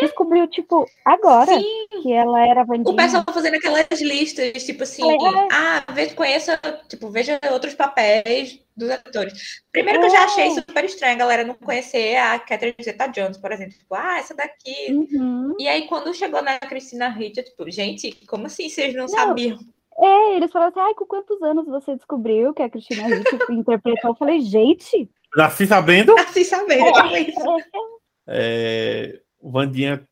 descobriu, 0.00 0.46
tipo, 0.48 0.84
agora 1.04 1.52
Uhum. 1.52 1.60
Sim, 1.60 2.02
que 2.02 2.12
ela 2.12 2.44
era 2.44 2.64
Vandinha. 2.64 2.92
o 2.92 2.96
pessoal 2.96 3.24
fazendo 3.32 3.54
aquelas 3.54 3.86
listas, 4.00 4.64
tipo 4.64 4.82
assim, 4.82 5.02
É. 5.08 5.16
ah, 5.52 5.84
veja, 5.92 6.14
conheça, 6.14 6.60
tipo, 6.88 7.08
veja 7.10 7.38
outros 7.52 7.74
papéis 7.74 8.58
dos 8.76 8.90
atores. 8.90 9.62
Primeiro 9.70 10.00
que 10.00 10.06
eu 10.06 10.10
já 10.10 10.24
achei 10.24 10.48
É. 10.48 10.50
super 10.50 10.84
estranho 10.84 11.14
a 11.14 11.18
galera 11.18 11.44
não 11.44 11.54
conhecer 11.54 12.16
a 12.16 12.38
Catherine 12.40 12.74
Zeta-Jones, 12.82 13.38
por 13.38 13.52
exemplo. 13.52 13.74
Tipo, 13.78 13.94
ah, 13.94 14.18
essa 14.18 14.34
daqui. 14.34 14.92
Uhum. 14.92 15.54
E 15.58 15.68
aí, 15.68 15.86
quando 15.86 16.12
chegou 16.14 16.42
na 16.42 16.58
Cristina 16.58 17.08
Ricci, 17.08 17.44
tipo, 17.44 17.70
gente, 17.70 18.12
como 18.26 18.46
assim 18.46 18.68
vocês 18.68 18.92
não, 18.94 19.02
Não. 19.02 19.08
sabiam? 19.08 19.58
É, 20.00 20.36
eles 20.36 20.52
falaram 20.52 20.70
assim, 20.70 20.80
ai, 20.80 20.94
com 20.94 21.04
quantos 21.06 21.42
anos 21.42 21.66
você 21.66 21.94
descobriu 21.96 22.54
que 22.54 22.62
a 22.62 22.70
Cristina 22.70 23.06
Ricci 23.08 23.36
interpretou? 23.50 24.10
Eu 24.10 24.14
falei, 24.16 24.40
gente, 24.40 25.08
Nasci 25.36 25.66
sabendo? 25.66 26.18
Assim 26.18 26.44
saber, 26.44 26.82
tipo 26.82 27.16
isso. 27.16 27.56
É, 28.26 29.20
o 29.40 29.50
Vandinha 29.50 30.06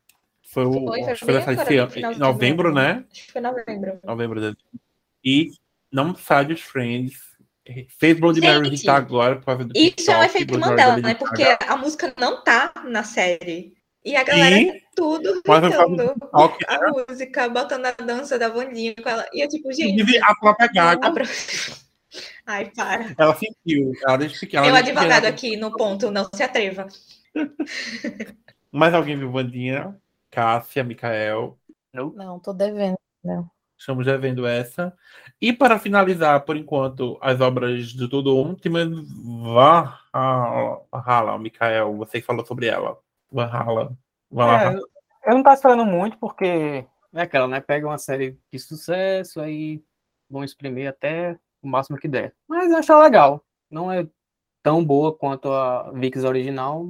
foi 0.49 0.65
o. 0.65 0.87
Foi, 0.87 1.01
acho 1.03 1.25
foi 1.25 1.33
lançado 1.33 1.71
esse 1.71 1.99
no 1.99 2.07
ano, 2.07 2.15
em 2.15 2.19
novembro, 2.19 2.73
né? 2.73 3.05
Acho 3.11 3.25
que 3.25 3.31
foi 3.31 3.41
novembro. 3.41 3.99
Novembro 4.03 4.41
dele. 4.41 4.57
E 5.23 5.51
não 5.91 6.15
sai 6.15 6.45
dos 6.45 6.61
Friends. 6.61 7.15
Fez 7.99 8.17
Blood 8.17 8.39
Mary 8.39 8.67
irritar 8.67 8.95
agora 8.95 9.35
por 9.35 9.45
causa 9.45 9.65
do 9.65 9.73
Isso 9.75 10.09
é 10.09 10.17
um 10.17 10.21
TikTok, 10.21 10.25
efeito 10.25 10.59
Mandela, 10.59 10.97
né? 10.97 11.15
Porque 11.15 11.43
a 11.67 11.75
música 11.75 12.13
não 12.17 12.41
tá 12.41 12.71
na 12.85 13.03
série. 13.03 13.75
E 14.05 14.15
a 14.15 14.23
galera 14.23 14.55
E 14.55 14.81
tudo 14.95 15.27
eu 15.27 15.41
falo 15.45 15.67
gritando 15.67 15.97
do 15.97 16.13
TikTok, 16.13 16.65
a 16.65 16.79
música, 17.09 17.49
botando 17.49 17.85
a 17.87 17.91
dança 17.91 18.39
da 18.39 18.47
Vandinha 18.47 18.95
com 18.95 19.09
ela. 19.09 19.27
E 19.33 19.43
eu, 19.43 19.49
tipo, 19.49 19.71
gente. 19.73 20.17
a 20.19 20.35
própria 20.35 20.69
Gaga, 20.73 21.07
a 21.07 21.11
pro- 21.11 21.25
Ai, 22.45 22.71
para. 22.75 23.13
ela 23.17 23.35
sentiu. 23.35 23.91
Ela 24.05 24.17
desde 24.17 24.39
pequena. 24.39 24.65
Meu 24.65 24.75
advogado 24.75 25.25
aqui 25.25 25.57
no 25.57 25.71
ponto, 25.71 26.11
não 26.11 26.29
se 26.33 26.43
atreva. 26.43 26.87
Mais 28.71 28.93
alguém 28.93 29.17
viu 29.17 29.31
Vandinha? 29.31 29.95
Cássia, 30.29 30.83
Mikael. 30.83 31.57
Não, 31.93 32.39
tô 32.39 32.53
devendo. 32.53 32.97
Estamos 33.77 34.05
já 34.05 34.17
vendo 34.17 34.45
essa. 34.47 34.95
E 35.39 35.53
para 35.53 35.77
finalizar, 35.77 36.43
por 36.45 36.57
enquanto, 36.57 37.17
as 37.21 37.39
obras 37.39 37.93
do 37.93 38.09
Tudo 38.09 38.35
Um, 38.35 38.55
temos 38.55 39.07
Valhalla, 40.13 41.37
Mikael. 41.37 41.95
Você 41.97 42.19
que 42.19 42.25
falou 42.25 42.45
sobre 42.45 42.67
ela. 42.67 42.97
Valhalla. 43.31 43.95
Lá. 44.31 44.73
É, 44.73 44.75
eu 45.27 45.35
não 45.35 45.43
tava 45.43 45.55
esperando 45.55 45.85
muito, 45.85 46.17
porque 46.17 46.85
é 47.13 47.21
aquela, 47.21 47.47
né? 47.47 47.61
Pega 47.61 47.87
uma 47.87 47.97
série 47.97 48.37
de 48.51 48.59
sucesso, 48.59 49.39
aí 49.39 49.83
vão 50.29 50.43
exprimir 50.43 50.89
até 50.89 51.37
o 51.67 51.71
máximo 51.71 51.97
que 51.97 52.07
der. 52.07 52.33
Mas 52.47 52.71
eu 52.71 52.77
acho 52.77 52.99
legal. 52.99 53.43
Não 53.69 53.91
é 53.91 54.07
tão 54.63 54.83
boa 54.83 55.15
quanto 55.15 55.51
a 55.51 55.91
Vix 55.93 56.23
original. 56.23 56.85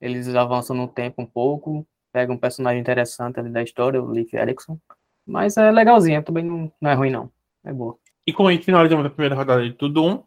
Eles 0.00 0.34
avançam 0.34 0.76
no 0.76 0.88
tempo 0.88 1.22
um 1.22 1.26
pouco, 1.26 1.86
pegam 2.12 2.34
um 2.36 2.38
personagem 2.38 2.80
interessante 2.80 3.40
ali 3.40 3.50
da 3.50 3.62
história, 3.62 4.02
o 4.02 4.10
Leif 4.10 4.34
Erikson. 4.34 4.78
Mas 5.26 5.56
é 5.56 5.70
legalzinha, 5.70 6.22
também 6.22 6.44
não, 6.44 6.70
não 6.80 6.90
é 6.90 6.94
ruim, 6.94 7.10
não. 7.10 7.30
É 7.64 7.72
boa. 7.72 7.98
E 8.26 8.34
a 8.36 8.50
gente 8.52 8.64
finalizamos 8.64 9.06
a 9.06 9.10
primeira 9.10 9.34
rodada 9.34 9.62
de 9.62 9.72
tudo 9.72 10.04
um, 10.04 10.22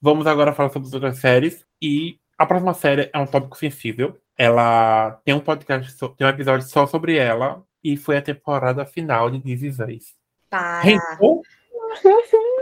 vamos 0.00 0.26
agora 0.26 0.52
falar 0.52 0.70
sobre 0.70 0.88
as 0.88 0.94
outras 0.94 1.18
séries. 1.18 1.64
E 1.80 2.18
a 2.36 2.46
próxima 2.46 2.74
série 2.74 3.10
é 3.12 3.18
um 3.18 3.26
tópico 3.26 3.56
sensível. 3.56 4.16
Ela 4.36 5.20
tem 5.24 5.34
um 5.34 5.40
podcast, 5.40 5.90
so- 5.92 6.10
tem 6.10 6.26
um 6.26 6.30
episódio 6.30 6.66
só 6.66 6.86
sobre 6.86 7.16
ela. 7.16 7.62
E 7.82 7.96
foi 7.96 8.16
a 8.16 8.22
temporada 8.22 8.84
final 8.84 9.30
de 9.30 9.40
This 9.40 9.62
Is 9.62 9.78
Us. 9.78 10.14
Para. 10.50 10.82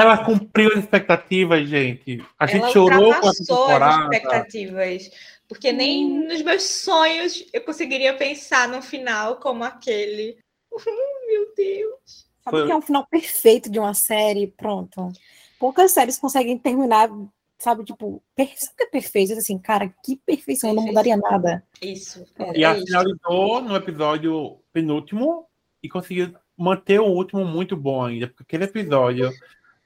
Ela 0.00 0.24
cumpriu 0.24 0.70
as 0.72 0.78
expectativas, 0.78 1.68
gente. 1.68 2.24
A 2.38 2.46
gente 2.46 2.62
Ela 2.62 2.72
chorou 2.72 3.14
com 3.14 3.28
essa 3.28 3.52
ultrapassou 3.52 3.62
as 3.64 3.66
temporada. 3.68 4.02
expectativas. 4.16 5.10
Porque 5.48 5.72
nem 5.72 6.26
nos 6.26 6.42
meus 6.42 6.62
sonhos 6.62 7.44
eu 7.52 7.62
conseguiria 7.62 8.14
pensar 8.14 8.68
num 8.68 8.82
final 8.82 9.36
como 9.36 9.64
aquele. 9.64 10.36
Meu 11.28 11.52
Deus. 11.56 12.26
Sabe 12.44 12.56
Foi- 12.58 12.66
que 12.66 12.72
é 12.72 12.76
um 12.76 12.82
final 12.82 13.06
perfeito 13.10 13.70
de 13.70 13.78
uma 13.78 13.94
série? 13.94 14.46
Pronto. 14.46 15.10
Poucas 15.58 15.90
séries 15.92 16.18
conseguem 16.18 16.56
terminar, 16.56 17.10
sabe, 17.58 17.84
tipo, 17.84 18.22
per... 18.36 18.48
sabe 18.56 18.72
o 18.72 18.76
que 18.76 18.82
é 18.84 18.86
perfeito? 18.86 19.32
Assim, 19.34 19.58
cara, 19.58 19.92
que 20.04 20.16
perfeição, 20.16 20.72
não 20.72 20.84
mudaria 20.84 21.16
nada. 21.16 21.64
Isso. 21.82 22.24
E 22.54 22.62
é 22.62 22.66
a 22.66 22.76
isso. 22.76 22.86
finalizou 22.86 23.60
no 23.60 23.74
episódio 23.76 24.58
penúltimo 24.72 25.46
e 25.82 25.88
conseguiu 25.88 26.32
manter 26.56 27.00
o 27.00 27.06
último 27.06 27.44
muito 27.44 27.76
bom 27.76 28.04
ainda. 28.04 28.28
Porque 28.28 28.42
aquele 28.44 28.64
episódio 28.64 29.30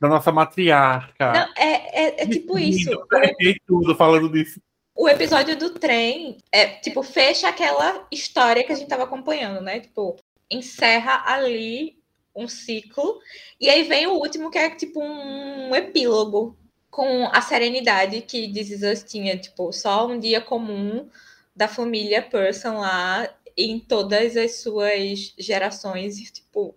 da 0.02 0.08
nossa 0.08 0.32
matriarca. 0.32 1.32
Não, 1.32 1.48
é, 1.56 2.06
é, 2.06 2.22
é 2.24 2.26
tipo 2.26 2.58
isso. 2.58 2.90
Eu 2.90 3.06
arrepiei 3.12 3.56
tudo 3.64 3.94
falando 3.94 4.28
disso. 4.28 4.60
O 4.96 5.08
episódio 5.08 5.56
do 5.56 5.70
trem 5.70 6.38
é 6.50 6.66
tipo 6.66 7.04
fecha 7.04 7.48
aquela 7.48 8.04
história 8.10 8.64
que 8.64 8.72
a 8.72 8.74
gente 8.74 8.88
tava 8.88 9.04
acompanhando, 9.04 9.60
né? 9.60 9.78
Tipo, 9.78 10.16
encerra 10.50 11.22
ali 11.24 11.96
um 12.34 12.48
ciclo 12.48 13.20
e 13.60 13.70
aí 13.70 13.84
vem 13.84 14.08
o 14.08 14.14
último 14.14 14.50
que 14.50 14.58
é 14.58 14.70
tipo 14.70 15.00
um 15.00 15.74
epílogo 15.76 16.58
com 16.90 17.28
a 17.32 17.40
serenidade 17.40 18.22
que 18.22 18.52
This 18.52 19.04
tinha, 19.04 19.38
tipo, 19.38 19.72
só 19.72 20.08
um 20.08 20.18
dia 20.18 20.40
comum 20.40 21.08
da 21.54 21.68
família 21.68 22.20
Person 22.20 22.80
lá 22.80 23.32
em 23.56 23.78
todas 23.78 24.36
as 24.36 24.62
suas 24.62 25.32
gerações 25.38 26.18
e 26.18 26.24
tipo, 26.24 26.74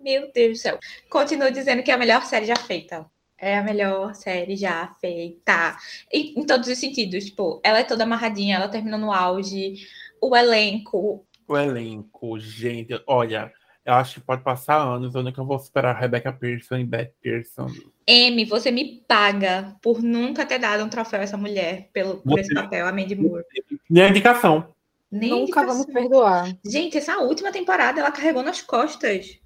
meu 0.00 0.30
Deus 0.32 0.58
do 0.58 0.62
céu. 0.62 0.78
Continuo 1.10 1.50
dizendo 1.50 1.82
que 1.82 1.90
é 1.90 1.94
a 1.94 1.98
melhor 1.98 2.24
série 2.24 2.46
já 2.46 2.56
feita. 2.56 3.06
É 3.36 3.56
a 3.58 3.62
melhor 3.62 4.14
série 4.14 4.56
já 4.56 4.94
feita. 5.00 5.76
Em, 6.12 6.34
em 6.40 6.46
todos 6.46 6.68
os 6.68 6.78
sentidos, 6.78 7.24
tipo, 7.26 7.60
ela 7.62 7.78
é 7.78 7.84
toda 7.84 8.04
amarradinha, 8.04 8.56
ela 8.56 8.68
termina 8.68 8.98
no 8.98 9.12
auge, 9.12 9.74
o 10.20 10.34
elenco. 10.36 11.24
O 11.46 11.56
elenco, 11.56 12.38
gente, 12.38 13.00
olha, 13.06 13.52
eu 13.84 13.94
acho 13.94 14.14
que 14.14 14.26
pode 14.26 14.42
passar 14.42 14.76
anos, 14.76 15.14
eu 15.14 15.22
nunca 15.22 15.42
vou 15.42 15.58
superar 15.58 15.96
Rebecca 15.98 16.32
Pearson 16.32 16.76
e 16.78 16.84
Beth 16.84 17.12
Pearson. 17.22 17.68
M, 18.06 18.44
você 18.44 18.70
me 18.70 19.02
paga 19.06 19.76
por 19.80 20.02
nunca 20.02 20.44
ter 20.44 20.58
dado 20.58 20.84
um 20.84 20.88
troféu 20.88 21.20
a 21.20 21.22
essa 21.22 21.36
mulher 21.36 21.88
pelo, 21.92 22.18
por 22.18 22.38
esse 22.38 22.48
Você- 22.48 22.54
papel, 22.60 22.86
a 22.86 22.92
Mandy 22.92 23.14
Moore. 23.14 23.44
Nem 23.88 24.02
a 24.04 24.08
indicação. 24.08 24.74
Nem 25.10 25.30
Nunca 25.30 25.42
indicação. 25.62 25.68
vamos 25.68 25.86
perdoar. 25.86 26.54
Gente, 26.66 26.98
essa 26.98 27.18
última 27.18 27.50
temporada 27.52 28.00
ela 28.00 28.10
carregou 28.12 28.42
nas 28.42 28.60
costas. 28.60 29.38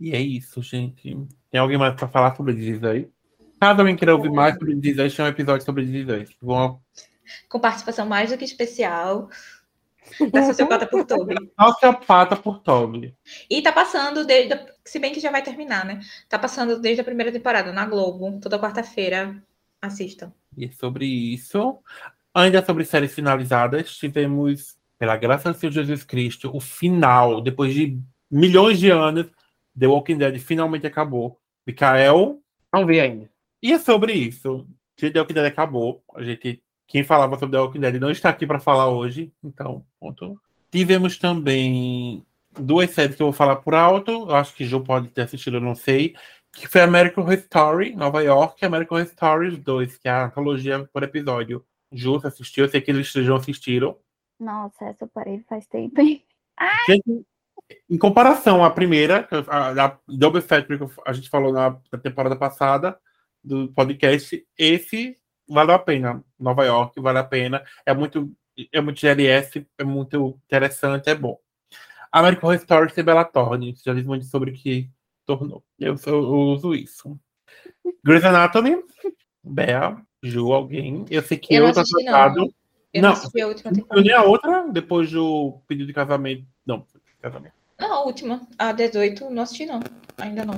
E 0.00 0.12
é 0.12 0.20
isso, 0.20 0.60
gente. 0.62 1.16
Tem 1.50 1.60
alguém 1.60 1.78
mais 1.78 1.94
pra 1.94 2.08
falar 2.08 2.34
sobre 2.36 2.54
This 2.54 2.76
Is 2.76 2.82
Us? 2.82 3.06
Caso 3.60 3.80
alguém 3.80 3.96
queira 3.96 4.14
ouvir 4.14 4.30
mais 4.30 4.54
sobre 4.54 4.74
This 4.76 4.92
Is 4.98 4.98
Us, 5.06 5.16
tem 5.16 5.24
um 5.24 5.28
episódio 5.28 5.64
sobre 5.64 5.86
This. 5.86 6.36
Vão 6.42 6.80
Com 7.48 7.60
participação 7.60 8.06
mais 8.06 8.30
do 8.30 8.36
que 8.38 8.44
especial 8.44 9.28
da 10.30 10.44
Sociopata 10.44 10.86
por 10.86 11.04
Toby. 11.06 11.34
Sociopata 11.58 12.36
por 12.36 12.58
Toby. 12.60 13.14
E 13.48 13.62
tá 13.62 13.72
passando 13.72 14.26
desde. 14.26 14.52
a- 14.52 14.66
Se 14.84 14.98
bem 14.98 15.12
que 15.12 15.20
já 15.20 15.30
vai 15.30 15.42
terminar, 15.42 15.84
né? 15.86 16.00
Tá 16.28 16.38
passando 16.38 16.78
desde 16.78 17.00
a 17.00 17.04
primeira 17.04 17.32
temporada 17.32 17.72
na 17.72 17.86
Globo. 17.86 18.38
Toda 18.40 18.58
quarta-feira. 18.58 19.42
Assistam. 19.80 20.32
E 20.56 20.70
sobre 20.72 21.04
isso, 21.06 21.78
ainda 22.34 22.64
sobre 22.64 22.84
séries 22.86 23.14
finalizadas, 23.14 23.94
tivemos, 23.96 24.76
pela 24.98 25.14
graça 25.16 25.52
do 25.52 25.58
Senhor 25.58 25.72
Jesus 25.72 26.02
Cristo, 26.04 26.50
o 26.54 26.58
final, 26.60 27.40
depois 27.42 27.74
de 27.74 27.98
milhões 28.30 28.78
de 28.78 28.90
anos, 28.90 29.26
The 29.78 29.86
Walking 29.86 30.18
Dead 30.18 30.38
finalmente 30.38 30.86
acabou. 30.86 31.38
Mikael, 31.66 32.40
Não 32.72 32.86
vi 32.86 33.00
ainda. 33.00 33.30
e 33.62 33.72
é 33.72 33.78
sobre 33.78 34.12
isso. 34.12 34.66
Que 34.96 35.10
The 35.10 35.20
Walking 35.20 35.34
Dead 35.34 35.46
acabou. 35.46 36.02
A 36.14 36.22
gente, 36.22 36.62
quem 36.86 37.02
falava 37.02 37.38
sobre 37.38 37.56
The 37.56 37.62
Walking 37.62 37.80
Dead 37.80 37.94
não 38.00 38.10
está 38.10 38.28
aqui 38.30 38.46
para 38.46 38.60
falar 38.60 38.88
hoje, 38.88 39.32
então, 39.42 39.84
ponto. 39.98 40.40
Tivemos 40.70 41.18
também 41.18 42.24
duas 42.52 42.90
séries 42.90 43.16
que 43.16 43.22
eu 43.22 43.26
vou 43.26 43.32
falar 43.32 43.56
por 43.56 43.74
alto. 43.74 44.10
Eu 44.10 44.34
acho 44.34 44.54
que 44.54 44.64
Ju 44.64 44.80
pode 44.82 45.08
ter 45.08 45.22
assistido, 45.22 45.56
eu 45.56 45.60
não 45.60 45.74
sei. 45.74 46.14
Que 46.52 46.68
foi 46.68 46.82
American 46.82 47.24
Horror 47.24 47.34
Story, 47.38 47.96
Nova 47.96 48.22
York, 48.22 48.62
e 48.62 48.66
American 48.66 48.98
Horror 48.98 49.08
Stories 49.10 49.58
2, 49.58 49.96
que 49.98 50.08
é 50.08 50.10
a 50.12 50.26
antologia 50.26 50.88
por 50.92 51.02
episódio. 51.02 51.64
Ju, 51.92 52.12
você 52.12 52.28
assistiu? 52.28 52.64
Eu 52.64 52.70
sei 52.70 52.80
que 52.80 52.90
eles 52.90 53.10
já 53.10 53.36
assistiram. 53.36 53.96
Nossa, 54.38 54.84
essa 54.84 55.04
eu 55.04 55.08
parei 55.08 55.40
faz 55.48 55.66
tempo, 55.66 56.00
hein? 56.00 56.22
Gente, 56.88 57.24
em 57.88 57.98
comparação 57.98 58.64
à 58.64 58.70
primeira, 58.70 59.28
a, 59.48 59.84
a 59.86 59.98
Double 60.08 60.40
Factory 60.42 60.78
que 60.78 60.86
a 61.06 61.12
gente 61.12 61.28
falou 61.28 61.52
na, 61.52 61.76
na 61.92 61.98
temporada 61.98 62.36
passada 62.36 62.98
do 63.42 63.68
podcast, 63.72 64.44
esse 64.58 65.16
valeu 65.48 65.74
a 65.74 65.78
pena. 65.78 66.24
Nova 66.38 66.64
York 66.64 67.00
vale 67.00 67.18
a 67.18 67.24
pena. 67.24 67.62
É 67.84 67.92
muito, 67.94 68.32
é 68.72 68.80
muito 68.80 69.00
GLS, 69.00 69.66
é 69.78 69.84
muito 69.84 70.38
interessante, 70.46 71.08
é 71.10 71.14
bom. 71.14 71.38
American 72.10 72.48
Horror 72.48 72.60
Story 72.60 72.92
tem 72.92 73.04
Bella 73.04 73.24
Thorne, 73.24 73.74
já 73.84 73.92
diz 73.92 74.04
muito 74.04 74.24
sobre 74.26 74.50
o 74.50 74.54
que 74.54 74.88
tornou. 75.26 75.64
Eu, 75.78 75.96
eu, 76.06 76.12
eu 76.14 76.30
uso 76.30 76.74
isso. 76.74 77.18
Grey's 78.04 78.24
Anatomy, 78.24 78.76
Bea, 79.42 79.96
Ju, 80.22 80.52
alguém. 80.52 81.04
Eu 81.10 81.22
sei 81.22 81.36
que 81.36 81.54
Eu 81.54 81.66
eu, 81.66 81.72
tô 81.74 81.80
assisti, 81.80 82.04
não. 82.04 82.36
Eu 82.92 83.02
Não, 83.02 83.08
não 83.08 83.12
assisti 83.12 83.40
a 83.40 83.48
última 83.48 83.70
Eu 83.70 83.74
temporada. 83.74 84.02
nem 84.02 84.12
a 84.12 84.22
outra, 84.22 84.68
depois 84.72 85.10
do 85.10 85.60
pedido 85.66 85.88
de 85.88 85.92
casamento. 85.92 86.46
Não, 86.64 86.86
casamento. 87.20 87.54
Não, 87.78 87.92
a 87.92 88.04
última. 88.04 88.40
A 88.58 88.72
18, 88.72 89.30
não 89.30 89.42
assisti, 89.42 89.66
não. 89.66 89.80
Ainda 90.18 90.44
não. 90.44 90.54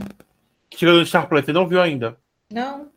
Chegou 0.74 0.96
no 0.96 1.07
Star 1.07 1.29
Plus, 1.29 1.44
você 1.44 1.52
não 1.52 1.66
viu 1.66 1.81
ainda? 1.81 2.16
Não. 2.52 2.88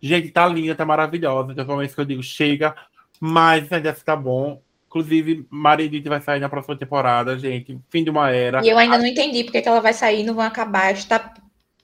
Gente, 0.00 0.30
tá 0.30 0.46
linda, 0.46 0.74
tá 0.74 0.84
maravilhosa. 0.84 1.52
Então, 1.52 1.80
é 1.80 1.84
isso 1.84 1.94
que 1.94 2.00
eu 2.00 2.04
digo, 2.04 2.22
chega, 2.22 2.74
mas 3.20 3.70
ainda 3.72 3.92
tá 3.92 4.16
bom. 4.16 4.60
Inclusive, 4.86 5.46
Maridite 5.50 6.08
vai 6.08 6.20
sair 6.20 6.40
na 6.40 6.48
próxima 6.48 6.76
temporada, 6.76 7.38
gente. 7.38 7.78
Fim 7.90 8.02
de 8.02 8.10
uma 8.10 8.30
era. 8.30 8.64
E 8.64 8.68
eu 8.68 8.78
ainda 8.78 8.96
não 8.96 9.06
entendi 9.06 9.44
porque 9.44 9.60
que 9.60 9.68
ela 9.68 9.80
vai 9.80 9.92
sair 9.92 10.20
e 10.20 10.24
não 10.24 10.34
vai 10.34 10.46
acabar 10.46 10.90
esta 10.90 11.34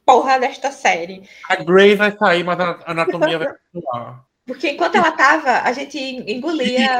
porra 0.07 0.39
desta 0.39 0.71
série. 0.71 1.23
A 1.49 1.57
Grace 1.57 1.97
vai 1.97 2.17
sair, 2.17 2.45
mas 2.45 2.59
a 2.59 2.81
anatomia 2.87 3.39
vai 3.39 3.49
continuar. 3.73 4.25
Porque 4.47 4.71
enquanto 4.71 4.95
ela 4.97 5.13
tava, 5.13 5.51
a 5.61 5.73
gente 5.73 5.99
engolia, 5.99 6.99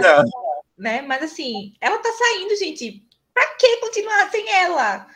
né? 0.77 1.03
Mas 1.03 1.23
assim, 1.23 1.73
ela 1.81 1.99
tá 1.99 2.11
saindo, 2.13 2.57
gente. 2.57 3.03
Pra 3.35 3.47
que 3.59 3.77
continuar 3.79 4.31
sem 4.31 4.49
ela? 4.51 5.07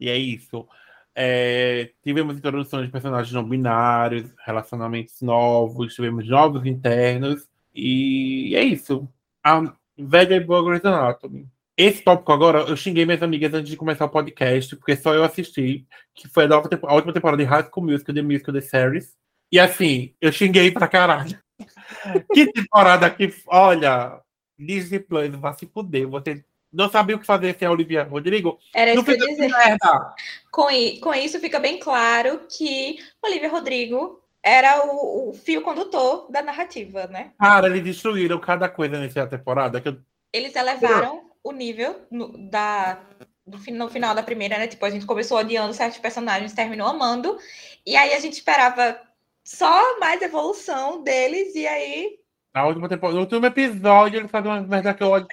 E 0.00 0.08
é 0.08 0.16
isso. 0.16 0.66
É, 1.14 1.90
tivemos 2.02 2.36
introduções 2.36 2.86
de 2.86 2.92
personagens 2.92 3.32
não 3.32 3.46
binários, 3.46 4.32
relacionamentos 4.44 5.20
novos, 5.20 5.94
tivemos 5.94 6.26
novos 6.26 6.64
internos. 6.64 7.46
E 7.74 8.54
é 8.56 8.62
isso. 8.62 9.08
A 9.44 9.72
velha 9.98 10.36
e 10.36 10.40
boa 10.40 10.64
Grey's 10.64 10.84
Anatomy. 10.84 11.46
Esse 11.76 12.02
tópico 12.02 12.32
agora, 12.32 12.60
eu 12.60 12.76
xinguei 12.76 13.06
minhas 13.06 13.22
amigas 13.22 13.54
antes 13.54 13.70
de 13.70 13.76
começar 13.76 14.04
o 14.04 14.10
podcast, 14.10 14.76
porque 14.76 14.96
só 14.96 15.14
eu 15.14 15.24
assisti, 15.24 15.86
que 16.14 16.28
foi 16.28 16.44
a, 16.44 16.48
nova 16.48 16.68
a 16.82 16.94
última 16.94 17.12
temporada 17.12 17.42
de 17.42 17.48
High 17.48 17.70
School 17.70 17.86
Musical, 17.86 18.14
The 18.14 18.22
Musical, 18.22 18.54
The 18.54 18.60
Series. 18.60 19.16
E 19.50 19.58
assim, 19.58 20.14
eu 20.20 20.30
xinguei 20.32 20.70
pra 20.70 20.86
caralho. 20.88 21.38
que 22.34 22.52
temporada 22.52 23.08
que, 23.10 23.34
olha, 23.48 24.20
Disney 24.58 25.00
Plus, 25.00 25.30
vai 25.36 25.54
se 25.54 25.66
fuder. 25.66 26.06
Você 26.08 26.44
não 26.72 26.88
sabia 26.88 27.16
o 27.16 27.18
que 27.18 27.26
fazer 27.26 27.56
sem 27.58 27.66
a 27.66 27.70
Olivia 27.70 28.04
Rodrigo? 28.04 28.58
Era 28.74 28.92
isso 28.92 29.04
que 29.04 29.10
eu 29.10 29.16
ia 29.16 29.26
dizer. 29.26 29.48
merda. 29.48 30.14
Com, 30.50 30.66
com 31.00 31.14
isso 31.14 31.40
fica 31.40 31.58
bem 31.58 31.78
claro 31.78 32.42
que 32.48 32.98
Olivia 33.22 33.50
Rodrigo 33.50 34.20
era 34.42 34.86
o, 34.86 35.30
o 35.30 35.34
fio 35.34 35.62
condutor 35.62 36.30
da 36.30 36.42
narrativa, 36.42 37.06
né? 37.06 37.32
Cara, 37.38 37.66
eles 37.66 37.82
destruíram 37.82 38.38
cada 38.38 38.68
coisa 38.68 38.98
nessa 38.98 39.26
temporada. 39.26 39.82
Eu... 39.84 39.98
Eles 40.32 40.54
elevaram 40.54 41.30
o 41.42 41.52
nível 41.52 42.06
no, 42.10 42.50
da, 42.50 43.00
do, 43.46 43.58
no 43.72 43.88
final 43.88 44.14
da 44.14 44.22
primeira, 44.22 44.58
né? 44.58 44.66
Tipo, 44.66 44.86
a 44.86 44.90
gente 44.90 45.06
começou 45.06 45.38
odiando 45.38 45.74
certos 45.74 45.98
personagens, 45.98 46.52
terminou 46.52 46.86
amando. 46.86 47.38
E 47.84 47.96
aí 47.96 48.14
a 48.14 48.20
gente 48.20 48.34
esperava 48.34 48.98
só 49.44 49.98
mais 49.98 50.22
evolução 50.22 51.02
deles, 51.02 51.54
e 51.54 51.66
aí 51.66 52.18
Na 52.54 52.66
última 52.66 52.88
temporada, 52.88 53.16
no 53.16 53.22
último 53.22 53.44
episódio, 53.46 54.20
eles 54.20 54.30
fazem 54.30 54.50
uma 54.50 54.60
merda 54.60 54.94
que 54.94 55.02
eu 55.02 55.08
olho 55.08 55.24
e 55.24 55.28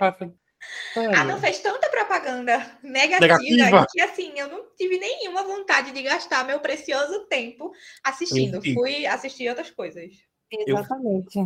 Ah, 1.16 1.24
não 1.24 1.40
fez 1.40 1.60
tanta 1.60 1.90
propaganda 1.90 2.58
negativa, 2.84 3.38
Negativa. 3.40 3.86
que 3.92 4.02
assim, 4.02 4.34
eu 4.38 4.50
não 4.50 4.66
tive 4.76 4.98
nenhuma 4.98 5.44
vontade 5.44 5.92
de 5.92 6.02
gastar 6.02 6.46
meu 6.46 6.60
precioso 6.60 7.26
tempo 7.28 7.72
assistindo. 8.04 8.62
Sim. 8.62 8.74
Fui 8.74 9.06
assistir 9.06 9.48
outras 9.50 9.70
coisas. 9.70 10.12
Exatamente. 10.52 11.40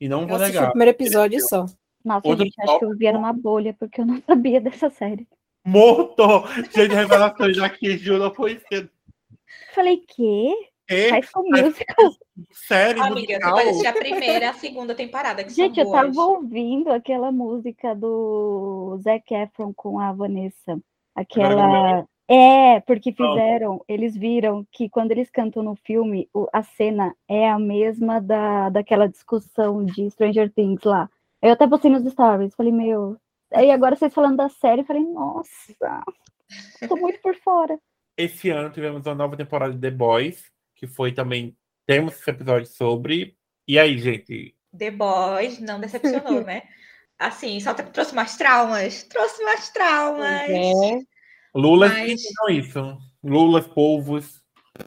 E 0.00 0.08
não 0.08 0.22
Eu 0.22 0.26
vou 0.28 0.36
assisti 0.36 0.56
o 0.56 0.60
negar. 0.60 0.70
primeiro 0.70 0.90
episódio 0.90 1.40
só. 1.40 1.66
Nossa, 2.04 2.26
Outro 2.28 2.44
gente, 2.44 2.60
acho 2.62 2.78
que 2.78 2.84
eu 2.84 2.90
vivia 2.90 3.12
numa 3.12 3.32
bolha, 3.32 3.74
porque 3.78 4.00
eu 4.00 4.06
não 4.06 4.22
sabia 4.26 4.60
dessa 4.60 4.88
série. 4.90 5.26
Morto! 5.64 6.22
Cheio 6.72 6.88
de 6.88 6.94
revelações 6.94 7.58
aqui, 7.58 7.98
juro, 7.98 8.32
foi 8.34 8.60
cedo. 8.68 8.90
Falei, 9.74 9.98
quê? 9.98 10.52
E, 10.90 11.10
High 11.10 11.22
School 11.22 11.44
Musical? 11.48 12.10
série 12.52 13.00
Amiga, 13.00 13.14
você 13.14 13.32
musical. 13.38 13.52
pode 13.54 13.68
assistir 13.68 13.86
a 13.86 13.92
primeira 13.92 14.44
e 14.44 14.48
a 14.48 14.52
segunda 14.54 14.94
temporada, 14.94 15.44
que 15.44 15.50
Gente, 15.50 15.76
são 15.76 15.84
eu 15.84 15.90
tava 15.92 16.20
ouvindo 16.26 16.90
aquela 16.90 17.30
música 17.30 17.94
do 17.94 18.98
Zac 19.02 19.32
Efron 19.32 19.72
com 19.74 19.98
a 20.00 20.12
Vanessa. 20.12 20.80
Aquela. 21.14 22.06
É, 22.28 22.78
porque 22.80 23.12
fizeram, 23.12 23.84
eles 23.88 24.16
viram 24.16 24.64
que 24.70 24.88
quando 24.88 25.10
eles 25.10 25.28
cantam 25.30 25.64
no 25.64 25.74
filme, 25.74 26.28
o- 26.32 26.46
a 26.52 26.62
cena 26.62 27.12
é 27.28 27.48
a 27.50 27.58
mesma 27.58 28.20
da, 28.20 28.68
daquela 28.68 29.08
discussão 29.08 29.84
de 29.84 30.08
Stranger 30.10 30.48
Things 30.52 30.84
lá. 30.84 31.10
Eu 31.42 31.52
até 31.52 31.66
postei 31.66 31.90
nos 31.90 32.04
stories, 32.08 32.54
falei, 32.54 32.70
meu. 32.70 33.16
Aí 33.52 33.70
agora 33.72 33.96
vocês 33.96 34.14
falando 34.14 34.36
da 34.36 34.48
série, 34.48 34.82
eu 34.82 34.84
falei, 34.86 35.02
nossa, 35.02 36.04
tô 36.88 36.96
muito 36.96 37.20
por 37.20 37.34
fora. 37.36 37.76
Esse 38.16 38.48
ano 38.50 38.70
tivemos 38.70 39.04
uma 39.06 39.14
nova 39.16 39.36
temporada 39.36 39.72
de 39.74 39.80
The 39.80 39.90
Boys, 39.90 40.44
que 40.80 40.86
foi 40.86 41.12
também. 41.12 41.54
Temos 41.86 42.14
esse 42.14 42.30
episódio 42.30 42.66
sobre. 42.66 43.36
E 43.68 43.78
aí, 43.78 43.98
gente? 43.98 44.56
The 44.76 44.90
Boys 44.90 45.60
não 45.60 45.78
decepcionou, 45.78 46.42
né? 46.42 46.62
Assim, 47.18 47.60
só 47.60 47.74
trouxe 47.74 48.14
mais 48.14 48.34
traumas. 48.38 49.02
Trouxe 49.02 49.44
mais 49.44 49.68
traumas. 49.68 50.48
É. 50.48 50.72
Lulas 51.54 51.92
Mas- 51.92 52.22
isso. 52.48 52.98
Lulas, 53.22 53.66
polvos, 53.66 54.40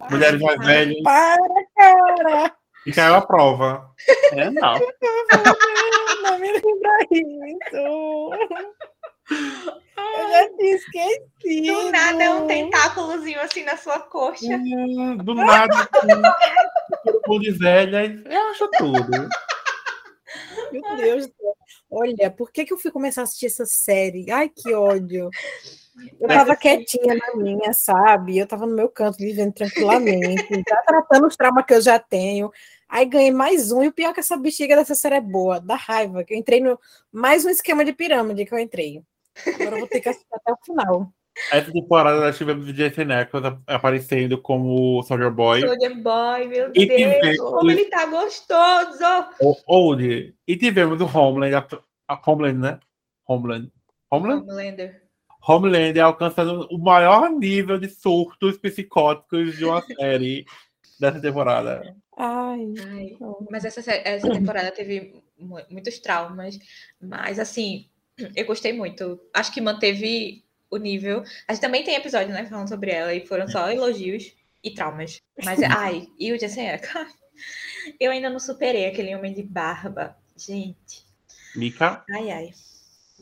mulheres 0.09 0.41
mais 0.41 0.65
velhas. 0.65 0.99
Para, 1.03 1.37
cara! 1.77 2.55
E 2.87 2.91
caiu 2.91 3.15
a 3.15 3.21
prova. 3.21 3.93
É, 4.33 4.49
não. 4.49 4.79
Não 6.23 6.39
me 6.39 6.51
lembra 6.53 6.97
isso. 7.11 8.31
Eu 9.29 10.29
já 10.29 10.49
tinha 10.55 10.75
esquecido. 10.75 11.83
Do 11.83 11.91
nada 11.91 12.23
é 12.23 12.29
um 12.29 12.47
tentáculozinho 12.47 13.41
assim 13.41 13.63
na 13.63 13.77
sua 13.77 13.99
coxa. 13.99 14.45
Hum, 14.45 15.17
do 15.17 15.33
nada. 15.33 15.73
assim, 15.75 17.21
Todo 17.25 17.41
de 17.41 17.51
velhas. 17.51 18.21
Eu 18.25 18.41
acho 18.49 18.69
tudo. 18.77 19.29
Meu 20.71 20.95
Deus 20.97 21.27
do 21.27 21.33
céu. 21.33 21.53
Olha, 21.89 22.31
por 22.31 22.51
que, 22.51 22.65
que 22.65 22.73
eu 22.73 22.77
fui 22.77 22.91
começar 22.91 23.21
a 23.21 23.23
assistir 23.23 23.45
essa 23.45 23.65
série? 23.65 24.31
Ai, 24.31 24.49
que 24.49 24.73
ódio. 24.73 25.29
Eu 26.19 26.27
tava 26.27 26.55
quietinha 26.55 27.15
na 27.15 27.35
minha, 27.35 27.71
sabe? 27.71 28.39
Eu 28.39 28.47
tava 28.47 28.65
no 28.65 28.75
meu 28.75 28.89
canto, 28.89 29.17
vivendo 29.17 29.53
tranquilamente, 29.53 30.47
já 30.67 30.77
tratando 30.81 31.27
os 31.27 31.35
traumas 31.35 31.65
que 31.65 31.73
eu 31.73 31.81
já 31.81 31.99
tenho. 31.99 32.51
Aí 32.89 33.05
ganhei 33.05 33.31
mais 33.31 33.71
um, 33.71 33.83
e 33.83 33.87
o 33.87 33.93
pior 33.93 34.09
é 34.09 34.13
que 34.13 34.19
essa 34.19 34.37
bexiga 34.37 34.75
dessa 34.75 34.95
série 34.95 35.15
é 35.15 35.21
boa, 35.21 35.59
dá 35.59 35.75
raiva, 35.75 36.23
que 36.23 36.33
eu 36.33 36.37
entrei 36.37 36.59
no 36.59 36.79
mais 37.11 37.45
um 37.45 37.49
esquema 37.49 37.85
de 37.85 37.93
pirâmide 37.93 38.45
que 38.45 38.53
eu 38.53 38.59
entrei. 38.59 39.03
Agora 39.47 39.75
eu 39.75 39.79
vou 39.79 39.87
ter 39.87 39.99
que 40.01 40.09
assistir 40.09 40.27
até 40.33 40.51
o 40.53 40.57
final. 40.65 41.11
Essa 41.51 41.71
temporada 41.71 42.19
nós 42.19 42.37
tivemos 42.37 42.67
o 42.67 42.73
Jason 42.73 43.11
Ackles 43.11 43.43
ap- 43.45 43.61
aparecendo 43.65 44.39
como 44.39 45.01
Soldier 45.03 45.31
Boy. 45.31 45.61
Soldier 45.61 45.95
Boy, 45.99 46.47
meu 46.47 46.71
E 46.75 46.85
Deus, 46.85 46.99
tivemos- 47.15 47.37
como 47.37 47.71
ele 47.71 47.85
tá 47.85 48.05
gostoso. 48.05 49.03
o 49.41 49.55
Old. 49.65 50.35
E 50.47 50.55
tivemos 50.57 51.01
o 51.01 51.05
Homeland. 51.17 51.55
A, 51.55 51.67
a 52.13 52.21
Homeland, 52.31 52.59
né? 52.59 52.79
Homeland. 53.27 53.71
Homeland? 54.11 54.43
Homelander. 54.47 55.03
Homelander 55.45 56.05
alcançando 56.05 56.67
o 56.71 56.77
maior 56.77 57.29
nível 57.31 57.79
de 57.79 57.89
surtos 57.89 58.57
psicóticos 58.57 59.57
de 59.57 59.65
uma 59.65 59.81
série 59.99 60.45
dessa 60.99 61.19
temporada. 61.19 61.95
Ai, 62.15 62.73
Ai, 62.91 63.17
mas 63.49 63.65
essa, 63.65 63.79
essa 63.91 64.29
temporada 64.31 64.69
teve 64.71 65.23
mu- 65.37 65.65
muitos 65.69 65.97
traumas, 65.99 66.59
mas 67.01 67.39
assim, 67.39 67.89
eu 68.35 68.45
gostei 68.45 68.73
muito. 68.73 69.19
Acho 69.33 69.53
que 69.53 69.61
manteve 69.61 70.43
o 70.69 70.77
nível. 70.77 71.23
A 71.47 71.53
gente 71.53 71.61
também 71.61 71.83
tem 71.83 71.95
episódio, 71.95 72.33
né, 72.33 72.45
falando 72.45 72.69
sobre 72.69 72.91
ela, 72.91 73.13
e 73.13 73.25
foram 73.25 73.47
só 73.47 73.69
elogios 73.69 74.33
e 74.63 74.71
traumas. 74.71 75.17
Mas, 75.43 75.59
ai, 75.63 76.07
e 76.19 76.31
o 76.31 76.37
Jason 76.37 76.61
Ecker? 76.61 77.07
Eu 77.99 78.11
ainda 78.11 78.29
não 78.29 78.39
superei 78.39 78.85
aquele 78.87 79.15
homem 79.15 79.33
de 79.33 79.43
barba. 79.43 80.15
Gente, 80.35 81.05
Mika, 81.55 82.03
ai, 82.09 82.31
ai. 82.31 82.49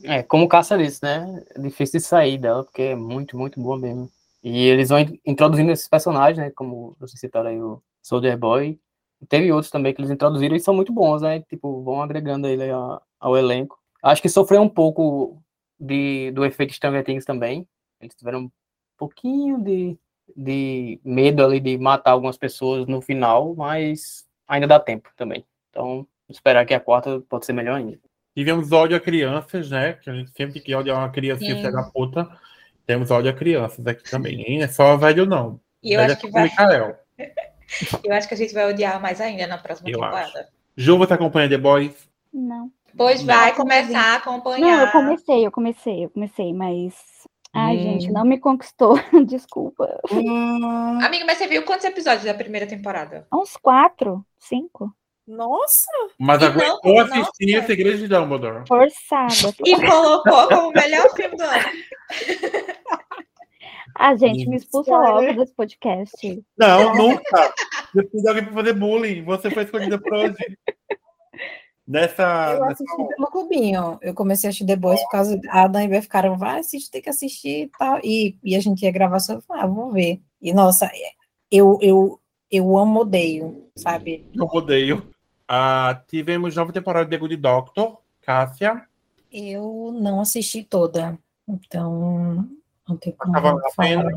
É, 0.04 0.22
como 0.22 0.44
o 0.44 0.48
Cássia 0.48 0.78
disse, 0.78 1.02
né? 1.02 1.44
É 1.54 1.60
difícil 1.60 2.00
de 2.00 2.06
sair 2.06 2.38
dela, 2.38 2.64
porque 2.64 2.82
é 2.82 2.94
muito, 2.94 3.36
muito 3.36 3.60
boa 3.60 3.78
mesmo. 3.78 4.10
E 4.42 4.66
eles 4.66 4.88
vão 4.88 4.98
in- 4.98 5.20
introduzindo 5.24 5.70
esses 5.70 5.86
personagens, 5.86 6.38
né? 6.38 6.50
Como 6.50 6.96
vocês 6.98 7.20
citaram 7.20 7.50
aí, 7.50 7.60
o 7.60 7.82
Soldier 8.02 8.36
Boy. 8.36 8.80
Teve 9.28 9.52
outros 9.52 9.70
também 9.70 9.94
que 9.94 10.00
eles 10.00 10.10
introduziram 10.10 10.56
e 10.56 10.60
são 10.60 10.74
muito 10.74 10.92
bons, 10.92 11.22
né? 11.22 11.40
Tipo, 11.42 11.82
vão 11.82 12.02
agregando 12.02 12.48
ele 12.48 12.64
ao 13.20 13.36
elenco. 13.36 13.78
Acho 14.02 14.20
que 14.20 14.28
sofreu 14.28 14.60
um 14.60 14.68
pouco 14.68 15.40
de, 15.78 16.30
do 16.32 16.44
efeito 16.44 16.74
Stranger 16.74 17.04
Things 17.04 17.24
também. 17.24 17.66
Eles 18.00 18.14
tiveram 18.14 18.40
um 18.40 18.50
pouquinho 18.98 19.62
de, 19.62 19.96
de 20.36 21.00
medo 21.04 21.44
ali 21.44 21.60
de 21.60 21.78
matar 21.78 22.10
algumas 22.10 22.36
pessoas 22.36 22.86
no 22.86 23.00
final, 23.00 23.54
mas 23.54 24.26
ainda 24.46 24.66
dá 24.66 24.80
tempo 24.80 25.08
também. 25.16 25.44
Então, 25.70 26.06
esperar 26.28 26.66
que 26.66 26.74
a 26.74 26.80
quarta 26.80 27.20
pode 27.28 27.46
ser 27.46 27.52
melhor 27.52 27.76
ainda. 27.76 27.98
tivemos 28.34 28.72
ódio 28.72 28.96
a 28.96 29.00
crianças, 29.00 29.70
né? 29.70 29.94
Que 29.94 30.10
a 30.10 30.14
gente 30.14 30.32
sempre 30.32 30.60
que 30.60 30.74
odiar 30.74 30.98
uma 30.98 31.10
criancinha 31.10 31.56
Sim. 31.56 31.70
da 31.70 31.82
puta. 31.84 32.28
Temos 32.86 33.10
ódio 33.10 33.30
a 33.30 33.34
crianças 33.34 33.86
aqui 33.86 34.08
também. 34.10 34.42
hein? 34.42 34.62
É 34.62 34.68
só 34.68 34.96
velho, 34.96 35.24
não. 35.24 35.60
E 35.82 35.92
eu 35.92 36.00
velho 36.00 36.12
acho 36.12 36.20
que 36.20 36.26
é 36.26 36.30
vai, 36.30 36.42
Micael. 36.44 36.98
eu 38.04 38.12
acho 38.12 38.28
que 38.28 38.34
a 38.34 38.36
gente 38.36 38.52
vai 38.52 38.68
odiar 38.68 39.00
mais 39.00 39.20
ainda 39.20 39.46
na 39.46 39.58
próxima 39.58 39.88
Eu 39.88 40.00
temporada. 40.00 40.48
Ju, 40.76 40.98
você 40.98 41.14
acompanha 41.14 41.48
The 41.48 41.58
Boys? 41.58 42.08
Não. 42.32 42.70
Pois 42.96 43.22
Não. 43.22 43.34
vai 43.34 43.54
começar 43.54 44.00
a 44.00 44.16
acompanhar. 44.16 44.60
Não, 44.60 44.80
eu 44.86 44.92
comecei, 44.92 45.46
eu 45.46 45.50
comecei, 45.52 46.04
eu 46.04 46.10
comecei, 46.10 46.52
mas. 46.52 46.94
Ai, 47.54 47.76
Hum. 47.76 47.82
gente, 47.82 48.10
não 48.12 48.24
me 48.24 48.38
conquistou. 48.38 48.94
Desculpa. 49.26 50.00
Amiga, 51.04 51.24
mas 51.26 51.38
você 51.38 51.46
viu 51.46 51.64
quantos 51.64 51.84
episódios 51.84 52.24
da 52.24 52.34
primeira 52.34 52.66
temporada? 52.66 53.26
Uns 53.32 53.56
quatro, 53.56 54.24
cinco. 54.38 54.90
Nossa, 55.26 55.86
Mas 56.18 56.42
aguentou 56.42 56.94
não, 56.94 57.00
assistir 57.22 57.56
o 57.58 57.64
Segredo 57.64 57.98
de 57.98 58.08
Dumbledore. 58.08 58.64
Forçada. 58.66 59.54
E 59.64 59.76
colocou 59.86 60.48
como 60.48 60.68
o 60.68 60.72
melhor 60.72 61.08
filme 61.14 61.36
do 61.36 61.42
ano. 61.44 61.64
Ah, 63.94 64.16
gente, 64.16 64.48
me 64.48 64.56
expulsa 64.56 64.96
logo 64.96 65.34
desse 65.34 65.54
podcast. 65.54 66.42
Não, 66.56 66.94
nunca. 66.94 67.52
Eu 67.94 68.02
preciso 68.04 68.22
de 68.22 68.28
alguém 68.28 68.44
pra 68.44 68.54
fazer 68.54 68.72
bullying. 68.72 69.22
Você 69.24 69.50
foi 69.50 69.64
escolhida 69.64 69.98
por 70.00 70.14
hoje. 70.14 70.34
Nessa. 71.86 72.54
eu 72.54 72.60
nessa... 72.60 72.84
assisti 72.84 73.08
pelo 73.16 73.26
clubinho. 73.28 73.98
Eu 74.00 74.14
comecei 74.14 74.48
a 74.48 74.50
assistir 74.50 74.66
The 74.66 74.76
Boys 74.76 75.00
por 75.02 75.10
causa. 75.10 75.40
A 75.48 75.64
Adam 75.64 75.82
e 75.82 75.88
Beth 75.88 76.02
ficaram, 76.02 76.38
vai 76.38 76.60
assistir, 76.60 76.90
tem 76.90 77.02
que 77.02 77.10
assistir 77.10 77.64
e 77.64 77.70
tal. 77.78 77.98
E, 78.02 78.38
e 78.42 78.56
a 78.56 78.60
gente 78.60 78.82
ia 78.82 78.92
gravar 78.92 79.20
só, 79.20 79.40
ah, 79.50 79.66
vou 79.66 79.90
ver. 79.90 80.20
E 80.40 80.52
nossa, 80.52 80.90
eu, 81.50 81.78
eu, 81.80 82.20
eu 82.50 82.78
amo, 82.78 83.00
odeio, 83.00 83.68
sabe? 83.76 84.26
Eu 84.34 84.46
odeio. 84.46 85.10
Ah, 85.46 86.02
tivemos 86.08 86.56
nova 86.56 86.72
temporada 86.72 87.04
de 87.04 87.10
The 87.10 87.18
Good 87.18 87.36
Doctor. 87.36 87.98
Cássia. 88.22 88.86
Eu 89.30 89.92
não 90.00 90.20
assisti 90.20 90.62
toda. 90.62 91.18
Então, 91.48 92.48
não 92.88 92.96
tem 92.96 93.12
como 93.12 93.32
Tava 93.32 93.60
falar. 93.74 94.12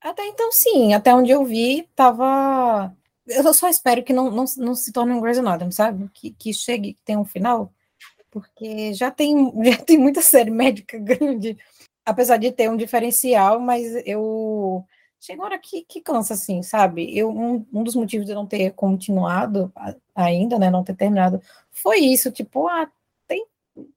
Até 0.00 0.26
então, 0.26 0.50
sim. 0.52 0.94
Até 0.94 1.14
onde 1.14 1.30
eu 1.30 1.44
vi, 1.44 1.88
tava. 1.94 2.92
Eu 3.26 3.54
só 3.54 3.68
espero 3.68 4.02
que 4.02 4.12
não, 4.12 4.30
não, 4.30 4.44
não 4.56 4.74
se 4.74 4.92
torne 4.92 5.12
um 5.12 5.20
Grey's 5.20 5.38
Anatomy, 5.38 5.72
sabe? 5.72 6.10
Que, 6.12 6.30
que 6.32 6.52
chegue, 6.52 6.94
que 6.94 7.02
tenha 7.04 7.18
um 7.18 7.24
final. 7.24 7.72
Porque 8.30 8.92
já 8.94 9.10
tem, 9.10 9.52
já 9.64 9.78
tem 9.78 9.98
muita 9.98 10.20
série 10.22 10.50
médica 10.50 10.98
grande. 11.00 11.56
Apesar 12.04 12.36
de 12.36 12.50
ter 12.50 12.70
um 12.70 12.76
diferencial, 12.76 13.60
mas 13.60 13.84
eu. 14.06 14.84
Chega 15.20 15.40
uma 15.40 15.46
hora 15.46 15.58
que, 15.58 15.84
que 15.84 16.00
cansa, 16.00 16.34
assim, 16.34 16.64
sabe? 16.64 17.16
Eu, 17.16 17.30
um, 17.30 17.64
um 17.72 17.84
dos 17.84 17.94
motivos 17.94 18.26
de 18.26 18.32
eu 18.32 18.36
não 18.36 18.46
ter 18.46 18.72
continuado 18.72 19.72
ainda, 20.14 20.58
né? 20.58 20.68
Não 20.68 20.82
ter 20.82 20.96
terminado, 20.96 21.40
foi 21.70 21.98
isso. 22.00 22.32
Tipo, 22.32 22.66
ah, 22.66 22.90
tem 23.28 23.46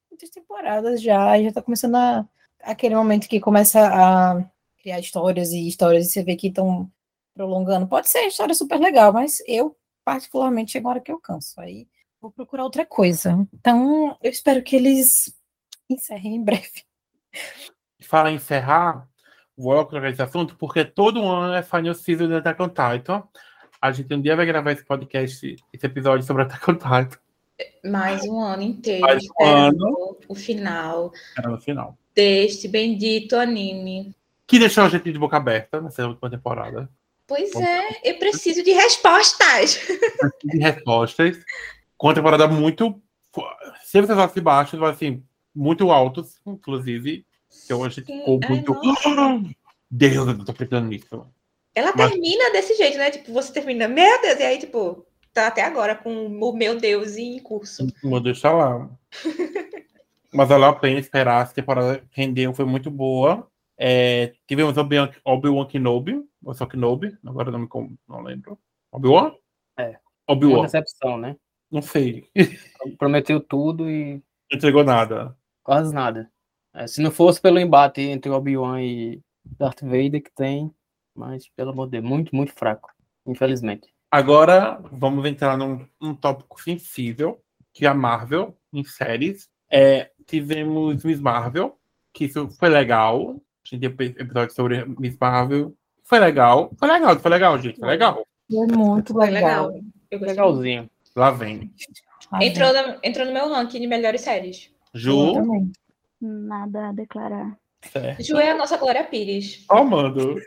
muitas 0.09 0.29
temporadas 0.29 1.01
já, 1.01 1.41
já 1.41 1.51
tá 1.51 1.63
começando 1.63 1.95
a, 1.95 2.27
aquele 2.61 2.95
momento 2.95 3.27
que 3.27 3.39
começa 3.39 3.79
a 3.87 4.45
criar 4.79 4.99
histórias 4.99 5.51
e 5.51 5.67
histórias 5.67 6.05
e 6.05 6.09
você 6.11 6.23
vê 6.23 6.35
que 6.35 6.47
estão 6.49 6.91
prolongando. 7.35 7.87
Pode 7.87 8.09
ser 8.09 8.25
história 8.25 8.55
super 8.55 8.79
legal, 8.79 9.11
mas 9.13 9.43
eu, 9.45 9.75
particularmente, 10.03 10.71
chega 10.71 10.87
hora 10.87 11.01
que 11.01 11.11
eu 11.11 11.19
canso. 11.19 11.59
Aí 11.59 11.87
vou 12.21 12.31
procurar 12.31 12.63
outra 12.63 12.85
coisa. 12.85 13.47
Então, 13.53 14.17
eu 14.23 14.31
espero 14.31 14.63
que 14.63 14.75
eles 14.75 15.35
encerrem 15.89 16.35
em 16.35 16.43
breve. 16.43 16.83
Fala 18.01 18.31
em 18.31 18.35
encerrar, 18.35 19.07
vou 19.57 19.73
logo 19.73 19.89
trocar 19.89 20.09
esse 20.09 20.21
assunto, 20.21 20.55
porque 20.57 20.85
todo 20.85 21.23
ano 21.23 21.53
é 21.53 21.61
Final 21.61 21.93
Season 21.93 22.27
de 22.27 22.35
Attack 22.35 22.61
on 22.61 22.69
Titan. 22.69 23.23
A 23.81 23.91
gente 23.91 24.13
um 24.13 24.21
dia 24.21 24.35
vai 24.35 24.45
gravar 24.45 24.71
esse 24.71 24.85
podcast, 24.85 25.55
esse 25.71 25.85
episódio 25.85 26.25
sobre 26.25 26.43
Attack 26.43 26.71
on 26.71 26.75
Titan. 26.75 27.19
Mais 27.85 28.23
um 28.23 28.39
ano 28.39 28.63
inteiro. 28.63 29.01
Mais 29.01 29.23
um 29.23 29.25
esperando 29.25 29.85
ano. 29.85 30.17
O 30.27 30.35
final 30.35 31.11
Era 31.37 31.49
no 31.49 31.59
final. 31.59 31.97
deste 32.13 32.67
bendito 32.67 33.35
anime. 33.35 34.15
Que 34.47 34.59
deixou 34.59 34.83
a 34.83 34.89
gente 34.89 35.11
de 35.11 35.17
boca 35.17 35.37
aberta 35.37 35.81
nessa 35.81 36.05
última 36.07 36.29
temporada. 36.29 36.89
Pois 37.27 37.53
é, 37.55 38.01
eu 38.03 38.19
preciso 38.19 38.63
de 38.63 38.71
respostas. 38.71 39.79
De 40.43 40.57
respostas. 40.59 41.37
Com 41.97 42.07
uma 42.07 42.13
temporada 42.13 42.47
muito. 42.47 43.01
Se 43.83 43.99
você 44.01 44.07
falasse 44.07 44.39
baixos, 44.39 44.79
vai 44.79 44.91
assim, 44.91 45.23
muito 45.53 45.89
altos, 45.91 46.39
inclusive. 46.45 47.25
Que 47.65 47.73
eu 47.73 47.83
achei 47.83 48.03
que 48.03 48.13
ficou 48.13 48.39
ai, 48.43 48.49
muito. 48.49 48.73
nossa. 48.73 49.49
Deus, 49.89 50.27
eu 50.27 50.45
tô 50.45 50.51
acreditando 50.51 50.87
nisso. 50.87 51.25
Ela 51.73 51.93
Mas- 51.95 52.11
termina 52.11 52.51
desse 52.51 52.75
jeito, 52.75 52.97
né? 52.97 53.11
Tipo, 53.11 53.33
você 53.33 53.51
termina, 53.51 53.87
meu 53.87 54.21
Deus, 54.21 54.39
e 54.39 54.43
aí, 54.43 54.57
tipo, 54.57 55.05
tá 55.33 55.47
até 55.47 55.63
agora 55.63 55.95
com 55.95 56.27
o 56.27 56.53
meu 56.55 56.77
Deus 56.77 57.17
em 57.17 57.39
curso. 57.39 57.87
Vou 58.03 58.19
deixar 58.19 58.53
lá. 58.53 58.89
Mas 60.33 60.49
valeu 60.49 60.67
a 60.67 60.73
pena 60.75 60.99
esperar. 60.99 61.43
Essa 61.43 61.53
temporada 61.53 62.03
rendeu, 62.11 62.53
foi 62.53 62.65
muito 62.65 62.91
boa. 62.91 63.47
É, 63.77 64.33
tivemos 64.47 64.77
Obi-Wan 64.77 65.09
Obi 65.23 65.49
Kenobi, 65.69 66.23
ou 66.45 66.53
só 66.53 66.65
Kenobi, 66.65 67.17
agora 67.25 67.51
não 67.51 67.59
me 67.59 67.67
não 68.07 68.21
lembro. 68.21 68.57
Obi-Wan? 68.91 69.33
É. 69.77 69.89
Uma 69.89 70.37
Obi-Wan, 70.37 70.61
decepção, 70.61 71.17
né? 71.17 71.35
não 71.71 71.81
sei. 71.81 72.29
Prometeu 72.97 73.41
tudo 73.41 73.89
e 73.89 74.13
Não 74.51 74.57
entregou 74.57 74.83
nada. 74.83 75.35
quase 75.63 75.93
nada. 75.93 76.31
É, 76.73 76.87
se 76.87 77.01
não 77.01 77.11
fosse 77.11 77.41
pelo 77.41 77.59
embate 77.59 78.01
entre 78.01 78.29
Obi-Wan 78.29 78.81
e 78.81 79.21
Darth 79.43 79.81
Vader 79.81 80.21
que 80.21 80.31
tem, 80.33 80.71
mas 81.15 81.49
pelo 81.49 81.71
amor 81.71 81.87
de 81.87 81.93
Deus, 81.99 82.03
muito, 82.03 82.35
muito 82.35 82.53
fraco, 82.53 82.91
infelizmente. 83.25 83.93
Agora 84.11 84.79
vamos 84.91 85.25
entrar 85.25 85.57
num, 85.57 85.85
num 85.99 86.13
tópico 86.13 86.61
sensível, 86.61 87.41
que 87.73 87.85
é 87.85 87.89
a 87.89 87.93
Marvel, 87.93 88.57
em 88.71 88.83
séries. 88.83 89.49
É, 89.69 90.11
tivemos 90.25 91.03
Miss 91.03 91.19
Marvel, 91.19 91.77
que 92.13 92.25
isso 92.25 92.49
foi 92.51 92.69
legal. 92.69 93.31
A 93.31 93.75
gente 93.75 93.89
tem 93.89 94.07
episódio 94.07 94.53
sobre 94.53 94.85
Miss 94.85 95.17
Marvel. 95.19 95.75
Foi 96.05 96.19
legal. 96.19 96.71
Foi 96.77 96.87
legal, 96.87 97.19
foi 97.19 97.31
legal, 97.31 97.59
gente. 97.59 97.79
Foi 97.79 97.89
legal. 97.89 98.25
É 98.51 98.55
muito 98.75 99.13
Foi 99.13 99.29
legal. 99.29 99.67
legal. 99.67 99.81
Eu 100.11 100.19
gostei. 100.19 100.27
Legalzinho. 100.35 100.89
Lá 101.15 101.31
vem. 101.31 101.71
Entrou, 102.41 102.73
na- 102.73 102.97
entrou 103.03 103.25
no 103.25 103.33
meu 103.33 103.49
ranking 103.49 103.79
de 103.81 103.87
melhores 103.87 104.21
séries. 104.21 104.69
Ju. 104.93 105.33
Nada 106.21 106.89
a 106.89 106.91
declarar. 106.91 107.57
certo. 107.91 108.23
Ju 108.23 108.37
é 108.37 108.51
a 108.51 108.57
nossa 108.57 108.77
Glória 108.77 109.03
Pires. 109.03 109.65
Ó, 109.69 109.83
mando. 109.83 110.35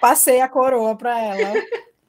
Passei 0.00 0.40
a 0.40 0.48
coroa 0.48 0.96
pra 0.96 1.18
ela. 1.20 1.54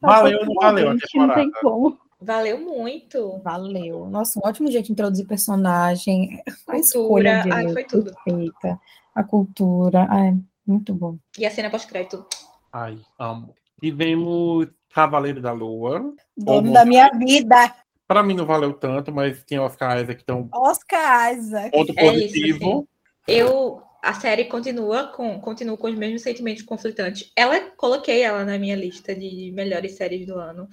Valeu, 0.01 0.45
não 0.45 0.53
valeu 0.55 0.89
a 0.89 0.91
Gente, 0.93 1.17
não 1.17 1.33
tem 1.33 1.51
como. 1.61 1.97
Valeu 2.21 2.59
muito. 2.59 3.39
Valeu. 3.43 4.07
Nossa, 4.09 4.39
um 4.39 4.47
ótimo 4.47 4.71
jeito 4.71 4.85
de 4.87 4.91
introduzir 4.91 5.25
personagem. 5.27 6.41
A 6.47 6.51
Cultura, 6.71 6.77
escolha 6.79 7.43
dele, 7.43 7.53
ai, 7.55 7.69
foi 7.73 7.83
tudo. 7.83 8.13
perfeita. 8.23 8.79
A 9.15 9.23
cultura. 9.23 10.07
Ai, 10.09 10.35
muito 10.67 10.93
bom. 10.93 11.17
E 11.37 11.45
a 11.45 11.51
cena 11.51 11.69
pós-crédito. 11.69 12.25
Ai, 12.71 12.99
amo. 13.17 13.55
Tivemos 13.81 14.67
Cavaleiro 14.93 15.41
da 15.41 15.51
Lua. 15.51 16.13
Dono 16.35 16.73
da 16.73 16.83
minha 16.85 17.09
vida. 17.11 17.73
Pra 18.07 18.23
mim 18.23 18.33
não 18.33 18.45
valeu 18.45 18.73
tanto, 18.73 19.11
mas 19.11 19.43
tem 19.43 19.59
Oscar 19.59 20.01
Isaac, 20.01 20.21
então 20.23 20.47
Oscar 20.53 21.33
Isaac. 21.33 21.71
ponto 21.71 21.93
É 21.97 22.05
isso, 22.05 22.11
positivo. 22.13 22.87
Eu, 23.27 23.81
a 24.01 24.13
série 24.13 24.45
continua 24.45 25.07
com, 25.07 25.39
continua 25.41 25.75
com 25.77 25.87
os 25.87 25.95
mesmos 25.95 26.21
sentimentos 26.21 26.63
conflitantes. 26.63 27.31
Ela, 27.35 27.59
coloquei 27.75 28.21
ela 28.21 28.45
na 28.45 28.57
minha 28.57 28.75
lista 28.75 29.13
de 29.13 29.51
melhores 29.53 29.95
séries 29.97 30.25
do 30.25 30.35
ano. 30.39 30.67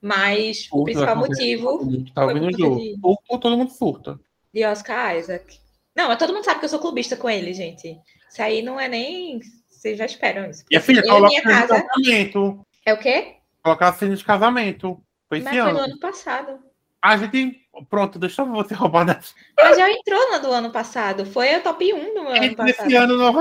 Mas 0.00 0.66
o 0.72 0.78
Surta, 0.78 0.84
principal 0.84 1.16
motivo 1.16 1.78
Tá 2.14 2.24
ouvindo 2.24 2.46
o 2.46 2.50
por 2.52 2.58
jogo. 2.58 2.76
de- 2.80 2.96
Ou, 3.02 3.18
ou 3.28 3.38
todo 3.38 3.56
mundo 3.58 3.70
surta. 3.70 4.18
de 4.54 4.64
Oscar 4.64 5.16
Isaac. 5.16 5.58
Não, 5.94 6.08
mas 6.08 6.18
todo 6.18 6.32
mundo 6.32 6.44
sabe 6.44 6.60
que 6.60 6.64
eu 6.64 6.68
sou 6.70 6.78
clubista 6.78 7.16
com 7.16 7.28
ele, 7.28 7.52
gente. 7.52 7.98
Isso 8.30 8.42
aí 8.42 8.62
não 8.62 8.78
é 8.78 8.88
nem. 8.88 9.40
Vocês 9.68 9.96
já 9.98 10.04
esperam 10.06 10.50
isso. 10.50 10.64
E 10.70 10.76
a 10.76 10.80
filha, 10.80 11.00
Eu 11.00 11.08
coloca 11.08 11.28
minha 11.28 11.42
cena 11.42 11.54
de 11.62 11.68
casa. 11.68 11.84
casamento. 11.88 12.66
É 12.84 12.92
o 12.92 12.98
quê? 12.98 13.34
Colocar 13.62 13.88
a 13.88 13.92
cena 13.92 14.16
de 14.16 14.24
casamento. 14.24 15.02
Foi 15.28 15.38
esse 15.38 15.44
Mas 15.44 15.54
foi 15.54 15.72
no 15.72 15.78
ano. 15.78 15.78
ano 15.92 16.00
passado. 16.00 16.58
A 17.00 17.16
gente. 17.16 17.66
Pronto, 17.88 18.18
deixa 18.18 18.42
eu 18.42 18.46
você 18.46 18.74
roubar 18.74 19.04
da. 19.04 19.20
Mas 19.56 19.76
já 19.76 19.90
entrou 19.90 20.30
na 20.32 20.38
do 20.38 20.50
ano 20.50 20.70
passado. 20.72 21.24
Foi 21.26 21.54
o 21.56 21.62
top 21.62 21.92
1 21.92 22.14
do 22.14 22.20
ano 22.28 22.56
passado. 22.56 22.86
Esse 22.86 22.96
ano 22.96 23.16
não. 23.16 23.40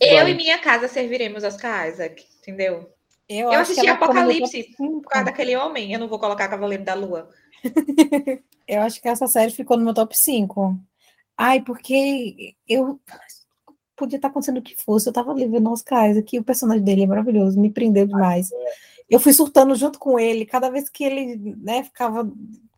Eu 0.00 0.16
Vai. 0.24 0.30
e 0.30 0.34
minha 0.34 0.58
casa 0.58 0.88
serviremos 0.88 1.44
Oscar 1.44 1.88
Isaac, 1.88 2.24
entendeu? 2.40 2.90
Eu, 3.28 3.52
Eu 3.52 3.60
assisti 3.60 3.86
Apocalipse 3.86 4.74
por 4.76 5.02
causa 5.02 5.26
daquele 5.26 5.54
homem. 5.56 5.92
Eu 5.92 6.00
não 6.00 6.08
vou 6.08 6.18
colocar 6.18 6.48
Cavaleiro 6.48 6.82
da 6.84 6.94
Lua. 6.94 7.28
Eu 8.66 8.82
acho 8.82 9.00
que 9.00 9.08
essa 9.08 9.26
série 9.26 9.50
ficou 9.50 9.76
no 9.76 9.84
meu 9.84 9.94
top 9.94 10.16
5. 10.16 10.78
Ai, 11.36 11.60
porque 11.62 12.54
eu 12.68 13.00
podia 13.98 14.16
estar 14.16 14.28
acontecendo 14.28 14.58
o 14.58 14.62
que 14.62 14.76
fosse. 14.82 15.08
Eu 15.08 15.12
tava 15.12 15.32
ali 15.32 15.46
vendo 15.46 15.70
Oscar 15.70 16.08
Isaac, 16.10 16.34
e 16.34 16.38
o 16.38 16.44
personagem 16.44 16.82
dele 16.84 17.02
é 17.02 17.06
maravilhoso, 17.06 17.60
me 17.60 17.70
prendeu 17.70 18.06
demais. 18.06 18.50
Eu 19.10 19.18
fui 19.20 19.32
surtando 19.32 19.74
junto 19.74 19.98
com 19.98 20.18
ele, 20.18 20.46
cada 20.46 20.70
vez 20.70 20.88
que 20.88 21.02
ele, 21.04 21.36
né, 21.58 21.82
ficava 21.84 22.30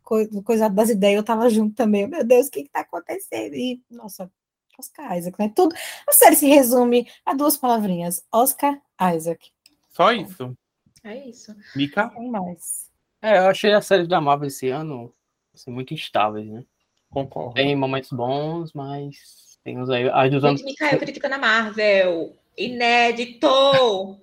co- 0.02 0.42
coisado 0.42 0.74
das 0.74 0.88
ideias, 0.88 1.16
eu 1.18 1.24
tava 1.24 1.48
junto 1.50 1.74
também. 1.74 2.06
Meu 2.06 2.24
Deus, 2.24 2.46
o 2.46 2.50
que 2.50 2.64
que 2.64 2.70
tá 2.70 2.80
acontecendo? 2.80 3.54
E, 3.54 3.82
nossa, 3.90 4.30
Oscar 4.78 5.16
Isaac, 5.18 5.38
né? 5.38 5.52
Tudo. 5.54 5.74
A 6.08 6.12
série 6.12 6.36
se 6.36 6.46
resume 6.46 7.06
a 7.26 7.34
duas 7.34 7.56
palavrinhas: 7.56 8.24
Oscar 8.32 8.80
Isaac. 9.14 9.50
Só 9.90 10.12
isso. 10.12 10.56
É 11.04 11.28
isso. 11.28 11.54
Mica, 11.76 12.08
Tem 12.10 12.30
mais. 12.30 12.88
É, 13.22 13.38
eu 13.38 13.48
achei 13.48 13.72
as 13.72 13.86
séries 13.86 14.08
da 14.08 14.20
Marvel 14.20 14.48
esse 14.48 14.68
ano 14.68 15.12
assim, 15.54 15.70
muito 15.70 15.92
instáveis, 15.92 16.46
né? 16.48 16.64
concordo. 17.10 17.54
Tem 17.54 17.74
momentos 17.74 18.10
bons, 18.12 18.72
mas 18.72 19.49
tem 19.64 19.78
uns 19.78 19.90
aí. 19.90 20.08
As 20.10 20.30
dos 20.30 20.44
anos, 20.44 20.60
Gente, 20.60 20.70
Mikael 20.70 20.98
criticando 20.98 21.34
a 21.34 21.38
Marvel. 21.38 22.36
Inédito! 22.58 23.48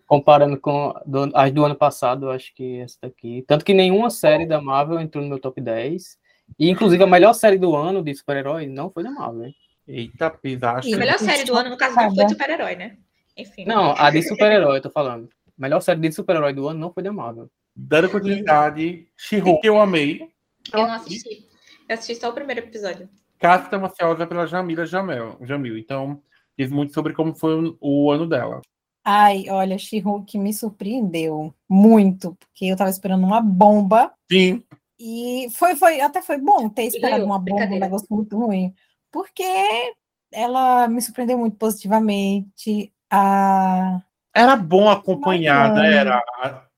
comparando 0.06 0.60
com 0.60 0.94
do- 1.06 1.32
as 1.34 1.52
do 1.52 1.66
ano 1.66 1.76
passado, 1.76 2.28
eu 2.28 2.32
acho 2.32 2.54
que 2.54 2.80
essa 2.80 2.98
daqui. 3.02 3.44
Tanto 3.48 3.66
que 3.66 3.74
nenhuma 3.74 4.10
série 4.10 4.46
da 4.46 4.62
Marvel 4.62 5.00
entrou 5.00 5.24
no 5.24 5.30
meu 5.30 5.40
top 5.40 5.60
10. 5.60 6.18
E, 6.58 6.70
inclusive, 6.70 7.04
a 7.04 7.08
melhor 7.08 7.34
série 7.34 7.58
do 7.58 7.76
ano 7.76 8.02
de 8.04 8.14
super-herói 8.16 8.68
não 8.68 8.90
foi 8.90 9.04
da 9.04 9.12
Marvel. 9.12 9.52
Eita, 9.88 10.30
pisaste. 10.30 10.94
A 10.94 10.98
melhor 10.98 11.18
série 11.20 11.44
do 11.44 11.56
ano, 11.56 11.70
no 11.70 11.78
caso, 11.78 11.96
não 11.96 12.14
foi 12.14 12.26
de 12.26 12.32
super-herói, 12.32 12.76
né? 12.76 12.98
Enfim. 13.36 13.66
Não, 13.66 13.92
a 13.98 14.10
de 14.10 14.22
super-herói, 14.22 14.78
eu 14.78 14.82
tô 14.82 14.90
falando. 14.90 15.30
A 15.48 15.62
melhor 15.62 15.82
série 15.82 16.00
de 16.00 16.12
super-herói 16.12 16.54
do 16.54 16.68
ano 16.68 16.80
não 16.80 16.92
foi 16.94 17.04
da 17.04 17.12
Marvel. 17.12 17.50
Dando 17.76 18.10
continuidade, 18.10 19.08
She-Hulk 19.18 19.66
eu 19.66 19.80
amei. 19.80 20.22
Eu 20.74 20.80
não 20.80 20.92
assisti. 20.94 21.46
Eu 21.88 21.94
assisti 21.96 22.16
só 22.16 22.30
o 22.30 22.34
primeiro 22.34 22.62
episódio. 22.62 23.10
Casta 23.40 23.70
tá 23.70 23.86
ansiosa 23.86 24.26
pela 24.26 24.48
Jamila 24.48 24.86
Jamel, 24.86 25.38
Jamil. 25.42 25.78
Então, 25.78 26.22
diz 26.58 26.72
muito 26.72 26.94
sobre 26.94 27.14
como 27.14 27.36
foi 27.36 27.54
o, 27.56 27.78
o 27.80 28.12
ano 28.12 28.28
dela. 28.28 28.62
Ai, 29.06 29.46
olha, 29.50 29.78
She-Hulk 29.78 30.38
me 30.38 30.54
surpreendeu 30.54 31.54
muito, 31.70 32.36
porque 32.36 32.66
eu 32.66 32.76
tava 32.76 32.90
esperando 32.90 33.26
uma 33.26 33.40
bomba. 33.40 34.12
Sim, 34.30 34.64
E 35.00 35.48
foi, 35.54 35.76
foi, 35.78 36.02
até 36.02 36.22
foi 36.22 36.38
bom 36.38 36.68
ter 36.68 36.84
esperado 36.84 37.24
uma 37.24 37.40
bomba, 37.40 37.64
um 37.64 37.80
negócio 37.80 38.08
muito 38.10 38.38
ruim, 38.38 38.74
porque 39.10 39.44
ela 40.32 40.88
me 40.90 41.02
surpreendeu 41.02 41.38
muito 41.38 41.56
positivamente. 41.56 42.92
A... 43.10 44.02
era 44.34 44.58
bom 44.58 44.90
acompanhar, 44.90 45.74
né? 45.74 46.04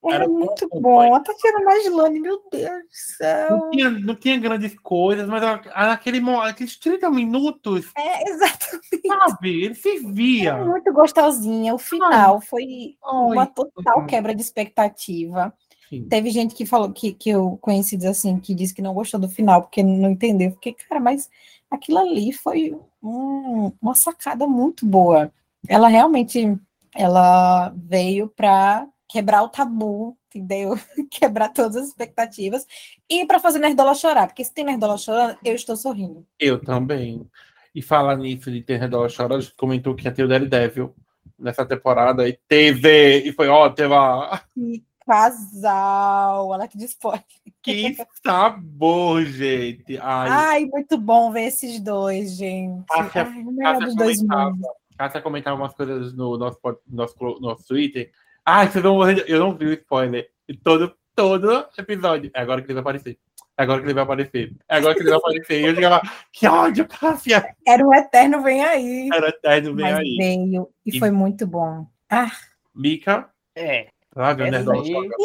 Era, 0.03 0.15
Era, 0.15 0.23
Era 0.23 0.27
bom 0.27 0.39
muito 0.39 0.69
bom. 0.69 1.13
A 1.15 1.19
Tatiana 1.19 1.65
Maslany, 1.65 2.19
meu 2.21 2.41
Deus 2.51 2.69
do 2.69 2.87
céu. 3.17 3.49
não, 3.49 3.69
tinha, 3.71 3.89
não 3.89 4.15
tinha 4.15 4.37
grandes 4.37 4.77
coisas, 4.79 5.27
mas 5.27 5.43
era- 5.43 5.61
era 5.75 6.21
mo- 6.21 6.39
aqueles 6.39 6.77
30 6.77 7.09
minutos, 7.09 7.91
É, 7.97 8.29
exatamente. 8.29 9.07
sabe? 9.07 9.63
Ele 9.65 9.75
se 9.75 9.97
via. 9.99 10.55
Muito 10.63 10.93
gostosinha. 10.93 11.73
O 11.73 11.77
final 11.77 12.39
foi 12.41 12.95
uma 13.03 13.41
Ai. 13.43 13.51
total 13.53 14.05
quebra 14.05 14.33
de 14.33 14.41
expectativa. 14.41 15.53
Sim. 15.89 16.07
Teve 16.07 16.29
gente 16.29 16.53
que 16.55 16.65
falou 16.65 16.91
que, 16.93 17.11
que 17.13 17.29
eu 17.31 17.57
conheci 17.59 17.97
assim, 18.07 18.39
que 18.39 18.53
disse 18.55 18.73
que 18.75 18.81
não 18.81 18.93
gostou 18.93 19.19
do 19.19 19.27
final, 19.27 19.63
porque 19.63 19.81
não 19.83 20.11
entendeu. 20.11 20.51
Porque, 20.51 20.71
cara, 20.71 21.01
mas 21.01 21.29
aquilo 21.69 21.97
ali 21.97 22.31
foi 22.31 22.77
um- 23.03 23.71
uma 23.81 23.95
sacada 23.95 24.45
muito 24.47 24.85
boa. 24.85 25.31
Ela 25.67 25.87
realmente 25.89 26.55
ela 26.95 27.73
veio 27.75 28.29
para 28.29 28.87
quebrar 29.09 29.41
o 29.43 29.49
tabu, 29.49 30.15
entendeu? 30.27 30.79
quebrar 31.11 31.49
todas 31.49 31.75
as 31.75 31.87
expectativas 31.89 32.65
e 33.09 33.25
para 33.25 33.39
fazer 33.39 33.57
Nerdola 33.59 33.95
chorar, 33.95 34.27
porque 34.27 34.45
se 34.45 34.53
tem 34.53 34.63
Nerdola 34.63 34.97
chorando, 34.97 35.37
eu 35.43 35.55
estou 35.55 35.75
sorrindo. 35.75 36.25
Eu 36.39 36.61
também. 36.63 37.27
E 37.73 37.81
falar 37.81 38.15
nisso 38.15 38.51
de 38.51 38.61
ter 38.61 38.79
Redor 38.79 39.11
Chora, 39.15 39.35
a 39.35 39.41
gente 39.41 39.53
comentou 39.55 39.95
que 39.95 40.05
ia 40.05 40.11
ter 40.11 40.23
o 40.23 40.27
Daredevil 40.27 40.95
nessa 41.37 41.65
temporada 41.65 42.27
e 42.27 42.37
teve, 42.47 43.19
e 43.19 43.31
foi 43.33 43.47
ótima. 43.47 44.41
Que 44.53 44.83
casal, 45.05 46.47
olha 46.49 46.67
que 46.67 46.77
de 46.77 46.85
spoiler. 46.85 47.23
Que 47.61 47.95
sabor, 48.25 49.23
gente. 49.25 49.97
Ai, 49.97 50.29
Ai, 50.29 50.65
muito 50.65 50.97
bom 50.97 51.31
ver 51.31 51.43
esses 51.47 51.79
dois, 51.79 52.31
gente. 52.35 52.85
Cássia- 52.87 53.23
Ai, 53.23 53.43
melhor 53.43 53.73
Cássia 53.73 53.85
dos 53.87 53.95
dois 53.95 54.21
mundos. 54.21 54.67
Cássia 54.97 55.21
comentava 55.21 55.55
umas 55.55 55.73
coisas 55.73 56.13
no 56.13 56.37
nosso, 56.37 56.59
nosso, 56.87 57.15
nosso 57.39 57.67
Twitter. 57.67 58.11
Ai, 58.51 58.67
vocês 58.67 58.83
vão 58.83 58.95
morrer. 58.95 59.23
Eu 59.27 59.39
não 59.39 59.55
vi 59.55 59.65
o 59.67 59.73
spoiler. 59.73 60.27
E 60.47 60.57
todo, 60.57 60.91
todo 61.15 61.67
episódio. 61.77 62.31
É 62.33 62.41
agora 62.41 62.61
que 62.63 62.65
ele 62.67 62.73
vai 62.73 62.81
aparecer. 62.81 63.19
É 63.55 63.61
agora 63.61 63.79
que 63.79 63.85
ele 63.85 63.93
vai 63.93 64.03
aparecer. 64.03 64.55
É 64.67 64.75
agora 64.77 64.95
que 64.95 65.01
ele 65.01 65.09
vai 65.11 65.19
aparecer. 65.19 65.61
E 65.61 65.65
eu 65.67 65.75
chegava, 65.75 66.01
que 66.31 66.47
ódio, 66.47 66.87
Cássia! 66.87 67.55
Era 67.67 67.85
um 67.85 67.93
eterno 67.93 68.41
vem 68.41 68.63
aí. 68.63 69.07
Era 69.13 69.29
eterno, 69.29 69.75
vem 69.75 69.85
Mas 69.85 69.99
aí. 69.99 70.15
veio 70.17 70.67
e, 70.83 70.95
E- 70.95 70.99
foi 70.99 71.11
muito 71.11 71.45
bom. 71.45 71.85
Ah, 72.09 72.31
Mica, 72.73 73.29
É, 73.55 73.89
lá 74.15 74.33
vem 74.33 74.51
Joga. 74.51 75.15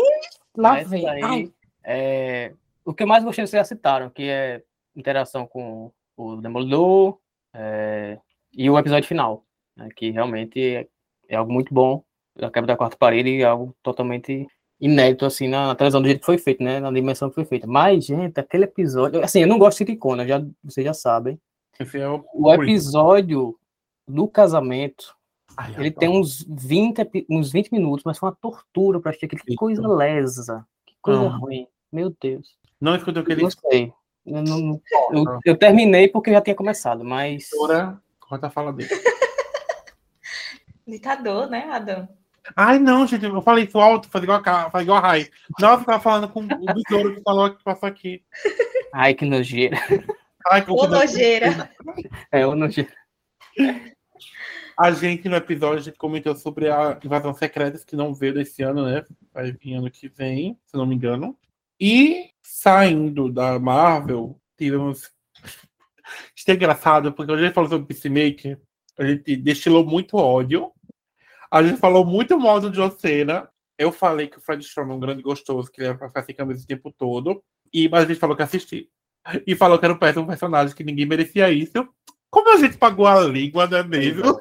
lá 0.54 0.72
aí, 0.74 1.22
Ai, 1.22 1.52
é, 1.82 2.52
o 2.84 2.92
que 2.92 3.04
eu 3.04 3.06
mais 3.06 3.24
gostei 3.24 3.46
vocês 3.46 3.58
já 3.58 3.64
citaram, 3.64 4.10
que 4.10 4.24
é 4.24 4.62
interação 4.94 5.46
com 5.46 5.90
o 6.14 6.36
Demolidor 6.36 7.18
é, 7.54 8.18
e 8.52 8.68
o 8.68 8.78
episódio 8.78 9.08
final, 9.08 9.46
né, 9.74 9.88
que 9.96 10.10
realmente 10.10 10.60
é, 10.60 10.86
é 11.26 11.36
algo 11.36 11.50
muito 11.50 11.72
bom, 11.72 12.04
a 12.40 12.50
quebra 12.50 12.68
da 12.68 12.76
quarta 12.76 12.96
parede 12.96 13.30
e 13.30 13.44
algo 13.44 13.74
totalmente 13.82 14.46
inédito, 14.80 15.24
assim, 15.24 15.48
na, 15.48 15.68
na 15.68 15.74
televisão 15.74 16.02
do 16.02 16.06
jeito 16.08 16.20
que 16.20 16.26
foi 16.26 16.36
feito, 16.38 16.62
né, 16.62 16.80
na 16.80 16.90
dimensão 16.90 17.28
que 17.28 17.34
foi 17.36 17.44
feita. 17.44 17.66
Mas, 17.66 18.04
gente, 18.04 18.38
aquele 18.38 18.64
episódio, 18.64 19.22
assim, 19.22 19.40
eu 19.40 19.46
não 19.48 19.58
gosto 19.58 19.78
de 19.78 19.86
silicona, 19.86 20.26
já, 20.26 20.44
vocês 20.62 20.84
já 20.84 20.92
sabem. 20.92 21.40
É 21.78 22.08
o, 22.08 22.24
O 22.34 22.52
episódio 22.52 23.58
do 24.06 24.28
casamento, 24.28 25.16
Ai, 25.56 25.74
ele 25.78 25.90
tem 25.90 26.08
uns 26.08 26.44
20, 26.48 26.98
epi- 27.00 27.26
uns 27.30 27.50
20 27.52 27.70
minutos, 27.72 28.04
mas 28.04 28.18
foi 28.18 28.28
uma 28.28 28.36
tortura 28.40 29.00
pra 29.00 29.10
assistir 29.10 29.26
aquilo. 29.26 29.42
Que 29.44 29.54
coisa 29.54 29.86
lesa. 29.86 30.66
Que 30.86 30.94
coisa 31.00 31.20
Amo. 31.20 31.38
ruim. 31.46 31.66
Meu 31.92 32.14
Deus. 32.20 32.56
Não 32.80 32.94
escutou 32.96 33.22
o 33.22 33.26
que 33.26 33.32
ele 33.32 33.42
Gostei. 33.42 33.92
Eu, 34.26 34.42
não- 34.42 34.80
eu- 35.12 35.38
eu 35.44 35.56
terminei 35.56 36.08
porque 36.08 36.30
já 36.32 36.40
tinha 36.40 36.56
começado, 36.56 37.04
mas. 37.04 37.48
Doutora, 37.50 38.00
corta 38.20 38.48
a 38.48 38.50
fala 38.50 38.72
dele. 38.72 38.88
Ditador, 40.86 41.48
né, 41.48 41.68
Adam? 41.70 42.08
Ai, 42.54 42.78
não, 42.78 43.06
gente, 43.06 43.24
eu 43.24 43.40
falei 43.40 43.64
isso 43.64 43.78
alto, 43.78 44.08
falei 44.08 44.26
igual 44.26 44.42
a, 44.44 44.70
falei 44.70 44.84
igual 44.84 44.98
a 44.98 45.00
Rai. 45.00 45.30
Nossa, 45.58 45.82
eu 45.82 45.86
tava 45.86 46.00
falando 46.00 46.28
com 46.28 46.40
o 46.40 46.46
besouro 46.46 47.14
que 47.14 47.22
falou 47.22 47.54
que 47.54 47.64
passou 47.64 47.88
aqui. 47.88 48.22
Ai, 48.92 49.14
que 49.14 49.24
nojeira. 49.24 49.78
Ai, 50.50 50.64
que 50.64 50.70
Ô, 50.70 50.86
nojeira. 50.86 51.70
É, 52.30 52.42
eu 52.42 52.54
nojeira. 52.54 52.92
A 54.78 54.90
gente, 54.90 55.28
no 55.28 55.36
episódio, 55.36 55.78
a 55.78 55.82
gente 55.82 55.96
comentou 55.96 56.34
sobre 56.34 56.68
a 56.68 56.98
invasão 57.02 57.32
secreta 57.32 57.80
que 57.86 57.96
não 57.96 58.12
veio 58.12 58.34
desse 58.34 58.62
ano, 58.62 58.84
né? 58.84 59.04
Vai 59.32 59.52
vir 59.52 59.74
ano 59.74 59.90
que 59.90 60.08
vem, 60.08 60.58
se 60.66 60.76
não 60.76 60.84
me 60.84 60.94
engano. 60.94 61.38
E 61.80 62.30
saindo 62.42 63.32
da 63.32 63.58
Marvel, 63.58 64.38
tivemos. 64.58 65.10
Isso 66.36 66.50
é 66.50 66.54
engraçado, 66.54 67.12
porque 67.12 67.32
a 67.32 67.36
gente 67.36 67.54
falou 67.54 67.70
sobre 67.70 67.86
Peacemaker, 67.86 68.60
a 68.98 69.04
gente 69.06 69.36
destilou 69.36 69.86
muito 69.86 70.16
ódio. 70.16 70.73
A 71.54 71.62
gente 71.62 71.78
falou 71.78 72.04
muito 72.04 72.36
mal 72.36 72.60
do 72.60 72.68
John 72.68 72.90
Cena. 72.90 73.48
Eu 73.78 73.92
falei 73.92 74.26
que 74.26 74.38
o 74.38 74.40
Fred 74.40 74.60
Strong 74.64 74.90
é 74.90 74.94
um 74.94 74.98
grande 74.98 75.22
gostoso, 75.22 75.70
que 75.70 75.80
ele 75.80 75.88
ia 75.88 75.96
ficar 75.96 76.24
sem 76.24 76.34
camisa 76.34 76.64
o 76.64 76.66
tempo 76.66 76.92
todo. 76.98 77.40
E, 77.72 77.88
mas 77.88 78.02
a 78.02 78.06
gente 78.08 78.18
falou 78.18 78.34
que 78.36 78.42
assistiu. 78.42 78.88
E 79.46 79.54
falou 79.54 79.78
que 79.78 79.84
era 79.84 79.94
um 79.94 79.98
péssimo 79.98 80.26
personagem, 80.26 80.74
que 80.74 80.82
ninguém 80.82 81.06
merecia 81.06 81.48
isso. 81.52 81.88
Como 82.28 82.52
a 82.52 82.56
gente 82.56 82.76
pagou 82.76 83.06
a 83.06 83.20
língua, 83.20 83.68
não 83.68 83.78
é 83.78 83.84
mesmo? 83.84 84.40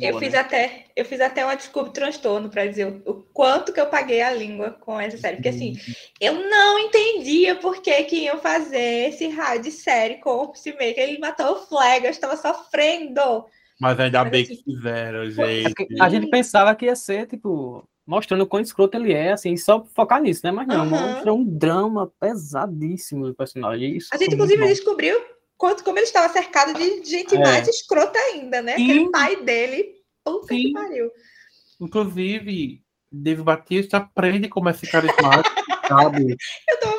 Eu 0.00 0.18
fiz 0.18 0.32
né? 0.32 0.38
até, 0.40 0.86
eu 0.96 1.04
fiz 1.04 1.20
até 1.20 1.44
uma 1.44 1.54
desculpa 1.54 1.90
transtorno 1.90 2.50
para 2.50 2.66
dizer 2.66 2.88
o, 2.88 3.10
o 3.10 3.14
quanto 3.32 3.72
que 3.72 3.80
eu 3.80 3.86
paguei 3.86 4.20
a 4.20 4.34
língua 4.34 4.72
com 4.72 5.00
essa 5.00 5.16
série, 5.16 5.36
porque 5.36 5.48
assim, 5.48 5.78
eu 6.20 6.34
não 6.50 6.78
entendia 6.78 7.54
por 7.54 7.80
que, 7.80 8.02
que 8.02 8.24
iam 8.24 8.38
fazer 8.38 9.08
esse 9.08 9.28
raio 9.28 9.62
de 9.62 9.70
série 9.70 10.16
com 10.16 10.42
o 10.42 10.48
Peacemaker, 10.48 10.98
ele 10.98 11.18
matou 11.18 11.52
o 11.52 11.66
Flag, 11.66 12.04
eu 12.04 12.10
estava 12.10 12.36
sofrendo. 12.36 13.46
Mas 13.80 14.00
ainda 14.00 14.24
bem 14.24 14.42
assim, 14.44 14.56
que 14.56 14.62
fizeram, 14.64 15.22
É 15.22 15.30
gente. 15.30 16.00
A 16.00 16.08
gente 16.08 16.28
pensava 16.28 16.74
que 16.74 16.86
ia 16.86 16.96
ser, 16.96 17.26
tipo, 17.26 17.86
mostrando 18.06 18.42
o 18.42 18.46
quão 18.46 18.62
escroto 18.62 18.96
ele 18.96 19.12
é, 19.12 19.32
assim, 19.32 19.56
só 19.56 19.84
focar 19.94 20.20
nisso, 20.22 20.40
né? 20.44 20.50
Mas 20.50 20.66
não, 20.66 20.76
Aham. 20.76 20.86
mostra 20.86 21.34
um 21.34 21.44
drama 21.44 22.10
pesadíssimo 22.20 23.26
do 23.26 23.34
personagem. 23.34 23.96
Isso 23.96 24.08
A 24.12 24.16
gente, 24.16 24.34
inclusive, 24.34 24.62
bom. 24.62 24.68
descobriu 24.68 25.20
quanto, 25.58 25.84
como 25.84 25.98
ele 25.98 26.06
estava 26.06 26.32
cercado 26.32 26.72
de 26.74 27.04
gente 27.04 27.34
É. 27.36 27.38
mais 27.42 27.68
escrota 27.68 28.18
ainda, 28.18 28.62
né? 28.62 28.76
Sim. 28.76 28.84
Aquele 28.84 29.10
pai 29.10 29.42
dele, 29.42 29.94
puta 30.24 30.54
que 30.54 30.72
pariu. 30.72 31.10
Inclusive, 31.80 32.82
Dave 33.12 33.42
Batista 33.42 33.98
aprende 33.98 34.48
como 34.48 34.68
é 34.68 34.72
ser 34.72 34.86
carismático, 34.90 35.54
sabe? 35.88 36.36
Eu 36.68 36.80
nisso. 36.80 36.95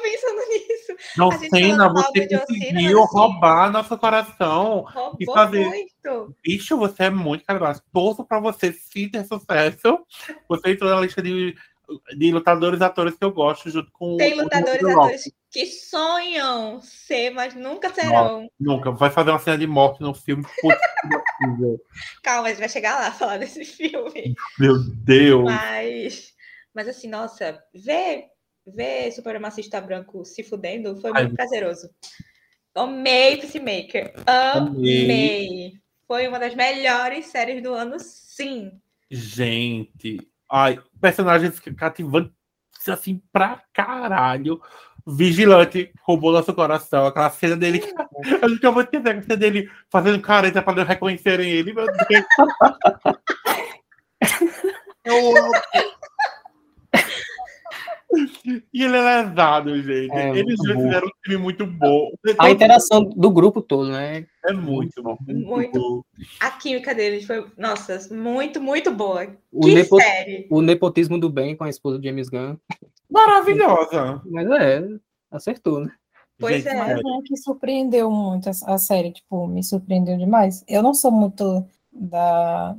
John 1.18 1.32
gente 1.32 1.50
Cena, 1.50 1.90
você 1.90 2.28
conseguiu 2.28 3.04
roubar 3.04 3.72
nosso 3.72 3.98
coração. 3.98 4.86
Roubou 4.88 5.18
E 5.20 5.26
fazer- 5.26 5.66
muito. 5.66 6.36
Bicho, 6.44 6.78
você 6.78 7.04
é 7.06 7.10
muito 7.10 7.44
carismático. 7.44 7.86
Torço 7.92 8.24
pra 8.24 8.40
você 8.40 8.72
se 8.72 9.10
ter 9.10 9.26
sucesso. 9.26 10.00
Você 10.48 10.72
entrou 10.72 10.90
na 10.90 11.02
lista 11.02 11.22
de, 11.22 11.56
de 12.18 12.32
lutadores 12.32 12.80
e 12.80 12.84
atores 12.84 13.16
que 13.16 13.26
eu 13.26 13.32
gosto, 13.32 13.70
junto 13.70 13.92
com 13.92 14.16
Tem 14.18 14.34
o 14.40 14.44
lutadores 14.44 14.82
e 14.82 14.92
atores 14.92 15.32
que 15.50 15.66
sonham 15.66 16.80
ser, 16.82 17.32
mas 17.32 17.56
nunca 17.56 17.92
serão. 17.94 18.48
Nunca. 18.60 18.92
Vai 18.92 19.10
fazer 19.10 19.32
uma 19.32 19.40
cena 19.40 19.58
de 19.58 19.66
morte 19.66 20.02
no 20.02 20.14
filme. 20.14 20.44
Putz. 20.62 20.78
Calma, 22.22 22.48
a 22.48 22.50
gente 22.52 22.60
vai 22.60 22.70
chegar 22.70 23.00
lá 23.00 23.12
falar 23.12 23.38
desse 23.38 23.66
filme. 23.66 24.36
Meu 24.60 24.78
Deus. 24.80 25.44
Mas, 25.46 26.34
mas 26.74 26.88
assim, 26.88 27.08
nossa, 27.10 27.60
ver, 27.74 28.26
ver 28.76 29.12
supremacista 29.12 29.80
branco 29.82 30.24
se 30.26 30.44
fudendo 30.44 30.96
foi 30.98 31.12
Ai, 31.14 31.24
muito 31.24 31.36
prazeroso. 31.36 31.90
Amei 32.76 33.38
Peacemaker. 33.38 34.14
Amei. 34.26 35.04
Amei. 35.04 35.74
Foi 36.08 36.28
uma 36.28 36.40
das 36.40 36.54
melhores 36.56 37.26
séries 37.28 37.62
do 37.62 37.74
ano, 37.74 37.98
sim. 38.00 38.72
Gente, 39.10 40.18
ai, 40.50 40.80
personagens 41.02 41.60
cativantes 41.60 42.34
assim 42.88 43.22
pra 43.32 43.64
caralho. 43.74 44.62
Vigilante 45.10 45.92
roubou 46.02 46.34
nosso 46.34 46.54
coração. 46.54 47.06
Aquela 47.08 47.30
cena 47.30 47.56
dele. 47.56 47.80
que- 47.80 47.94
Eu 48.44 48.50
nunca 48.50 48.72
vou 48.72 48.84
esquecer 48.84 49.18
a 49.18 49.22
cena 49.22 49.38
dele 49.38 49.72
fazendo 49.90 50.22
careta 50.22 50.62
pra 50.62 50.76
não 50.76 50.84
reconhecerem 50.84 51.50
ele. 51.50 51.74
Meu 51.74 51.86
Deus. 51.86 52.26
Eu 55.04 55.38
amo. 55.38 55.52
E 58.14 58.84
ele 58.84 58.96
é 58.96 59.02
lesado, 59.24 59.76
gente. 59.82 60.12
É, 60.12 60.38
Eles 60.38 60.60
fizeram 60.62 61.08
um 61.08 61.12
time 61.24 61.38
muito 61.38 61.68
bom. 61.68 62.10
A 62.40 62.50
interação 62.50 63.04
do 63.04 63.30
grupo 63.30 63.62
todo, 63.62 63.90
né? 63.90 64.26
É 64.46 64.54
muito 64.54 65.04
bom. 65.04 65.18
Muito. 65.28 66.06
A 66.40 66.52
química 66.52 66.96
deles 66.96 67.26
foi, 67.26 67.46
nossa, 67.58 68.00
muito, 68.14 68.62
muito 68.62 68.92
boa. 68.92 69.28
O, 69.52 69.62
que 69.62 69.74
nepo- 69.74 70.00
série. 70.02 70.48
o 70.50 70.62
nepotismo 70.62 71.20
do 71.20 71.30
bem 71.30 71.56
com 71.56 71.66
a 71.66 71.70
esposa 71.70 72.00
de 72.00 72.08
James 72.08 72.30
Gunn. 72.30 72.56
Maravilhosa. 73.10 74.22
Mas 74.26 74.50
é, 74.52 74.88
acertou, 75.32 75.82
né? 75.82 75.92
Pois 76.40 76.64
Gente, 76.64 76.68
é. 76.70 76.78
Mas 76.78 77.00
é 77.00 77.22
que 77.26 77.38
surpreendeu 77.38 78.12
muito 78.12 78.50
a, 78.50 78.78
série, 78.78 79.12
tipo, 79.12 79.48
me 79.48 79.64
surpreendeu 79.64 80.18
demais. 80.18 80.64
Eu 80.68 80.84
não 80.84 80.94
sou 80.94 81.12
muito 81.12 81.66
da 81.92 82.76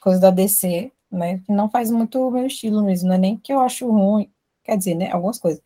coisa 0.00 0.20
da 0.20 0.30
DC, 0.30 0.90
né? 1.10 1.38
Que 1.44 1.52
não 1.52 1.68
faz 1.68 1.90
muito 1.90 2.20
o 2.20 2.30
meu 2.30 2.46
estilo 2.46 2.82
mesmo, 2.84 3.08
não 3.08 3.16
é 3.16 3.18
nem 3.18 3.36
que 3.36 3.52
eu 3.52 3.60
acho 3.60 3.90
ruim, 3.90 4.30
quer 4.62 4.76
dizer, 4.76 4.94
né? 4.94 5.10
Algumas 5.10 5.38
coisas. 5.38 5.62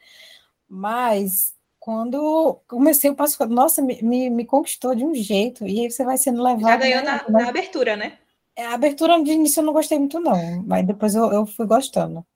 Mas 0.68 1.54
quando 1.78 2.60
comecei 2.66 3.08
o 3.10 3.14
passo, 3.14 3.44
nossa, 3.46 3.80
me, 3.80 4.02
me, 4.02 4.28
me 4.28 4.44
conquistou 4.44 4.94
de 4.94 5.04
um 5.04 5.14
jeito, 5.14 5.66
e 5.66 5.80
aí 5.80 5.90
você 5.90 6.04
vai 6.04 6.18
sendo 6.18 6.42
levado. 6.42 6.68
Já 6.68 6.76
ganhou 6.76 7.02
né, 7.04 7.22
na, 7.28 7.40
na 7.40 7.48
abertura, 7.48 7.96
né? 7.96 8.18
É, 8.56 8.64
A 8.66 8.74
abertura 8.74 9.22
de 9.22 9.30
início 9.32 9.60
eu 9.60 9.64
não 9.64 9.72
gostei 9.72 9.98
muito, 9.98 10.18
não, 10.18 10.64
mas 10.66 10.86
depois 10.86 11.14
eu, 11.14 11.30
eu 11.30 11.46
fui 11.46 11.66
gostando. 11.66 12.26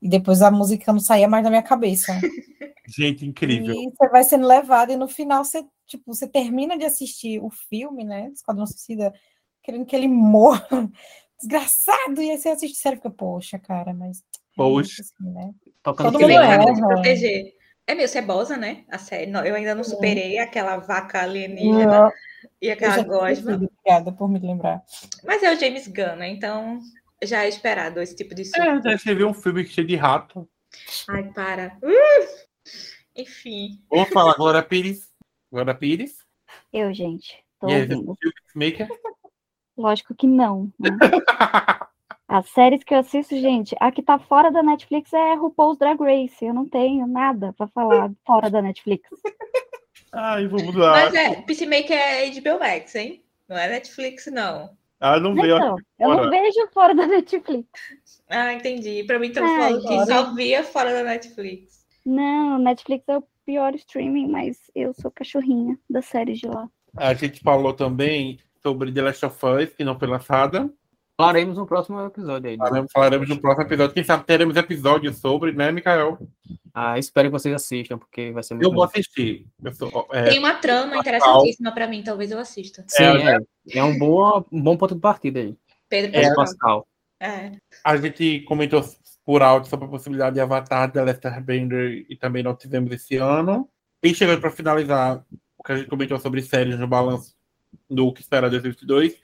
E 0.00 0.08
depois 0.08 0.40
a 0.40 0.50
música 0.50 0.92
não 0.92 1.00
saía 1.00 1.28
mais 1.28 1.42
da 1.44 1.50
minha 1.50 1.62
cabeça. 1.62 2.12
Gente, 2.86 3.26
incrível. 3.26 3.74
E 3.74 3.90
você 3.90 4.08
vai 4.08 4.22
sendo 4.24 4.46
levado, 4.46 4.92
e 4.92 4.96
no 4.96 5.08
final 5.08 5.44
você, 5.44 5.64
tipo, 5.86 6.14
você 6.14 6.28
termina 6.28 6.78
de 6.78 6.84
assistir 6.84 7.42
o 7.42 7.50
filme, 7.50 8.04
né? 8.04 8.28
Esquadrão 8.28 8.66
Suicida, 8.66 9.12
querendo 9.62 9.86
que 9.86 9.96
ele 9.96 10.08
morra. 10.08 10.66
Desgraçado! 11.40 12.22
E 12.22 12.30
aí 12.30 12.38
você 12.38 12.50
assiste 12.50 12.78
a 12.78 12.80
série 12.82 12.96
e 12.96 12.98
fica, 12.98 13.10
poxa, 13.10 13.58
cara, 13.58 13.92
mas. 13.92 14.18
é 14.18 14.22
Poxa. 14.56 15.02
isso, 15.02 15.02
assim, 15.02 15.30
né? 15.30 15.52
Tocando 15.84 16.12
Todo 16.12 16.20
mundo 16.22 16.30
erra. 16.32 16.74
te 16.74 16.80
proteger. 16.80 17.54
É 17.86 17.94
meio 17.94 18.08
cebosa, 18.08 18.56
né? 18.56 18.84
A 18.90 18.96
série. 18.98 19.30
Não, 19.30 19.44
eu 19.44 19.54
ainda 19.54 19.74
não 19.74 19.84
superei 19.84 20.38
aquela 20.38 20.78
vaca 20.78 21.20
alienígena 21.22 22.10
e 22.60 22.70
aquela 22.70 23.02
gosma. 23.04 23.52
Obrigada 23.54 24.10
por 24.10 24.26
me 24.28 24.38
lembrar. 24.38 24.82
Mas 25.22 25.42
é 25.42 25.52
o 25.54 25.60
James 25.60 25.86
Gunn, 25.86 26.16
né? 26.16 26.28
Então 26.30 26.80
já 27.22 27.44
é 27.44 27.48
esperado 27.48 28.00
esse 28.00 28.16
tipo 28.16 28.34
de 28.34 28.40
É, 28.42 28.44
surto. 28.46 28.80
deve 28.80 28.98
ser 28.98 29.14
ver 29.14 29.24
um 29.26 29.34
filme 29.34 29.64
cheio 29.66 29.86
de 29.86 29.96
rato. 29.96 30.48
Ai, 31.08 31.24
para. 31.34 31.76
Uh! 31.82 32.44
Enfim. 33.14 33.78
Vamos 33.90 34.08
falar 34.08 34.34
Glória 34.34 34.62
Pires. 34.62 35.12
Glória 35.52 35.74
Pires. 35.74 36.16
Eu, 36.72 36.92
gente, 36.94 37.44
tô 37.60 37.68
E 37.68 37.74
aí. 37.74 37.88
Maker. 38.54 38.88
Lógico 39.76 40.14
que 40.14 40.26
não. 40.26 40.72
né? 40.80 40.88
As 42.26 42.48
séries 42.50 42.82
que 42.82 42.94
eu 42.94 42.98
assisto, 42.98 43.36
gente, 43.38 43.76
a 43.78 43.92
que 43.92 44.02
tá 44.02 44.18
fora 44.18 44.50
da 44.50 44.62
Netflix 44.62 45.12
é 45.12 45.34
RuPaul's 45.34 45.78
Drag 45.78 46.00
Race. 46.00 46.44
Eu 46.44 46.54
não 46.54 46.66
tenho 46.66 47.06
nada 47.06 47.52
pra 47.52 47.66
falar 47.68 48.10
fora 48.26 48.50
da 48.50 48.62
Netflix. 48.62 49.08
Ai, 50.12 50.46
vamos 50.46 50.74
lá. 50.74 50.92
Mas 50.92 51.14
é, 51.14 51.42
Peacemaker 51.42 51.96
é 51.96 52.30
HBO 52.30 52.58
Max, 52.58 52.94
hein? 52.94 53.22
Não 53.48 53.56
é 53.58 53.68
Netflix, 53.68 54.26
não. 54.26 54.70
Ah, 55.00 55.20
não 55.20 55.34
veio. 55.34 55.56
Então, 55.56 55.76
eu 55.98 56.08
não 56.08 56.30
vejo 56.30 56.68
fora 56.72 56.94
da 56.94 57.06
Netflix. 57.06 57.68
Ah, 58.30 58.52
entendi. 58.54 59.04
Pra 59.04 59.18
mim, 59.18 59.26
então, 59.26 59.44
Ai, 59.44 59.56
falando 59.56 59.82
que 59.82 59.92
agora- 59.92 60.06
só 60.06 60.34
via 60.34 60.64
fora 60.64 60.92
da 60.92 61.02
Netflix. 61.02 61.84
Não, 62.06 62.58
Netflix 62.58 63.04
eu 63.08 63.26
pior 63.44 63.74
streaming, 63.74 64.28
mas 64.28 64.56
eu 64.74 64.94
sou 64.94 65.10
cachorrinha 65.10 65.78
da 65.90 66.00
série 66.00 66.32
de 66.32 66.46
lá. 66.46 66.68
A 66.96 67.12
gente 67.12 67.40
falou 67.40 67.74
também 67.74 68.38
sobre 68.62 68.92
The 68.92 69.02
Last 69.02 69.26
of 69.26 69.36
Us, 69.44 69.74
que 69.74 69.84
não 69.84 69.98
foi 69.98 70.08
lançada. 70.08 70.70
Falaremos 71.16 71.56
no 71.56 71.66
próximo 71.66 72.00
episódio 72.04 72.50
aí. 72.50 72.56
né? 72.56 72.64
Falaremos, 72.64 72.92
falaremos 72.92 73.28
no 73.28 73.40
próximo 73.40 73.66
episódio. 73.66 73.94
Quem 73.94 74.02
sabe 74.02 74.24
teremos 74.24 74.56
episódio 74.56 75.12
sobre, 75.14 75.52
né, 75.52 75.70
Mikael? 75.70 76.18
Ah, 76.72 76.98
espero 76.98 77.28
que 77.28 77.32
vocês 77.32 77.54
assistam, 77.54 77.98
porque 77.98 78.32
vai 78.32 78.42
ser 78.42 78.54
muito 78.54 78.66
Eu 78.66 78.72
vou 78.72 78.82
assistir. 78.82 79.46
Eu 79.62 79.72
sou, 79.72 80.08
é, 80.12 80.24
Tem 80.30 80.38
uma 80.40 80.54
trama 80.54 80.96
interessantíssima 80.96 81.72
pra 81.72 81.86
mim, 81.86 82.02
talvez 82.02 82.32
eu 82.32 82.38
assista. 82.38 82.84
Sim, 82.88 83.04
É, 83.04 83.36
é, 83.36 83.78
é 83.78 83.84
um, 83.84 83.96
bom, 83.96 84.44
um 84.50 84.60
bom 84.60 84.76
ponto 84.76 84.94
de 84.96 85.00
partida 85.00 85.38
aí. 85.38 85.56
Pedro 85.88 86.10
É, 86.16 86.20
Pedro 86.20 86.34
Pascal. 86.34 86.80
Pascal. 86.80 86.88
É. 87.20 87.52
a 87.84 87.96
gente 87.96 88.40
comentou 88.40 88.84
por 89.24 89.40
alto 89.40 89.68
sobre 89.68 89.86
a 89.86 89.88
possibilidade 89.88 90.34
de 90.34 90.40
Avatar, 90.40 90.90
The 90.90 91.04
Last 91.04 91.26
Airbender 91.26 92.04
e 92.08 92.16
também 92.16 92.42
não 92.42 92.54
tivemos 92.56 92.90
esse 92.92 93.16
ano. 93.16 93.68
E 94.02 94.12
chegando 94.12 94.40
para 94.40 94.50
finalizar 94.50 95.24
o 95.56 95.62
que 95.62 95.72
a 95.72 95.76
gente 95.76 95.88
comentou 95.88 96.18
sobre 96.18 96.42
séries 96.42 96.78
no 96.78 96.88
balanço 96.88 97.34
do 97.88 98.12
que 98.12 98.20
espera 98.20 98.50
2022, 98.50 99.16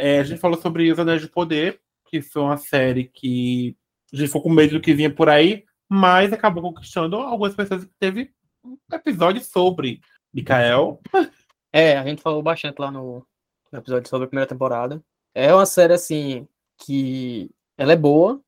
é, 0.00 0.18
a 0.18 0.22
gente 0.24 0.40
falou 0.40 0.58
sobre 0.58 0.90
Os 0.90 0.98
Anéis 0.98 1.20
de 1.20 1.28
Poder, 1.28 1.78
que 2.06 2.22
foi 2.22 2.40
uma 2.40 2.56
série 2.56 3.04
que 3.04 3.76
a 4.12 4.16
gente 4.16 4.28
ficou 4.28 4.42
com 4.42 4.50
medo 4.50 4.72
do 4.72 4.80
que 4.80 4.94
vinha 4.94 5.14
por 5.14 5.28
aí, 5.28 5.64
mas 5.88 6.32
acabou 6.32 6.62
conquistando 6.62 7.16
algumas 7.16 7.54
pessoas 7.54 7.84
que 7.84 7.92
teve 7.98 8.32
um 8.64 8.78
episódio 8.92 9.42
sobre 9.44 10.00
Mikael. 10.32 11.00
É, 11.72 11.96
a 11.96 12.04
gente 12.04 12.20
falou 12.20 12.42
bastante 12.42 12.80
lá 12.80 12.90
no, 12.90 13.24
episódio 13.72 14.08
sobre 14.08 14.24
a 14.24 14.28
primeira 14.28 14.48
temporada. 14.48 15.00
É 15.32 15.54
uma 15.54 15.64
série, 15.64 15.92
assim, 15.92 16.48
que 16.76 17.48
ela 17.78 17.92
é 17.92 17.96
boa, 17.96 18.42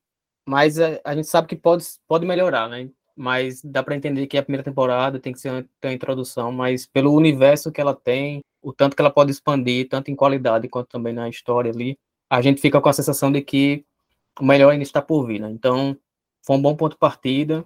mas 0.44 0.80
a, 0.80 1.00
a 1.05 1.14
gente 1.14 1.28
sabe 1.28 1.46
que 1.46 1.55
pode, 1.55 1.84
pode 2.09 2.26
melhorar, 2.26 2.68
né? 2.68 2.90
Mas 3.16 3.62
dá 3.62 3.82
pra 3.82 3.94
entender 3.94 4.26
que 4.26 4.38
a 4.38 4.42
primeira 4.42 4.64
temporada 4.64 5.20
tem 5.20 5.32
que 5.32 5.40
ser 5.40 5.50
uma, 5.50 5.66
uma 5.84 5.92
introdução, 5.92 6.50
mas 6.50 6.86
pelo 6.86 7.12
universo 7.12 7.70
que 7.70 7.80
ela 7.80 7.94
tem, 7.94 8.42
o 8.62 8.72
tanto 8.72 8.96
que 8.96 9.02
ela 9.02 9.10
pode 9.10 9.30
expandir, 9.30 9.88
tanto 9.88 10.10
em 10.10 10.16
qualidade 10.16 10.68
quanto 10.68 10.88
também 10.88 11.12
na 11.12 11.28
história 11.28 11.70
ali, 11.70 11.98
a 12.30 12.40
gente 12.40 12.60
fica 12.60 12.80
com 12.80 12.88
a 12.88 12.92
sensação 12.92 13.30
de 13.30 13.42
que 13.42 13.84
o 14.40 14.44
melhor 14.44 14.70
ainda 14.70 14.82
está 14.82 15.02
por 15.02 15.26
vir, 15.26 15.40
né? 15.40 15.50
Então, 15.50 15.96
foi 16.42 16.56
um 16.56 16.62
bom 16.62 16.74
ponto 16.74 16.92
de 16.92 16.98
partida. 16.98 17.64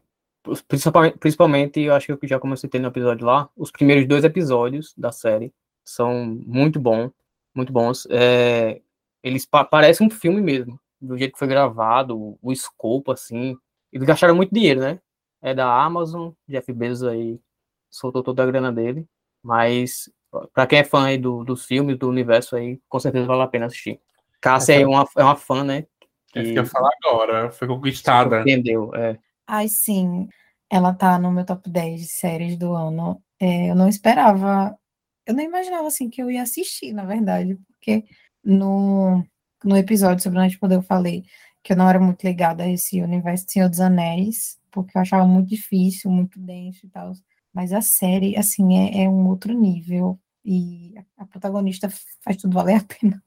Principalmente, 0.68 1.18
principalmente, 1.18 1.80
eu 1.80 1.94
acho 1.94 2.07
que 2.16 2.24
eu 2.24 2.28
já 2.28 2.38
comecei 2.38 2.68
a 2.68 2.70
ter 2.70 2.78
no 2.78 2.88
episódio 2.88 3.26
lá, 3.26 3.49
os 3.57 3.70
primeiros 3.70 4.07
dois 4.07 4.24
episódios 4.24 4.94
da 4.97 5.11
série 5.12 5.53
são 5.84 6.24
muito 6.47 6.78
bons, 6.80 7.11
muito 7.55 7.72
bons. 7.72 8.07
É, 8.11 8.80
eles 9.22 9.44
pa 9.44 9.64
parecem 9.64 10.07
um 10.07 10.11
filme 10.11 10.40
mesmo, 10.40 10.78
do 11.01 11.18
jeito 11.18 11.32
que 11.32 11.38
foi 11.38 11.49
gravado, 11.49 12.38
o 12.40 12.53
escopo, 12.53 13.12
assim. 13.12 13.57
Eles 13.92 14.07
gastaram 14.07 14.36
muito 14.36 14.55
dinheiro, 14.55 14.80
né? 14.80 15.01
É 15.47 15.55
da 15.55 15.72
Amazon, 15.80 16.32
Jeff 16.49 16.72
Bezos 16.72 17.07
aí 17.07 17.40
soltou 17.88 18.20
toda 18.20 18.42
a 18.42 18.47
grana 18.47 18.72
dele, 18.72 19.07
mas 19.40 20.11
para 20.53 20.66
quem 20.66 20.80
é 20.80 20.84
fã 20.84 21.05
aí 21.05 21.16
do, 21.16 21.44
dos 21.44 21.64
filmes, 21.64 21.97
do 21.97 22.09
universo 22.09 22.57
aí, 22.57 22.80
com 22.88 22.99
certeza 22.99 23.28
vale 23.28 23.42
a 23.42 23.47
pena 23.47 23.66
assistir. 23.66 24.01
Cássia 24.40 24.80
é 24.80 24.84
uma, 24.84 25.07
é 25.16 25.22
uma 25.22 25.36
fã, 25.36 25.62
né? 25.62 25.86
É 26.34 26.42
isso 26.42 26.53
que 26.53 26.59
eu 26.59 26.64
ia 26.64 26.68
falar 26.68 26.90
agora, 27.05 27.51
foi 27.53 27.68
conquistada. 27.68 28.40
Entendeu, 28.40 28.92
é. 28.97 29.16
Ai, 29.47 29.68
sim, 29.68 30.28
ela 30.68 30.92
tá 30.92 31.16
no 31.16 31.30
meu 31.30 31.47
top 31.47 31.70
10 31.70 32.01
de 32.01 32.09
séries 32.09 32.59
do 32.59 32.72
ano. 32.72 33.22
É, 33.38 33.70
eu 33.70 33.76
não 33.76 33.88
esperava, 33.88 34.76
eu 35.24 35.32
não 35.32 35.44
imaginava 35.44 35.86
assim 35.86 36.11
que 36.11 36.20
eu 36.20 36.28
ia 36.28 36.42
assistir, 36.42 36.92
na 36.92 37.05
verdade, 37.05 37.57
porque 37.68 38.05
no, 38.44 39.24
no 39.64 39.76
episódio 39.76 40.24
sobre 40.24 40.40
o 40.40 40.49
de 40.49 40.59
Poder 40.59 40.74
eu 40.74 40.82
falei 40.82 41.22
que 41.62 41.72
eu 41.72 41.76
não 41.76 41.88
era 41.88 42.01
muito 42.01 42.24
ligada 42.24 42.64
a 42.64 42.68
esse 42.68 43.01
universo 43.01 43.47
do 43.47 43.53
Senhor 43.53 43.68
dos 43.68 43.80
Anéis, 43.80 44.59
porque 44.77 44.97
eu 44.97 45.01
achava 45.01 45.27
muito 45.27 45.49
difícil, 45.49 46.11
muito 46.11 46.39
denso 46.39 46.85
e 46.85 46.91
tal. 46.91 47.12
Mas 47.51 47.72
a 47.72 47.81
série, 47.81 48.37
assim, 48.37 48.77
é, 48.77 49.05
é 49.05 49.09
um 49.09 49.27
outro 49.29 49.55
nível. 49.55 50.20
E 50.45 50.93
a, 51.16 51.22
a 51.22 51.27
protagonista 51.27 51.89
faz 52.20 52.37
tudo 52.37 52.53
valer 52.53 52.77
a 52.77 52.85
pena. 52.85 53.22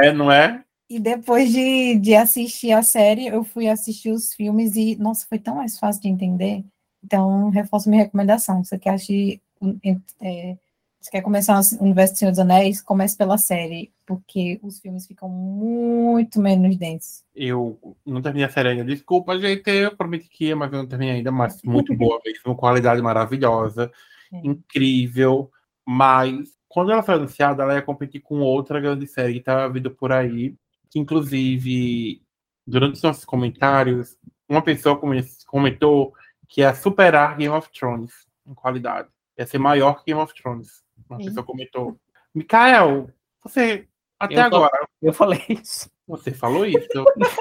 É, 0.00 0.12
não 0.12 0.30
é? 0.30 0.64
E 0.90 0.98
depois 0.98 1.52
de, 1.52 1.96
de 2.00 2.16
assistir 2.16 2.72
a 2.72 2.82
série, 2.82 3.28
eu 3.28 3.44
fui 3.44 3.68
assistir 3.68 4.10
os 4.10 4.34
filmes 4.34 4.74
e, 4.74 4.96
nossa, 4.96 5.24
foi 5.28 5.38
tão 5.38 5.54
mais 5.54 5.78
fácil 5.78 6.02
de 6.02 6.08
entender. 6.08 6.64
Então, 7.02 7.50
reforço 7.50 7.88
minha 7.88 8.02
recomendação. 8.02 8.64
Você 8.64 8.76
quer 8.76 8.94
assistir, 8.94 9.40
é, 10.20 10.58
você 11.06 11.10
quer 11.12 11.22
começar 11.22 11.60
o 11.60 11.82
universo 11.84 12.14
do 12.14 12.18
Senhor 12.18 12.30
dos 12.32 12.40
Anéis, 12.40 12.82
comece 12.82 13.16
pela 13.16 13.38
série, 13.38 13.92
porque 14.04 14.58
os 14.62 14.80
filmes 14.80 15.06
ficam 15.06 15.28
muito 15.28 16.40
menos 16.40 16.76
densos. 16.76 17.22
Eu 17.34 17.78
não 18.04 18.20
terminei 18.20 18.46
a 18.46 18.50
série 18.50 18.70
ainda. 18.70 18.84
Desculpa, 18.84 19.38
gente. 19.38 19.70
Eu 19.70 19.96
prometi 19.96 20.28
que 20.28 20.46
ia, 20.46 20.56
mas 20.56 20.72
eu 20.72 20.78
não 20.80 20.86
terminei 20.86 21.14
ainda. 21.14 21.30
Mas 21.30 21.62
muito 21.64 21.94
boa 21.94 22.20
mesmo. 22.24 22.56
Qualidade 22.56 23.00
maravilhosa. 23.00 23.90
É. 24.32 24.38
Incrível. 24.38 25.48
Mas 25.86 26.50
quando 26.68 26.90
ela 26.90 27.02
foi 27.04 27.14
anunciada, 27.14 27.62
ela 27.62 27.74
ia 27.74 27.82
competir 27.82 28.20
com 28.20 28.40
outra 28.40 28.80
grande 28.80 29.06
série 29.06 29.34
que 29.34 29.38
estava 29.38 29.72
vindo 29.72 29.90
por 29.92 30.10
aí. 30.10 30.56
Que, 30.90 30.98
inclusive, 30.98 32.20
durante 32.66 32.94
os 32.94 33.02
nossos 33.02 33.24
comentários, 33.24 34.16
uma 34.48 34.60
pessoa 34.62 34.96
come- 34.98 35.24
comentou 35.46 36.12
que 36.48 36.62
ia 36.62 36.74
superar 36.74 37.36
Game 37.36 37.54
of 37.54 37.68
Thrones 37.70 38.12
em 38.44 38.54
qualidade. 38.54 39.08
Ia 39.38 39.46
ser 39.46 39.58
maior 39.58 39.94
que 40.02 40.10
Game 40.12 40.20
of 40.20 40.34
Thrones. 40.34 40.84
Uma 41.08 41.18
pessoa 41.18 41.44
comentou. 41.44 41.96
Mikael, 42.34 43.10
você, 43.42 43.86
até 44.18 44.46
Eu 44.46 44.50
tô- 44.50 44.56
agora, 44.56 44.88
Eu 45.02 45.12
falei 45.12 45.44
isso. 45.48 45.90
você 46.06 46.32
falou 46.32 46.66
isso. 46.66 46.88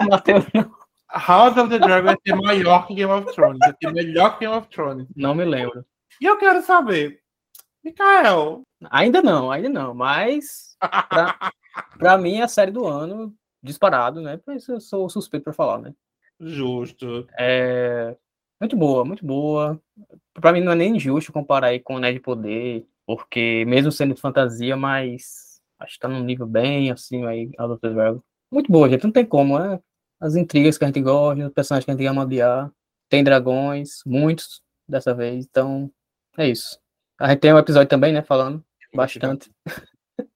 Matheus, 0.09 0.45
não, 0.53 0.71
House 1.09 1.57
of 1.57 1.69
the 1.69 1.79
Dragon 1.79 2.05
vai 2.07 2.15
ser 2.25 2.35
maior 2.35 2.87
que 2.87 2.95
Game 2.95 3.11
of 3.11 3.33
Thrones, 3.33 3.59
vai 3.59 3.73
ser 3.81 3.91
melhor 3.93 4.33
que 4.37 4.45
Game 4.45 4.55
of 4.57 4.67
Thrones. 4.69 5.07
não 5.15 5.33
me 5.35 5.45
lembro. 5.45 5.85
E 6.21 6.25
eu 6.25 6.37
quero 6.37 6.61
saber, 6.61 7.21
Mikael, 7.83 8.63
Ainda 8.91 9.21
não, 9.21 9.49
ainda 9.51 9.69
não, 9.69 9.93
mas 9.93 10.75
pra, 10.79 11.51
pra 11.97 12.17
mim 12.17 12.37
é 12.37 12.43
a 12.43 12.47
série 12.47 12.71
do 12.71 12.85
ano, 12.85 13.33
disparado, 13.63 14.21
né? 14.21 14.37
Por 14.37 14.55
isso 14.55 14.73
eu 14.73 14.79
sou 14.79 15.09
suspeito 15.09 15.43
pra 15.45 15.53
falar, 15.53 15.79
né? 15.79 15.93
justo. 16.39 17.25
É 17.39 18.15
muito 18.59 18.75
boa, 18.75 19.05
muito 19.05 19.25
boa. 19.25 19.81
Pra 20.33 20.51
mim 20.51 20.61
não 20.61 20.73
é 20.73 20.75
nem 20.75 20.95
injusto 20.97 21.31
comparar 21.31 21.67
aí 21.67 21.79
com 21.79 21.95
o 21.95 21.99
de 22.01 22.19
Poder, 22.19 22.85
porque 23.05 23.63
mesmo 23.65 23.91
sendo 23.91 24.13
de 24.13 24.21
fantasia, 24.21 24.75
mas 24.75 25.61
acho 25.79 25.93
que 25.93 25.99
tá 25.99 26.07
num 26.07 26.23
nível 26.23 26.47
bem 26.47 26.91
assim 26.91 27.25
aí, 27.25 27.51
of 27.59 27.79
the 27.81 27.89
Dragon. 27.89 28.21
Muito 28.51 28.71
boa, 28.71 28.89
gente, 28.89 29.03
não 29.03 29.11
tem 29.11 29.25
como, 29.25 29.59
né? 29.59 29.79
As 30.19 30.35
intrigas 30.35 30.77
que 30.77 30.83
a 30.83 30.87
gente 30.87 31.01
gosta, 31.01 31.47
os 31.47 31.53
personagens 31.53 31.85
que 31.85 31.91
a 31.91 31.93
gente 31.93 32.05
ama 32.05 32.23
odiar. 32.23 32.71
Tem 33.09 33.23
dragões, 33.23 33.99
muitos 34.05 34.61
dessa 34.87 35.13
vez, 35.13 35.45
então 35.45 35.91
é 36.37 36.47
isso. 36.49 36.79
A 37.19 37.29
gente 37.29 37.39
tem 37.39 37.53
um 37.53 37.57
episódio 37.57 37.89
também, 37.89 38.11
né, 38.11 38.21
falando 38.21 38.63
bastante. 38.93 39.51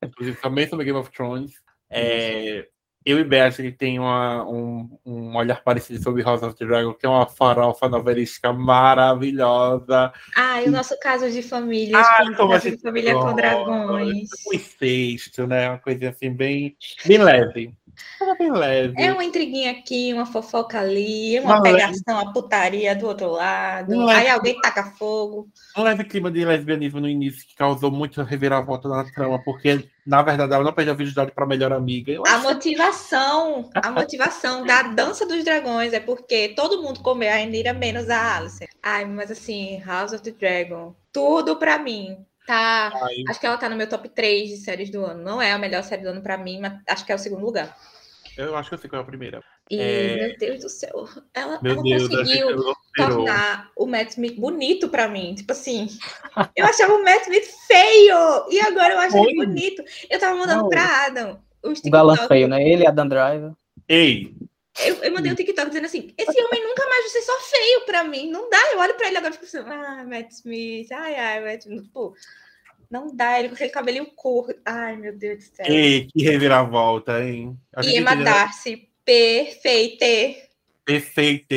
Inclusive, 0.03 0.39
também 0.41 0.67
sobre 0.67 0.85
Game 0.85 0.99
of 0.99 1.11
Thrones. 1.11 1.53
É, 1.89 2.67
eu 3.09 3.19
e 3.19 3.23
gente 3.23 3.71
tem 3.71 3.99
uma- 3.99 4.47
um, 4.47 4.89
um 5.05 5.35
olhar 5.35 5.63
parecido 5.63 6.01
sobre 6.01 6.21
House 6.23 6.43
of 6.43 6.55
the 6.55 6.65
Dragon, 6.65 6.93
que 6.93 7.05
é 7.05 7.09
uma 7.09 7.25
farofa 7.27 7.89
novelística 7.89 8.53
maravilhosa. 8.53 10.11
Ah, 10.35 10.61
e 10.61 10.67
o 10.67 10.71
nosso 10.71 10.97
caso 10.99 11.29
de 11.29 11.41
família, 11.41 11.97
Ah, 11.97 12.25
como 12.35 12.53
a 12.53 12.57
de 12.57 12.69
gente 12.71 12.81
família 12.81 13.13
com 13.15 13.33
dragões. 13.33 14.29
Um 14.47 14.53
incesto, 14.53 15.47
né? 15.47 15.69
Uma 15.69 15.79
coisa 15.79 16.09
assim, 16.09 16.31
bem, 16.31 16.75
bem 17.05 17.17
leve. 17.17 17.73
Coisa 18.17 18.35
bem 18.35 18.51
leve. 18.51 18.93
É 19.01 19.11
uma 19.13 19.23
intriguinha 19.23 19.71
aqui, 19.71 20.13
uma 20.13 20.25
fofoca 20.25 20.79
ali, 20.79 21.39
Uma 21.39 21.55
uma 21.55 21.61
leve- 21.61 21.77
pegação, 21.77 22.21
uma 22.21 22.33
putaria 22.33 22.93
do 22.95 23.07
outro 23.07 23.27
lado. 23.31 23.97
Leve- 24.05 24.19
Aí 24.19 24.29
alguém 24.29 24.59
taca 24.61 24.83
fogo. 24.97 25.47
um 25.77 25.83
leve 25.83 26.03
clima 26.03 26.29
de 26.29 26.43
lesbianismo 26.43 26.99
no 26.99 27.07
início 27.07 27.47
que 27.47 27.55
causou 27.55 27.89
muito 27.89 28.21
reviravolta 28.23 28.89
na 28.89 29.03
trama, 29.11 29.41
porque, 29.43 29.87
na 30.05 30.21
verdade, 30.21 30.53
ela 30.53 30.63
não 30.63 30.73
perdeu 30.73 30.93
a 30.93 30.97
virgindade 30.97 31.31
para 31.31 31.45
a 31.45 31.47
melhor 31.47 31.71
amiga. 31.71 32.11
Eu 32.11 32.23
A 32.27 32.31
acho 32.35 32.43
motivação, 32.43 33.69
a 33.75 33.91
motivação 33.91 34.65
da 34.65 34.81
dança 34.83 35.25
dos 35.25 35.43
dragões 35.43 35.93
é 35.93 35.99
porque 35.99 36.49
todo 36.49 36.81
mundo 36.81 36.99
comeu 37.01 37.29
a 37.29 37.33
Rhaenyra 37.33 37.73
menos 37.73 38.09
a 38.09 38.37
Alice. 38.37 38.67
Ai, 38.83 39.05
mas 39.05 39.31
assim, 39.31 39.81
House 39.85 40.11
of 40.13 40.21
the 40.23 40.31
Dragon, 40.31 40.93
tudo 41.13 41.55
pra 41.55 41.77
mim. 41.79 42.17
Tá, 42.47 42.91
Ai, 43.03 43.15
acho 43.29 43.39
que 43.39 43.45
ela 43.45 43.57
tá 43.57 43.69
no 43.69 43.75
meu 43.75 43.87
top 43.87 44.09
3 44.09 44.49
de 44.49 44.57
séries 44.57 44.89
do 44.89 45.05
ano. 45.05 45.23
Não 45.23 45.41
é 45.41 45.51
a 45.51 45.57
melhor 45.59 45.83
série 45.83 46.01
do 46.01 46.09
ano 46.09 46.21
pra 46.21 46.37
mim, 46.37 46.59
mas 46.59 46.73
acho 46.87 47.05
que 47.05 47.11
é 47.11 47.15
o 47.15 47.19
segundo 47.19 47.45
lugar. 47.45 47.77
eu 48.37 48.55
acho 48.55 48.69
que 48.69 48.75
eu 48.75 48.79
sei 48.79 48.89
qual 48.89 49.01
é 49.01 49.03
a 49.03 49.07
primeira. 49.07 49.43
E, 49.69 49.79
É. 49.79 50.15
meu 50.15 50.37
Deus 50.37 50.61
do 50.61 50.69
céu, 50.69 51.07
ela, 51.31 51.59
Meu 51.61 51.73
ela 51.73 51.83
Deus, 51.83 52.07
conseguiu 52.07 52.49
ela 52.49 52.73
tornar 52.95 53.71
o 53.77 53.85
Matt 53.85 54.09
Smith 54.09 54.35
bonito 54.39 54.89
pra 54.89 55.07
mim. 55.07 55.35
Tipo 55.35 55.51
assim, 55.51 55.87
eu 56.55 56.65
achava 56.65 56.93
o 56.95 57.03
Matt 57.03 57.21
Smith 57.23 57.45
feio 57.67 58.49
e 58.49 58.59
agora 58.61 58.93
eu 58.95 58.99
acho 58.99 59.15
ele 59.17 59.39
Oi. 59.39 59.45
bonito. 59.45 59.83
Eu 60.09 60.19
tava 60.19 60.35
mandando 60.35 60.63
Não. 60.63 60.69
pra 60.69 61.05
Adam 61.05 61.39
O 61.85 61.89
galã 61.91 62.15
feio, 62.27 62.47
né? 62.47 62.63
Ele 62.67 62.83
e 62.83 62.87
a 62.87 62.91
Dan 62.91 63.07
Driver. 63.07 63.51
Ei, 63.87 64.33
Eu, 64.85 64.95
eu 65.03 65.11
mandei 65.13 65.31
um 65.31 65.35
TikTok 65.35 65.67
dizendo 65.67 65.85
assim: 65.85 66.13
esse 66.17 66.43
homem 66.43 66.63
nunca 66.67 66.85
mais 66.87 67.01
vai 67.01 67.09
ser 67.09 67.21
só 67.21 67.39
feio 67.41 67.81
pra 67.85 68.03
mim. 68.03 68.29
Não 68.29 68.49
dá. 68.49 68.57
Eu 68.73 68.79
olho 68.79 68.95
pra 68.95 69.07
ele 69.07 69.17
agora 69.17 69.33
e 69.33 69.37
fico 69.37 69.45
assim: 69.45 69.69
ah, 69.69 70.03
Matt 70.07 70.31
Smith, 70.31 70.91
ai, 70.91 71.15
ai, 71.15 71.41
Matt 71.43 71.61
Smith. 71.65 71.89
Pô, 71.93 72.13
não 72.89 73.15
dá. 73.15 73.39
Ele 73.39 73.49
com 73.49 73.55
aquele 73.55 73.69
cabelinho 73.71 74.05
curto. 74.15 74.59
Ai, 74.65 74.95
meu 74.95 75.15
Deus 75.17 75.49
do 75.49 75.55
céu. 75.55 75.65
ei, 75.67 76.07
que 76.07 76.23
reviravolta, 76.23 77.23
hein? 77.23 77.57
A 77.75 77.83
E 77.83 77.97
Emma 77.97 78.15
Darcy, 78.15 78.89
perfeita. 79.05 80.05
Perfeito. 80.85 81.55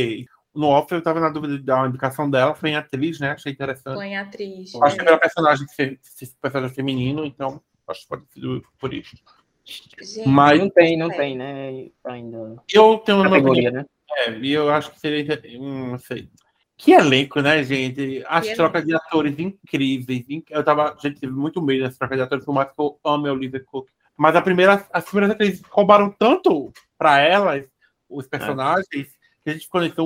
no 0.54 0.66
off 0.68 0.92
eu 0.92 1.02
tava 1.02 1.18
na 1.20 1.30
dúvida 1.30 1.58
da 1.58 1.86
indicação 1.88 2.30
dela, 2.30 2.54
foi 2.54 2.70
em 2.70 2.76
atriz, 2.76 3.18
né? 3.18 3.30
Achei 3.30 3.52
interessante. 3.52 3.94
Põe 3.94 4.16
atriz. 4.16 4.74
Acho 4.82 4.96
que 4.96 5.00
é. 5.02 5.04
pela 5.04 5.18
personagem, 5.18 5.66
fe- 5.68 5.98
fe- 6.02 6.32
personagem 6.40 6.74
feminino, 6.74 7.24
então 7.24 7.62
acho 7.88 8.02
que 8.02 8.08
pode 8.08 8.24
ser 8.34 8.62
por 8.78 8.92
isso. 8.92 9.16
Gente, 9.64 10.28
Mas 10.28 10.58
Não 10.58 10.70
tem, 10.70 10.96
não 10.96 11.10
É. 11.10 11.16
tem, 11.16 11.36
né? 11.36 11.88
Ainda. 12.04 12.56
eu 12.72 12.98
tenho 12.98 13.18
uma 13.18 13.28
Categoria, 13.30 13.68
opinião, 13.68 13.82
né? 13.82 13.86
é, 14.26 14.30
e 14.38 14.52
eu 14.52 14.68
acho 14.70 14.90
que 14.90 14.98
seria, 15.00 15.40
hum, 15.60 15.90
não 15.92 15.98
sei. 15.98 16.28
Que 16.76 16.92
elenco, 16.92 17.40
né, 17.40 17.62
gente? 17.62 18.24
As 18.26 18.48
Que 18.48 18.56
trocas 18.56 18.84
de 18.84 18.94
atores 18.94 19.38
incríveis. 19.38 20.24
inc- 20.28 20.50
Eu 20.50 20.64
tava, 20.64 20.96
gente, 21.00 21.20
tive 21.20 21.32
muito 21.32 21.62
medo 21.62 21.84
das 21.84 21.96
trocas 21.96 22.16
de 22.18 22.22
atores, 22.24 22.44
por 22.44 22.52
mais 22.52 22.68
que 22.68 22.74
eu 22.80 22.98
ame 23.04 23.28
a 23.28 23.32
Olivia 23.32 23.62
Cook. 23.64 23.88
Mas 24.16 24.34
a 24.34 24.42
primeira, 24.42 24.84
as 24.92 25.04
primeiras 25.04 25.30
atrizes 25.34 25.62
roubaram 25.70 26.10
tanto 26.10 26.72
pra 26.98 27.20
elas, 27.20 27.64
os 28.08 28.26
personagens, 28.26 28.86
que 28.90 29.50
a 29.50 29.52
gente 29.52 29.64
ficou 29.66 29.80
nesse 29.80 30.00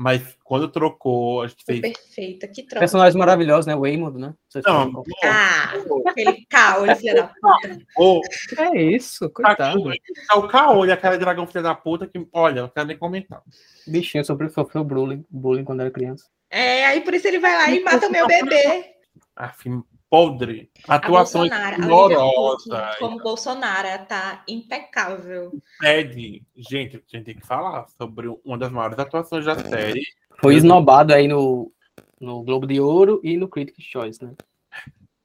Mas 0.00 0.36
quando 0.44 0.68
trocou, 0.68 1.42
a 1.42 1.48
gente 1.48 1.64
fez. 1.64 1.80
perfeita. 1.80 2.46
Que 2.46 2.62
troca. 2.62 2.78
Personagens 2.78 3.16
maravilhosos, 3.16 3.66
né? 3.66 3.74
O 3.74 3.80
Waymond, 3.80 4.16
né? 4.16 4.32
Vocês 4.48 4.64
Não, 4.64 4.92
qual- 4.92 5.04
Ah, 5.24 5.72
aquele 6.06 6.46
caolho, 6.48 6.94
filha 6.94 7.14
da 7.16 7.24
puta. 7.24 7.78
ô, 7.96 8.20
É 8.58 8.80
isso, 8.80 9.28
tá 9.28 9.34
coitado. 9.56 9.82
tá 10.28 10.36
o 10.36 10.46
Caolho, 10.46 10.92
aquela 10.92 11.18
dragão 11.18 11.48
filha 11.48 11.62
da 11.62 11.74
puta, 11.74 12.06
que, 12.06 12.24
olha, 12.32 12.62
não 12.62 12.68
quero 12.68 12.86
nem 12.86 12.96
comentar. 12.96 13.42
Bichinho 13.88 14.24
sobre, 14.24 14.48
sofreu 14.50 14.84
bullying, 14.84 15.24
bullying 15.28 15.64
quando 15.64 15.80
era 15.80 15.90
criança. 15.90 16.26
É, 16.48 16.86
aí 16.86 17.00
por 17.00 17.12
isso 17.12 17.26
ele 17.26 17.40
vai 17.40 17.54
lá 17.56 17.68
e 17.70 17.82
mata 17.82 18.06
o 18.06 18.12
meu 18.12 18.26
bebê. 18.26 18.94
Afim, 19.38 19.84
podre. 20.10 20.68
A 20.88 20.96
Atuações 20.96 21.48
Bolsonaro, 21.48 21.76
a 21.82 21.86
Olivia 21.86 22.16
Cook, 22.16 22.26
horrorosas. 22.26 22.96
como 22.98 23.18
Bolsonaro, 23.22 24.04
tá 24.06 24.42
impecável. 24.48 25.52
Pede. 25.78 26.42
Gente, 26.56 26.96
a 26.96 27.16
gente 27.16 27.24
tem 27.24 27.36
que 27.36 27.46
falar 27.46 27.86
sobre 27.96 28.26
uma 28.44 28.58
das 28.58 28.72
maiores 28.72 28.98
atuações 28.98 29.44
da 29.44 29.56
série. 29.56 30.02
Foi 30.40 30.56
esnobado 30.56 31.14
aí 31.14 31.28
no, 31.28 31.72
no 32.20 32.42
Globo 32.42 32.66
de 32.66 32.80
Ouro 32.80 33.20
e 33.22 33.36
no 33.36 33.46
Critics' 33.48 33.84
Choice, 33.84 34.24
né? 34.24 34.34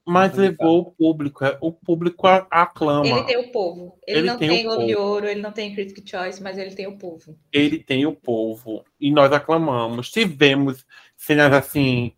Mas 0.05 0.35
levou 0.35 0.81
o 0.81 0.91
público. 0.91 1.43
é, 1.43 1.57
O 1.59 1.71
público 1.71 2.27
aclama. 2.27 3.07
Ele 3.07 3.23
tem 3.23 3.37
o 3.37 3.51
povo. 3.51 3.97
Ele, 4.05 4.19
Ele 4.19 4.27
não 4.27 4.37
tem 4.37 4.49
tem, 4.49 4.59
o 4.59 4.69
Globo 4.69 4.85
de. 4.85 4.95
Ouro, 4.95 5.25
ele 5.27 5.41
não 5.41 5.51
tem 5.51 5.73
Critic 5.73 6.07
Choice, 6.07 6.43
mas 6.43 6.57
ele 6.57 6.75
tem 6.75 6.85
o 6.87 6.97
povo. 6.99 7.35
Ele 7.51 7.79
tem 7.79 8.05
o 8.05 8.13
povo. 8.13 8.83
E 8.99 9.09
nós 9.11 9.31
aclamamos. 9.31 10.11
Tivemos 10.11 10.85
cenas 11.15 11.51
assim 11.53 12.11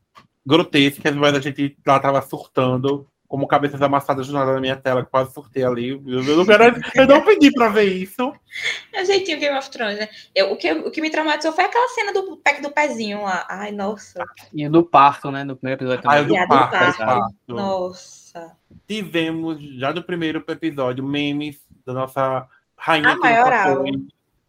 grotescas, 0.46 1.16
mas 1.16 1.34
a 1.36 1.40
gente 1.40 1.78
lá 1.86 2.00
tava 2.00 2.22
surtando. 2.22 3.08
Como 3.28 3.48
cabeças 3.48 3.82
amassadas 3.82 4.28
do 4.28 4.34
nada 4.34 4.54
na 4.54 4.62
minha 4.62 4.76
tela, 4.76 5.04
quase 5.04 5.34
surtei 5.34 5.64
ali. 5.64 5.90
Eu 5.90 6.24
não, 6.38 6.46
quero, 6.46 6.80
eu 6.96 7.08
não 7.08 7.26
pedi 7.26 7.52
pra 7.52 7.70
ver 7.70 7.86
isso. 7.86 8.32
É 8.94 9.02
o 9.02 9.06
jeitinho 9.06 9.40
Game 9.40 9.58
of 9.58 9.68
Thrones, 9.72 9.98
né? 9.98 10.08
Eu, 10.34 10.52
o, 10.52 10.56
que, 10.56 10.72
o 10.72 10.92
que 10.92 11.02
me 11.02 11.10
traumatizou 11.10 11.52
foi 11.52 11.64
aquela 11.66 11.90
cena 11.90 12.14
do 12.14 12.38
pack 12.38 12.62
do 12.62 12.70
pezinho 12.70 13.24
lá. 13.24 13.44
Ai, 13.50 13.72
nossa. 13.72 14.24
E 14.54 14.70
do 14.70 14.84
parto, 14.86 15.32
né? 15.32 15.44
No 15.44 15.56
primeiro 15.56 15.82
episódio 15.84 16.08
Ah, 16.08 16.18
também. 16.18 16.28
do 16.28 16.34
E 16.36 16.38
a 16.38 16.44
do 16.44 16.48
parto, 16.50 16.72
parto. 16.72 16.98
parto. 17.00 17.36
Nossa. 17.48 18.56
Tivemos, 18.88 19.60
já 19.80 19.92
do 19.92 20.04
primeiro 20.04 20.44
episódio, 20.48 21.04
memes 21.04 21.60
da 21.84 21.94
nossa 21.94 22.48
rainha 22.78 23.10
A 23.10 23.18
maioral. 23.18 23.78
foi, 23.78 23.92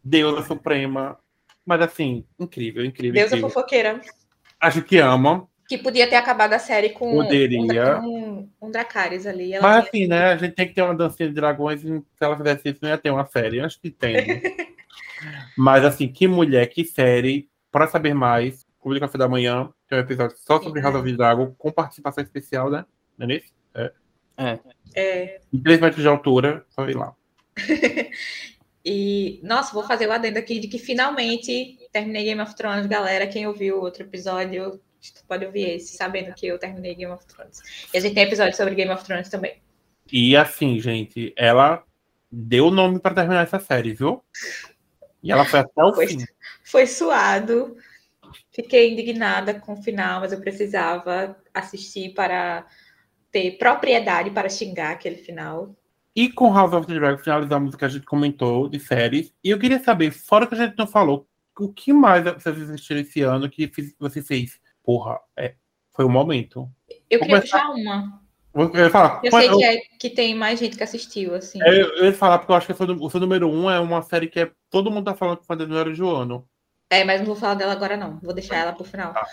Deusa 0.04 0.42
Suprema. 0.42 1.18
Mas 1.64 1.80
assim, 1.80 2.24
incrível, 2.38 2.84
incrível. 2.84 3.14
Deusa 3.14 3.36
incrível. 3.36 3.48
fofoqueira. 3.48 4.00
Acho 4.60 4.82
que 4.82 4.98
ama. 4.98 5.48
Que 5.68 5.78
podia 5.78 6.08
ter 6.08 6.16
acabado 6.16 6.52
a 6.52 6.58
série 6.58 6.90
com 6.90 7.10
Poderia. 7.12 8.00
um, 8.00 8.06
um, 8.06 8.50
um 8.62 8.70
Dracarys 8.70 9.26
ali. 9.26 9.52
Ela 9.52 9.62
Mas 9.62 9.86
assim, 9.86 10.06
né? 10.06 10.26
A 10.26 10.36
gente 10.36 10.54
tem 10.54 10.68
que 10.68 10.74
ter 10.74 10.82
uma 10.82 10.94
dancinha 10.94 11.28
de 11.28 11.34
dragões 11.34 11.82
e 11.82 11.88
se 11.88 12.04
ela 12.20 12.36
fizesse 12.36 12.68
isso, 12.68 12.78
não 12.82 12.88
ia 12.88 12.98
ter 12.98 13.10
uma 13.10 13.26
série. 13.26 13.60
Acho 13.60 13.80
que 13.80 13.90
tem. 13.90 14.14
né? 14.14 14.42
Mas 15.56 15.84
assim, 15.84 16.08
que 16.08 16.28
mulher, 16.28 16.66
que 16.66 16.84
série. 16.84 17.48
Para 17.72 17.88
saber 17.88 18.14
mais, 18.14 18.64
Clube 18.80 18.98
do 18.98 19.00
Café 19.00 19.18
da 19.18 19.28
Manhã, 19.28 19.68
tem 19.88 19.98
um 19.98 20.02
episódio 20.02 20.36
só 20.38 20.62
sobre 20.62 20.80
Sim. 20.80 20.86
House 20.86 20.96
of 20.96 21.12
Dragon, 21.12 21.54
com 21.58 21.72
participação 21.72 22.22
especial, 22.22 22.70
né? 22.70 22.86
Não 23.18 23.28
é 23.28 23.34
isso? 23.34 23.52
É. 24.94 25.40
Em 25.52 25.58
3 25.60 25.80
metros 25.80 26.02
de 26.02 26.08
altura, 26.08 26.64
só 26.70 26.88
ir 26.88 26.96
lá. 26.96 27.14
E, 28.88 29.40
nossa, 29.42 29.74
vou 29.74 29.82
fazer 29.82 30.06
o 30.06 30.12
adendo 30.12 30.38
aqui 30.38 30.60
de 30.60 30.68
que 30.68 30.78
finalmente 30.78 31.76
terminei 31.90 32.22
Game 32.22 32.40
of 32.40 32.54
Thrones, 32.54 32.86
galera. 32.86 33.26
Quem 33.26 33.44
ouviu 33.44 33.78
o 33.78 33.80
outro 33.80 34.04
episódio 34.04 34.80
pode 35.28 35.44
ouvir 35.44 35.76
esse, 35.76 35.96
sabendo 35.96 36.34
que 36.34 36.46
eu 36.46 36.58
terminei 36.58 36.94
Game 36.94 37.12
of 37.12 37.24
Thrones. 37.26 37.60
E 37.92 37.98
a 37.98 38.00
gente 38.00 38.14
tem 38.14 38.24
episódio 38.24 38.56
sobre 38.56 38.74
Game 38.74 38.92
of 38.92 39.04
Thrones 39.04 39.28
também. 39.28 39.60
E 40.10 40.36
assim, 40.36 40.78
gente, 40.78 41.32
ela 41.36 41.82
deu 42.30 42.66
o 42.66 42.70
nome 42.70 42.98
para 43.00 43.14
terminar 43.14 43.42
essa 43.42 43.58
série, 43.58 43.92
viu? 43.92 44.22
E 45.22 45.32
ela 45.32 45.44
foi 45.44 45.60
até 45.60 45.82
o 45.82 45.94
Foi. 45.94 46.06
fim. 46.06 46.24
Foi 46.64 46.86
suado. 46.86 47.76
Fiquei 48.52 48.92
indignada 48.92 49.54
com 49.54 49.72
o 49.72 49.82
final, 49.82 50.20
mas 50.20 50.32
eu 50.32 50.40
precisava 50.40 51.36
assistir 51.52 52.14
para 52.14 52.66
ter 53.30 53.58
propriedade 53.58 54.30
para 54.30 54.48
xingar 54.48 54.92
aquele 54.92 55.16
final. 55.16 55.74
E 56.14 56.30
com 56.30 56.52
House 56.52 56.72
of 56.72 56.86
the 56.86 56.94
Dragon 56.94 57.18
finalizamos 57.18 57.74
o 57.74 57.78
que 57.78 57.84
a 57.84 57.88
gente 57.88 58.06
comentou 58.06 58.68
de 58.68 58.80
séries. 58.80 59.34
E 59.44 59.50
eu 59.50 59.58
queria 59.58 59.78
saber, 59.78 60.10
fora 60.10 60.46
que 60.46 60.54
a 60.54 60.58
gente 60.58 60.78
não 60.78 60.86
falou, 60.86 61.28
o 61.58 61.72
que 61.72 61.92
mais 61.92 62.24
vocês 62.24 62.70
assistiram 62.70 63.00
esse 63.00 63.20
ano 63.22 63.50
que 63.50 63.70
você 63.98 64.22
fez? 64.22 64.58
Porra, 64.86 65.18
é, 65.36 65.54
foi 65.92 66.04
o 66.04 66.08
momento. 66.08 66.70
Eu 67.10 67.18
Vou 67.18 67.26
queria 67.28 67.40
começar- 67.40 67.58
puxar 67.66 67.70
uma. 67.72 68.22
Eu 68.54 68.84
ia 68.84 68.88
falar, 68.90 69.20
Eu 69.22 69.30
sei 69.32 69.48
eu- 69.50 69.58
que, 69.58 69.64
é, 69.64 69.76
que 70.00 70.08
tem 70.10 70.34
mais 70.34 70.58
gente 70.58 70.78
que 70.78 70.82
assistiu, 70.82 71.34
assim. 71.34 71.60
É, 71.62 71.68
Eu, 71.82 72.06
ia 72.06 72.12
falar, 72.14 72.38
porque 72.38 72.52
eu 72.52 72.56
acho 72.56 72.66
que 72.66 72.72
foi 72.72 72.86
o 72.86 73.10
seu 73.10 73.20
número 73.20 73.50
um 73.50 73.68
é 73.70 73.78
uma 73.78 74.00
série 74.00 74.28
que 74.28 74.40
é, 74.40 74.50
todo 74.70 74.90
mundo 74.90 75.04
tá 75.04 75.14
falando 75.14 75.38
que 75.40 75.46
foi 75.46 75.56
do 75.56 75.66
número 75.68 75.94
Joano. 75.94 76.48
É, 76.88 77.04
mas 77.04 77.18
não 77.20 77.26
vou 77.26 77.36
falar 77.36 77.54
dela 77.54 77.72
agora, 77.72 77.96
não. 77.98 78.18
Vou 78.20 78.32
deixar 78.32 78.56
ela 78.56 78.72
pro 78.72 78.84
final. 78.84 79.12
Tá. 79.12 79.26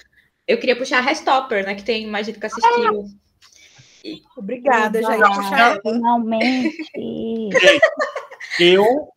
Eu 0.46 0.58
queria 0.58 0.76
puxar 0.76 0.98
a 0.98 1.02
Restopper, 1.02 1.64
né? 1.66 1.76
Que 1.76 1.84
tem 1.84 2.06
mais 2.08 2.26
gente 2.26 2.38
que 2.40 2.46
assistiu. 2.48 3.06
Obrigada, 4.36 5.02
já 5.02 5.16
ia 5.18 5.28
puxar 5.30 5.60
ela. 5.60 5.80
Finalmente. 5.82 6.76
Eu, 8.60 9.08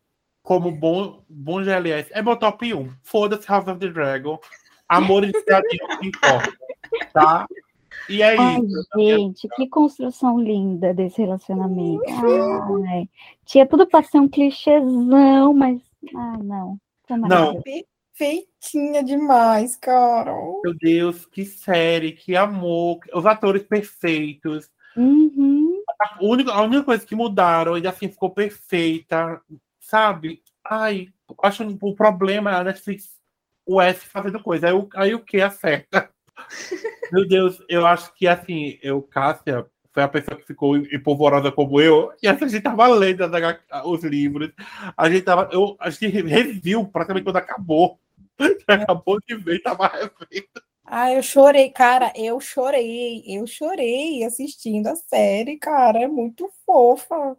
como 0.41 0.71
bom, 0.71 1.21
bom 1.27 1.61
GLS, 1.61 2.09
é 2.13 2.21
meu 2.21 2.37
top 2.37 2.73
1. 2.73 2.93
Foda-se 3.03 3.45
House 3.47 3.67
of 3.67 3.79
the 3.79 3.89
Dragon. 3.89 4.39
Amores 4.87 5.31
de 5.31 5.39
Cidadinho 5.39 5.87
que 5.99 6.07
importa. 6.07 6.53
Tá? 7.13 7.47
E 8.09 8.21
é 8.21 8.37
Ai, 8.37 8.59
isso. 8.61 8.87
gente, 8.95 9.47
que 9.49 9.67
construção 9.67 10.39
linda 10.39 10.93
desse 10.93 11.21
relacionamento. 11.21 12.03
Ai, 12.89 13.09
tinha 13.45 13.65
tudo 13.65 13.85
para 13.85 14.03
ser 14.03 14.19
um 14.19 14.29
clichêzão, 14.29 15.53
mas. 15.53 15.81
Ah, 16.15 16.37
não. 16.41 16.79
Não, 17.09 17.17
maravilhoso. 17.19 17.63
Feitinha 18.13 19.03
demais, 19.03 19.75
cara. 19.75 20.33
meu 20.63 20.73
Deus, 20.75 21.27
que 21.27 21.45
série, 21.45 22.13
que 22.13 22.35
amor. 22.35 22.99
Os 23.13 23.27
atores 23.27 23.61
perfeitos. 23.61 24.71
Uhum. 24.95 25.83
A 26.01 26.17
única, 26.23 26.51
a 26.51 26.61
única 26.63 26.83
coisa 26.83 27.05
que 27.05 27.15
mudaram, 27.15 27.77
e 27.77 27.85
assim 27.85 28.09
ficou 28.09 28.31
perfeita, 28.31 29.39
sabe? 29.79 30.41
Ai, 30.65 31.09
acho 31.43 31.67
que 31.67 31.77
o 31.79 31.93
problema 31.93 32.51
é 32.51 32.55
a 32.55 32.63
Netflix, 32.63 33.16
o 33.67 33.81
S 33.81 34.05
fazendo 34.07 34.41
coisa. 34.41 34.67
Aí, 34.67 34.73
o- 34.73 34.89
aí 34.95 35.15
o 35.15 35.19
que 35.23 35.41
acerta? 35.41 36.09
Meu 37.11 37.27
Deus, 37.27 37.61
eu 37.69 37.85
acho 37.85 38.13
que 38.15 38.27
assim, 38.27 38.77
eu, 38.81 39.01
Cássia, 39.01 39.65
foi 39.93 40.03
a 40.03 40.07
pessoa 40.07 40.37
que 40.37 40.45
ficou 40.45 40.77
empolvorosa 40.77 41.51
como 41.51 41.81
eu, 41.81 42.11
e 42.21 42.27
assim, 42.27 42.45
a 42.45 42.47
gente 42.47 42.63
tava 42.63 42.87
lendo 42.87 43.23
as 43.23 43.85
os 43.85 44.03
livros, 44.03 44.51
a 44.95 45.09
gente 45.09 45.23
tava, 45.23 45.49
eu, 45.51 45.75
a 45.79 45.89
gente 45.89 46.07
reviu 46.07 46.85
praticamente 46.87 47.23
quando 47.25 47.37
acabou. 47.37 47.99
Acabou 48.67 49.19
de 49.27 49.35
ver, 49.35 49.61
tava 49.63 49.87
revendo. 49.87 50.47
Ah, 50.85 51.11
eu 51.11 51.23
chorei, 51.23 51.69
cara, 51.71 52.13
eu 52.15 52.39
chorei, 52.39 53.23
eu 53.25 53.47
chorei 53.47 54.23
assistindo 54.23 54.87
a 54.87 54.95
série, 54.95 55.57
cara, 55.57 55.99
é 55.99 56.07
muito 56.07 56.47
fofa. 56.65 57.35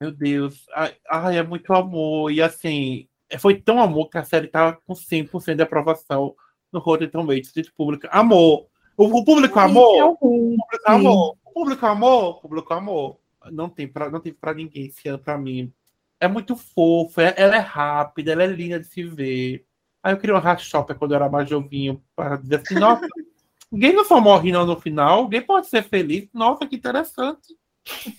Meu 0.00 0.10
Deus, 0.10 0.66
ai, 0.74 0.96
ai, 1.08 1.38
é 1.38 1.42
muito 1.42 1.72
amor. 1.72 2.32
E 2.32 2.42
assim, 2.42 3.08
foi 3.38 3.60
tão 3.60 3.80
amor 3.80 4.08
que 4.08 4.18
a 4.18 4.24
série 4.24 4.48
tava 4.48 4.78
com 4.86 4.94
100% 4.94 5.56
de 5.56 5.62
aprovação 5.62 6.34
no 6.72 6.80
Rotten 6.80 7.08
Tomatoes. 7.08 7.52
Gente, 7.54 7.72
público 7.72 8.06
amor. 8.10 8.66
O, 8.96 9.04
o 9.18 9.24
público 9.24 9.58
amor. 9.58 10.04
O 10.04 10.16
público 10.16 10.84
amor. 10.86 11.36
O 11.44 11.52
público 11.52 11.86
amor. 11.86 12.28
O 12.28 12.40
público 12.40 12.74
amor. 12.74 13.20
Não 13.50 13.68
tem 13.68 13.88
pra, 13.88 14.10
não 14.10 14.20
tem 14.20 14.32
pra 14.32 14.52
ninguém 14.52 14.86
esse 14.86 15.08
ano 15.08 15.18
pra 15.18 15.38
mim. 15.38 15.72
É 16.20 16.28
muito 16.28 16.54
fofo, 16.54 17.20
é- 17.20 17.34
ela 17.36 17.56
é 17.56 17.60
rápida, 17.60 18.32
ela 18.32 18.42
é 18.42 18.46
linda 18.46 18.78
de 18.78 18.86
se 18.86 19.02
ver. 19.02 19.64
Aí 20.02 20.12
eu 20.12 20.18
queria 20.18 20.36
uma 20.36 20.56
Shopper 20.56 20.96
quando 20.98 21.12
eu 21.12 21.16
era 21.16 21.28
mais 21.30 21.48
jovinho 21.48 22.02
para 22.14 22.36
dizer 22.36 22.56
assim, 22.56 22.74
nossa, 22.74 23.06
ninguém 23.72 23.94
não 23.94 24.04
só 24.04 24.20
morre 24.20 24.52
não 24.52 24.66
no 24.66 24.78
final, 24.78 25.20
alguém 25.20 25.40
pode 25.40 25.66
ser 25.66 25.82
feliz. 25.82 26.28
Nossa, 26.32 26.66
que 26.66 26.76
interessante. 26.76 27.56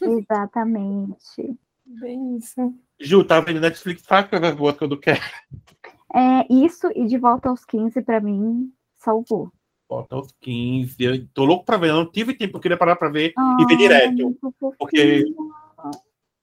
Exatamente. 0.02 1.58
Bem 1.86 2.38
isso. 2.38 2.74
Ju, 3.02 3.24
tá 3.24 3.40
vendo 3.40 3.60
Netflix 3.60 4.06
faz 4.06 4.28
coisas 4.28 4.54
boas 4.56 4.78
quando 4.78 5.00
quer. 5.00 5.20
É, 6.14 6.46
isso 6.54 6.90
e 6.96 7.06
de 7.06 7.18
volta 7.18 7.50
aos 7.50 7.64
15, 7.66 8.02
para 8.02 8.20
mim, 8.20 8.72
salvou. 8.98 9.52
Bota 9.90 10.16
aos 10.16 10.32
15. 10.42 10.96
Eu 11.00 11.28
tô 11.34 11.46
louco 11.46 11.66
pra 11.66 11.78
ver. 11.78 11.90
Eu 11.90 11.96
não 11.96 12.06
tive 12.06 12.34
tempo, 12.34 12.58
eu 12.58 12.62
queria 12.62 12.78
parar 12.78 12.96
pra 12.96 13.10
ver 13.10 13.34
e 13.60 13.66
ver 13.66 13.78
direto. 13.78 14.38
fofinho. 14.42 14.76
Porque 14.78 15.26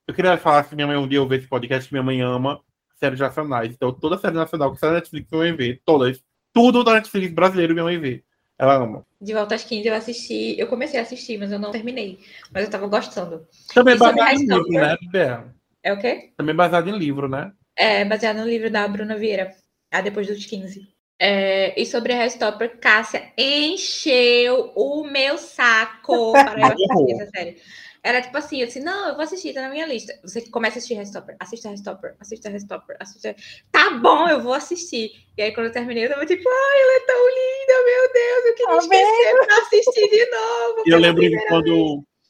eu 0.06 0.14
queria 0.14 0.36
falar 0.38 0.64
se 0.64 0.74
minha 0.74 0.86
mãe 0.86 0.96
um 0.96 1.06
dia 1.06 1.20
ouvir 1.20 1.38
esse 1.38 1.46
podcast, 1.46 1.88
que 1.88 1.94
minha 1.94 2.02
mãe 2.02 2.20
ama 2.20 2.60
séries 2.98 3.20
nacionais. 3.20 3.72
Então, 3.72 3.92
toda 3.92 4.18
série 4.18 4.34
nacional 4.34 4.72
que 4.72 4.80
sai 4.80 4.90
na 4.90 4.96
Netflix 4.96 5.30
eu 5.30 5.38
vou 5.38 5.56
ver. 5.56 5.82
Todas. 5.84 6.22
tudo 6.52 6.82
da 6.82 6.94
Netflix 6.94 7.32
brasileiro 7.32 7.74
minha 7.74 7.84
mãe 7.84 7.98
vê. 7.98 8.24
Ela 8.58 8.74
ama. 8.74 9.06
De 9.20 9.32
Volta 9.32 9.54
às 9.54 9.64
15 9.64 9.86
eu 9.86 9.94
assisti, 9.94 10.58
eu 10.58 10.66
comecei 10.66 10.98
a 10.98 11.02
assistir, 11.02 11.38
mas 11.38 11.52
eu 11.52 11.58
não 11.58 11.70
terminei. 11.70 12.18
Mas 12.52 12.64
eu 12.64 12.70
tava 12.70 12.88
gostando. 12.88 13.46
Também 13.72 13.96
sobre 13.96 14.16
baseado 14.16 14.68
né, 14.68 14.96
Bea? 15.12 15.57
É 15.88 15.92
o 15.94 15.98
quê? 15.98 16.32
Também 16.36 16.54
baseado 16.54 16.90
em 16.90 16.98
livro, 16.98 17.30
né? 17.30 17.50
É 17.74 18.04
baseado 18.04 18.36
no 18.36 18.46
livro 18.46 18.70
da 18.70 18.86
Bruna 18.86 19.16
Vieira, 19.16 19.56
a 19.90 20.02
Depois 20.02 20.26
dos 20.26 20.44
15. 20.44 20.86
É, 21.18 21.80
e 21.80 21.86
sobre 21.86 22.12
a 22.12 22.16
Restopper, 22.16 22.78
Cássia 22.78 23.32
encheu 23.38 24.70
o 24.76 25.02
meu 25.04 25.38
saco 25.38 26.32
para 26.44 26.60
eu 26.60 26.66
assistir 26.66 27.12
essa 27.14 27.30
série. 27.34 27.56
Era 28.04 28.20
tipo 28.20 28.36
assim, 28.36 28.60
eu 28.60 28.66
disse, 28.66 28.80
não, 28.80 29.08
eu 29.08 29.14
vou 29.14 29.22
assistir, 29.22 29.54
tá 29.54 29.62
na 29.62 29.70
minha 29.70 29.86
lista. 29.86 30.12
Você 30.22 30.42
começa 30.50 30.76
a 30.76 30.78
assistir 30.78 30.92
Restopper, 30.92 31.36
assista 31.40 31.70
Restopper, 31.70 32.16
assista 32.20 32.50
Restopper, 32.50 32.96
assista. 33.00 33.34
Tá 33.72 33.90
bom, 33.92 34.28
eu 34.28 34.42
vou 34.42 34.52
assistir. 34.52 35.12
E 35.38 35.42
aí, 35.42 35.52
quando 35.54 35.68
eu 35.68 35.72
terminei, 35.72 36.04
eu 36.04 36.10
tava 36.10 36.26
tipo, 36.26 36.46
ai, 36.46 36.82
ela 36.82 36.96
é 36.96 37.06
tão 37.06 37.28
linda, 37.28 37.86
meu 37.86 38.12
Deus, 38.12 38.44
eu 38.44 38.54
queria 38.54 38.74
Tá 38.74 38.78
esquecer 38.78 39.46
pra 39.46 39.56
assistir 39.56 40.10
de 40.10 40.30
novo. 40.30 40.82
E 40.84 40.90
eu 40.90 40.98
lembro 40.98 41.22
que 41.22 41.28
primeira 41.30 41.62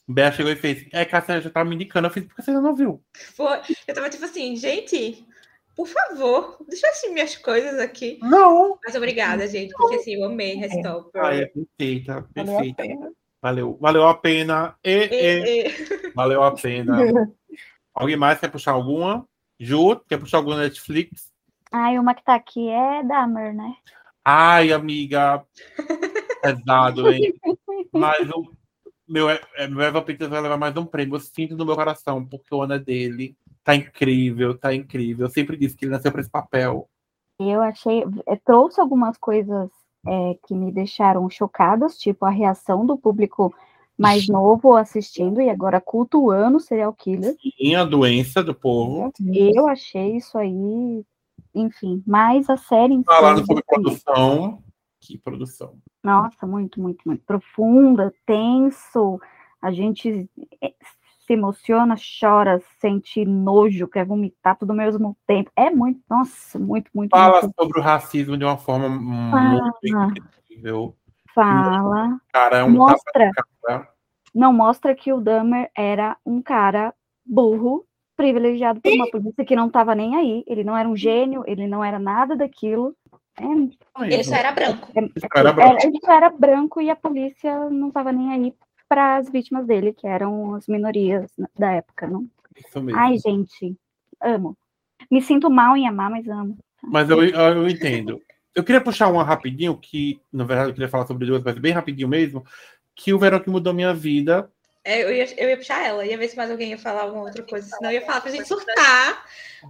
quando 0.09 0.15
Bea 0.15 0.33
chegou 0.33 0.51
e 0.51 0.57
fez, 0.57 0.87
é, 0.93 1.05
Cássia 1.05 1.41
já 1.41 1.51
tava 1.51 1.69
me 1.69 1.75
indicando, 1.75 2.07
eu 2.07 2.11
fiz, 2.11 2.25
por 2.25 2.37
que 2.37 2.43
você 2.43 2.51
ainda 2.51 2.63
não 2.63 2.75
viu? 2.75 3.03
Foi. 3.35 3.61
Eu 3.87 3.95
tava 3.95 4.09
tipo 4.09 4.25
assim, 4.25 4.57
gente, 4.57 5.27
por 5.77 5.87
favor, 5.87 6.57
deixa 6.69 6.87
eu 6.87 6.91
assistir 6.91 7.11
minhas 7.11 7.37
coisas 7.37 7.79
aqui. 7.79 8.19
Não! 8.23 8.79
Mas 8.85 8.95
obrigada, 8.95 9.47
gente, 9.47 9.75
porque 9.75 9.97
assim, 9.97 10.15
eu 10.15 10.25
amei 10.25 10.55
Restopper. 10.55 11.23
Ah, 11.23 11.35
é 11.35 11.47
perfeita, 11.47 12.27
perfeita. 12.35 12.83
Valeu, 13.41 13.77
valeu 13.81 14.09
a 14.09 14.15
pena. 14.15 14.75
E, 14.83 14.91
e, 14.91 15.09
E- 15.13 15.67
e- 15.67 16.13
valeu 16.15 16.43
a 16.43 16.53
pena. 16.53 16.97
Alguém 17.95 18.17
mais 18.17 18.39
quer 18.39 18.51
puxar 18.51 18.73
alguma? 18.73 19.29
Ju, 19.59 20.01
quer 20.09 20.19
puxar 20.19 20.39
alguma 20.39 20.57
Netflix? 20.57 21.33
Ai, 21.71 21.99
uma 21.99 22.15
que 22.15 22.25
tá 22.25 22.35
aqui 22.35 22.69
é 22.69 23.03
Dahmer, 23.03 23.55
né? 23.55 23.75
Ai, 24.25 24.73
amiga. 24.73 25.45
Pesado, 26.43 27.11
hein? 27.13 27.35
Mas 27.93 28.29
o 28.31 28.58
meu, 29.09 29.31
é, 29.31 29.41
meu 29.69 29.81
Eva 29.81 30.03
Peters 30.03 30.31
vai 30.31 30.41
levar 30.41 30.59
mais 30.59 30.77
um 30.77 30.85
prêmio. 30.85 31.17
Eu 31.17 31.21
sinto 31.21 31.57
no 31.57 31.65
meu 31.65 31.75
coração, 31.75 32.25
porque 32.25 32.55
o 32.55 32.63
Ana 32.63 32.79
dele 32.79 33.37
tá 33.65 33.75
incrível, 33.75 34.57
tá 34.57 34.75
incrível. 34.75 35.27
Eu 35.27 35.31
sempre 35.31 35.57
disse 35.57 35.77
que 35.77 35.85
ele 35.85 35.93
nasceu 35.93 36.13
para 36.13 36.21
esse 36.21 36.31
papel. 36.31 36.89
Eu 37.41 37.63
achei, 37.63 38.05
eh, 38.27 38.37
trouxe 38.45 38.81
algumas 38.81 39.17
coisas 39.17 39.71
eh, 40.07 40.39
que 40.47 40.55
me 40.55 40.73
deixaram 40.73 41.29
chocadas, 41.31 41.97
tipo 41.97 42.25
a 42.25 42.31
reação 42.31 42.85
do 42.85 42.99
público 42.99 43.55
mais 43.97 44.29
novo 44.29 44.77
assistindo 44.77 45.41
e 45.41 45.51
agora 45.51 45.81
cultuando 45.81 46.59
o 46.59 46.61
serial 46.61 46.93
killer. 46.93 47.35
E 47.59 47.75
a 47.75 47.85
doença 47.85 48.43
do 48.43 48.55
povo. 48.55 49.13
Eu 49.35 49.67
achei 49.67 50.17
isso 50.17 50.39
aí, 50.39 51.05
enfim, 51.55 52.03
mas 52.07 52.49
a 52.49 52.57
série 52.57 53.03
Falando 53.05 53.45
sobre 53.45 53.65
produção. 53.65 54.63
Que 55.09 55.17
produção. 55.17 55.79
Nossa, 56.05 56.47
muito, 56.47 56.79
muito, 56.83 57.03
muito 57.07 57.25
profunda, 57.25 58.13
tenso. 58.27 59.19
A 59.61 59.73
gente 59.73 60.29
eh, 60.63 60.75
se 61.21 61.33
emociona, 61.33 61.95
chora, 62.21 62.61
sente 62.79 63.25
nojo, 63.25 63.89
quer 63.89 64.05
vomitar 64.05 64.59
tudo 64.59 64.73
ao 64.73 64.77
mesmo 64.77 65.17
tempo. 65.27 65.51
É 65.57 65.71
muito, 65.71 66.03
nossa, 66.11 66.59
muito, 66.59 66.91
muito, 66.95 67.11
Fala 67.11 67.41
muito. 67.41 67.55
sobre 67.59 67.81
o 67.81 67.83
racismo 67.83 68.37
de 68.37 68.45
uma 68.45 68.59
forma 68.59 68.91
muito 68.91 69.79
incrível. 69.83 70.95
Fala. 71.35 72.21
Cara, 72.31 72.59
é 72.59 72.65
um 72.65 72.71
Mostra. 72.71 73.31
cara. 73.63 73.89
Não 74.35 74.53
mostra 74.53 74.95
que 74.95 75.11
o 75.11 75.23
Dahmer 75.23 75.71
era 75.75 76.19
um 76.25 76.43
cara 76.43 76.95
burro, 77.25 77.87
privilegiado 78.15 78.79
por 78.79 78.93
uma 78.93 79.11
polícia 79.11 79.43
que 79.43 79.57
não 79.57 79.69
estava 79.69 79.95
nem 79.95 80.17
aí. 80.17 80.45
Ele 80.47 80.63
não 80.63 80.77
era 80.77 80.87
um 80.87 80.95
gênio, 80.95 81.45
ele 81.47 81.67
não 81.67 81.83
era 81.83 81.99
nada 81.99 82.37
daquilo. 82.37 82.95
É, 83.41 84.15
Ele 84.15 84.25
só 84.25 84.35
era 84.35 84.53
branco. 84.53 84.89
Esse 85.15 85.29
cara 85.29 85.51
é 85.51 85.53
branco. 85.53 85.87
ele 85.87 85.99
só 86.05 86.13
era 86.13 86.31
branco 86.31 86.81
e 86.81 86.91
a 86.91 86.97
polícia 86.97 87.71
não 87.71 87.89
estava 87.89 88.13
nem 88.13 88.33
aí 88.33 88.55
para 88.89 89.17
as 89.17 89.29
vítimas 89.31 89.67
dele, 89.67 89.93
que 89.93 90.07
eram 90.07 90.55
as 90.55 90.67
minorias 90.67 91.31
da 91.59 91.73
época. 91.73 92.07
Não? 92.07 92.27
Isso 92.57 92.81
mesmo. 92.83 92.99
Ai, 92.99 93.19
gente, 93.19 93.77
amo. 94.23 94.57
Me 95.11 95.23
sinto 95.23 95.51
mal 95.51 95.77
em 95.77 95.87
amar, 95.87 96.11
mas 96.11 96.27
amo. 96.29 96.59
Mas 96.83 97.09
eu, 97.11 97.23
eu 97.23 97.69
entendo. 97.69 98.21
Eu 98.55 98.65
queria 98.65 98.81
puxar 98.81 99.09
uma 99.09 99.23
rapidinho, 99.23 99.77
que, 99.77 100.21
na 100.33 100.45
verdade, 100.45 100.71
eu 100.71 100.75
queria 100.75 100.89
falar 100.89 101.07
sobre 101.07 101.27
duas, 101.27 101.43
mas 101.43 101.59
bem 101.59 101.73
rapidinho 101.73 102.09
mesmo, 102.09 102.45
que 102.95 103.13
o 103.13 103.19
verão 103.19 103.41
que 103.41 103.51
mudou 103.51 103.73
minha 103.73 103.95
vida. 103.95 104.51
É, 104.85 105.03
eu, 105.03 105.13
ia, 105.13 105.41
eu 105.41 105.49
ia 105.51 105.57
puxar 105.57 105.85
ela, 105.85 106.05
ia 106.05 106.17
ver 106.17 106.29
se 106.29 106.37
mais 106.37 106.51
alguém 106.51 106.71
ia 106.71 106.79
falar 106.79 107.03
alguma 107.03 107.25
outra 107.25 107.43
coisa. 107.43 107.69
Senão 107.69 107.91
eu 107.91 108.01
ia 108.01 108.07
falar 108.07 108.21
pra 108.21 108.31
gente 108.31 108.49
surtar. 108.49 109.25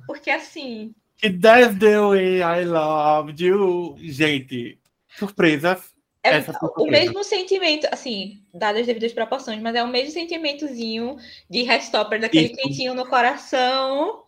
Porque 0.06 0.30
assim, 0.30 0.94
Que 1.18 1.30
that's 1.30 1.78
the 1.78 1.98
way 2.00 2.40
I 2.40 2.64
loved 2.64 3.42
you. 3.44 3.96
Gente, 3.98 4.78
surpresas. 5.18 5.92
é 6.22 6.38
o 6.38 6.42
surpresa. 6.44 6.90
mesmo 6.90 7.24
sentimento, 7.24 7.88
assim, 7.90 8.40
dadas 8.54 8.82
as 8.82 8.86
devidas 8.86 9.12
proporções, 9.12 9.60
mas 9.60 9.74
é 9.74 9.82
o 9.82 9.88
mesmo 9.88 10.12
sentimentozinho 10.12 11.16
de 11.50 11.62
Restopper, 11.62 12.20
daquele 12.20 12.46
Isso. 12.46 12.56
quentinho 12.56 12.94
no 12.94 13.06
coração, 13.06 14.22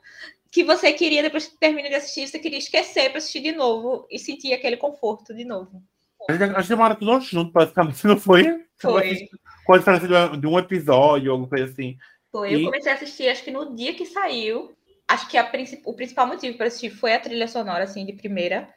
que 0.51 0.65
você 0.65 0.93
queria, 0.93 1.23
depois 1.23 1.47
que 1.47 1.57
termina 1.59 1.89
de 1.89 1.95
assistir, 1.95 2.27
você 2.27 2.39
queria 2.39 2.59
esquecer 2.59 3.09
para 3.11 3.19
assistir 3.19 3.41
de 3.41 3.53
novo 3.53 4.07
e 4.11 4.19
sentir 4.19 4.53
aquele 4.53 4.77
conforto 4.77 5.33
de 5.33 5.45
novo. 5.45 5.83
A 6.29 6.33
gente, 6.33 6.43
a 6.57 6.61
gente 6.61 6.75
maratonou 6.77 7.21
junto, 7.21 7.53
basicamente, 7.53 8.05
não 8.07 8.19
foi? 8.19 8.65
Foi. 8.77 9.29
A 9.69 9.79
diferença 9.79 10.37
de 10.37 10.47
um 10.47 10.59
episódio, 10.59 11.31
alguma 11.31 11.49
coisa 11.49 11.67
assim. 11.67 11.97
Foi. 12.33 12.53
Eu 12.55 12.61
E- 12.61 12.65
comecei 12.65 12.91
a 12.91 12.95
assistir, 12.97 13.29
acho 13.29 13.45
que 13.45 13.51
no 13.51 13.75
dia 13.77 13.95
que 13.95 14.05
saiu. 14.07 14.73
Acho 15.11 15.29
que 15.29 15.43
princip- 15.45 15.83
o 15.85 15.93
principal 15.95 16.27
motivo 16.27 16.57
para 16.57 16.67
assistir 16.69 16.91
foi 16.91 17.13
a 17.15 17.21
trilha 17.21 17.49
sonora, 17.49 17.85
assim, 17.85 18.07
de 18.07 18.13
primeira, 18.13 18.69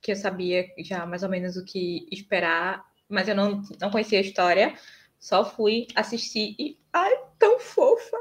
que 0.00 0.12
eu 0.12 0.16
sabia 0.16 0.66
já 0.78 1.04
mais 1.06 1.22
ou 1.22 1.28
menos 1.28 1.56
o 1.56 1.64
que 1.64 2.06
esperar, 2.10 2.82
mas 3.08 3.28
eu 3.28 3.34
não, 3.34 3.62
não 3.80 3.90
conhecia 3.90 4.18
a 4.18 4.22
história. 4.22 4.74
Só 5.18 5.44
fui 5.44 5.86
assistir 5.94 6.54
e. 6.58 6.78
Ai, 6.92 7.12
tão 7.38 7.58
fofa! 7.58 8.16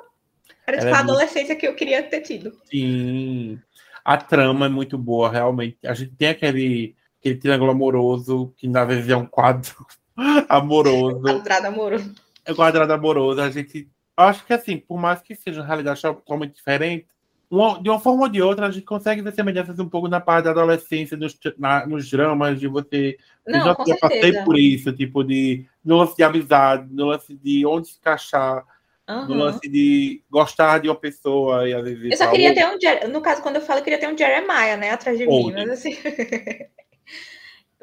Era 0.67 0.77
tipo 0.77 0.87
Ela 0.89 0.97
é 0.97 0.99
a 0.99 1.03
muito- 1.03 1.11
adolescência 1.11 1.55
que 1.55 1.67
eu 1.67 1.75
queria 1.75 2.03
ter 2.03 2.21
tido. 2.21 2.59
Sim. 2.65 3.59
A 4.03 4.17
trama 4.17 4.65
é 4.65 4.69
muito 4.69 4.97
boa, 4.97 5.29
realmente. 5.31 5.77
A 5.85 5.93
gente 5.93 6.13
tem 6.15 6.29
aquele, 6.29 6.95
aquele 7.19 7.35
triângulo 7.35 7.71
amoroso, 7.71 8.53
que 8.57 8.67
na 8.67 8.83
verdade 8.85 9.11
é 9.13 9.17
um 9.17 9.25
quadro 9.25 9.85
amoroso. 10.49 11.21
Quadrado 11.21 11.67
amoroso. 11.67 12.15
É 12.45 12.53
quadrado 12.53 12.93
amoroso. 12.93 13.41
A 13.41 13.49
gente. 13.49 13.89
Acho 14.17 14.45
que 14.45 14.53
assim, 14.53 14.77
por 14.77 14.97
mais 14.99 15.21
que 15.21 15.35
seja 15.35 15.59
uma 15.61 15.67
realidade 15.67 16.01
totalmente 16.01 16.55
diferente, 16.55 17.07
uma- 17.55 17.81
de 17.81 17.89
uma 17.89 17.99
forma 17.99 18.23
ou 18.23 18.29
de 18.29 18.41
outra, 18.41 18.67
a 18.67 18.71
gente 18.71 18.85
consegue 18.85 19.21
ver 19.21 19.33
semelhanças 19.33 19.77
um 19.79 19.87
pouco 19.89 20.07
na 20.07 20.19
parte 20.19 20.45
da 20.45 20.51
adolescência, 20.51 21.15
nos, 21.17 21.37
na- 21.57 21.85
nos 21.85 22.09
dramas 22.09 22.59
de 22.59 22.67
você. 22.67 23.17
Eu 23.45 23.57
Não, 23.59 23.65
já, 23.65 23.75
com 23.75 23.85
já 23.85 23.97
passei 23.97 24.33
por 24.43 24.57
isso, 24.57 24.91
tipo, 24.93 25.23
de 25.23 25.65
no 25.83 25.97
lance 25.97 26.15
de 26.15 26.23
amizade, 26.23 26.87
no 26.93 27.05
lance 27.05 27.35
de 27.35 27.65
onde 27.65 27.87
se 27.89 27.97
encaixar, 27.99 28.65
no 29.07 29.13
Aham. 29.13 29.37
lance 29.37 29.69
de 29.69 30.23
gostar 30.29 30.79
de 30.79 30.89
uma 30.89 30.95
pessoa 30.95 31.69
e 31.69 31.73
às 31.73 31.83
vezes. 31.83 32.11
Eu 32.11 32.17
só 32.17 32.31
queria 32.31 32.49
"Oi, 32.49 32.55
ter 32.79 33.05
um. 33.05 33.09
No 33.11 33.21
caso, 33.21 33.41
quando 33.43 33.57
eu 33.57 33.61
falo, 33.61 33.79
eu 33.79 33.83
queria 33.83 33.99
ter 33.99 34.11
um 34.11 34.17
Jeremiah, 34.17 34.77
né, 34.77 34.91
atrás 34.91 35.17
de 35.17 35.25
mim. 35.27 35.31
Ou, 35.33 35.51
Mas 35.51 35.69
assim. 35.69 35.95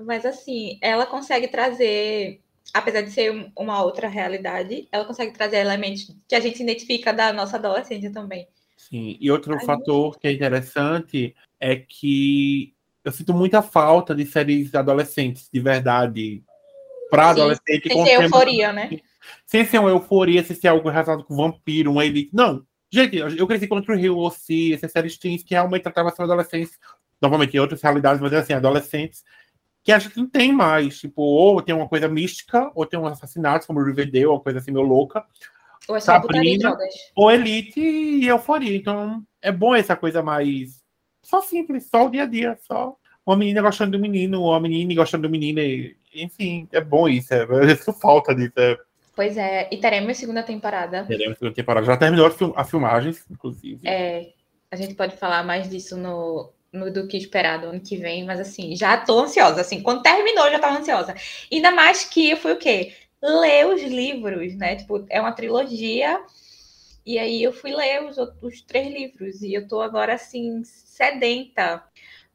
mas 0.04 0.26
assim, 0.26 0.78
ela 0.80 1.06
consegue 1.06 1.48
trazer. 1.48 2.40
Apesar 2.74 3.02
de 3.02 3.10
ser 3.10 3.30
um- 3.32 3.50
uma 3.56 3.82
outra 3.84 4.08
realidade, 4.08 4.88
ela 4.90 5.04
consegue 5.04 5.32
trazer 5.32 5.58
elementos 5.58 6.14
que 6.28 6.34
a 6.34 6.40
gente 6.40 6.62
identifica 6.62 7.12
da 7.12 7.32
nossa 7.32 7.56
adolescência 7.56 8.10
também. 8.10 8.48
Sim, 8.88 9.16
e 9.20 9.30
outro 9.30 9.54
Ai, 9.54 9.64
fator 9.64 10.18
que 10.18 10.26
é 10.26 10.32
interessante 10.32 11.36
é 11.60 11.76
que 11.76 12.74
eu 13.04 13.12
sinto 13.12 13.32
muita 13.32 13.62
falta 13.62 14.12
de 14.12 14.26
séries 14.26 14.74
adolescentes, 14.74 15.48
de 15.52 15.60
verdade. 15.60 16.42
Para 17.08 17.30
adolescente, 17.30 17.88
Sem 17.88 18.04
ser 18.04 18.22
euforia, 18.22 18.72
né? 18.72 18.90
sem 19.46 19.64
ser 19.64 19.78
uma 19.78 19.90
euforia, 19.90 20.42
sem 20.42 20.56
ser 20.56 20.68
algo 20.68 20.88
relacionado 20.88 21.24
com 21.24 21.36
vampiro, 21.36 21.92
um 21.92 22.02
elite. 22.02 22.30
Não. 22.34 22.66
Gente, 22.90 23.16
eu 23.16 23.46
cresci 23.46 23.68
com 23.68 23.80
True 23.80 24.00
Hill, 24.00 24.18
OC, 24.18 24.74
essas 24.74 24.90
séries 24.90 25.16
teens 25.16 25.44
que 25.44 25.54
realmente 25.54 25.82
tratavam 25.82 26.10
sobre 26.10 26.24
adolescentes, 26.24 26.78
novamente 27.20 27.56
em 27.56 27.60
outras 27.60 27.80
realidades, 27.80 28.20
mas 28.20 28.32
assim, 28.32 28.52
adolescentes, 28.52 29.22
que 29.84 29.92
a 29.92 29.98
gente 29.98 30.16
não 30.16 30.28
tem 30.28 30.52
mais. 30.52 30.98
Tipo, 30.98 31.22
ou 31.22 31.62
tem 31.62 31.74
uma 31.74 31.88
coisa 31.88 32.08
mística, 32.08 32.70
ou 32.74 32.84
tem 32.84 32.98
um 32.98 33.06
assassinato, 33.06 33.66
como 33.66 33.78
o 33.78 33.84
Riverdale, 33.84 34.26
uma 34.26 34.40
coisa 34.40 34.58
assim 34.58 34.72
meio 34.72 34.84
louca, 34.84 35.24
Ou 35.88 35.96
é 35.96 36.00
só 36.00 36.12
Sabrina. 36.12 36.70
drogas. 36.70 36.94
ou 37.14 37.30
elite 37.30 37.80
e 37.80 38.26
euforia. 38.26 38.76
Então, 38.76 39.22
é 39.40 39.50
bom 39.50 39.74
essa 39.74 39.96
coisa 39.96 40.22
mais. 40.22 40.80
Só 41.22 41.40
simples, 41.40 41.88
só 41.88 42.06
o 42.06 42.10
dia 42.10 42.22
a 42.24 42.26
dia, 42.26 42.58
só 42.66 42.96
uma 43.24 43.36
menina 43.36 43.62
gostando 43.62 43.92
do 43.92 43.98
menino, 43.98 44.42
uma 44.42 44.60
menina 44.60 44.94
gostando 44.94 45.28
do 45.28 45.30
menino. 45.30 45.60
Enfim, 46.14 46.68
é 46.72 46.80
bom 46.80 47.08
isso. 47.08 47.32
É, 47.32 47.46
sinto 47.76 47.92
falta 47.94 48.34
disso. 48.34 48.52
É, 48.56 48.76
Pois 49.14 49.36
é, 49.36 49.68
e 49.70 49.76
teremos 49.76 50.16
segunda 50.16 50.42
temporada. 50.42 51.04
teremos 51.04 51.38
segunda 51.38 51.54
temporada. 51.54 51.84
Já 51.86 51.96
terminou 51.96 52.26
as, 52.26 52.34
film- 52.34 52.52
as 52.56 52.70
filmagens, 52.70 53.24
inclusive. 53.30 53.86
É, 53.86 54.30
a 54.70 54.76
gente 54.76 54.94
pode 54.94 55.16
falar 55.16 55.44
mais 55.44 55.68
disso 55.68 55.98
no, 55.98 56.50
no 56.72 56.90
do 56.90 57.06
que 57.06 57.18
esperar 57.18 57.58
do 57.60 57.66
ano 57.66 57.80
que 57.80 57.96
vem, 57.98 58.24
mas 58.24 58.40
assim, 58.40 58.74
já 58.74 58.96
tô 58.96 59.20
ansiosa. 59.20 59.60
Assim, 59.60 59.82
quando 59.82 60.02
terminou, 60.02 60.50
já 60.50 60.58
tava 60.58 60.78
ansiosa. 60.78 61.14
Ainda 61.52 61.70
mais 61.70 62.04
que 62.04 62.30
eu 62.30 62.36
fui 62.38 62.52
o 62.52 62.56
quê? 62.58 62.94
Ler 63.22 63.66
os 63.66 63.82
livros, 63.82 64.56
né? 64.56 64.76
Tipo, 64.76 65.06
é 65.08 65.20
uma 65.20 65.32
trilogia. 65.32 66.20
E 67.04 67.18
aí 67.18 67.42
eu 67.42 67.52
fui 67.52 67.72
ler 67.72 68.04
os, 68.04 68.16
os 68.42 68.62
três 68.62 68.92
livros. 68.92 69.42
E 69.42 69.54
eu 69.54 69.66
tô 69.68 69.80
agora, 69.80 70.14
assim, 70.14 70.62
sedenta. 70.64 71.82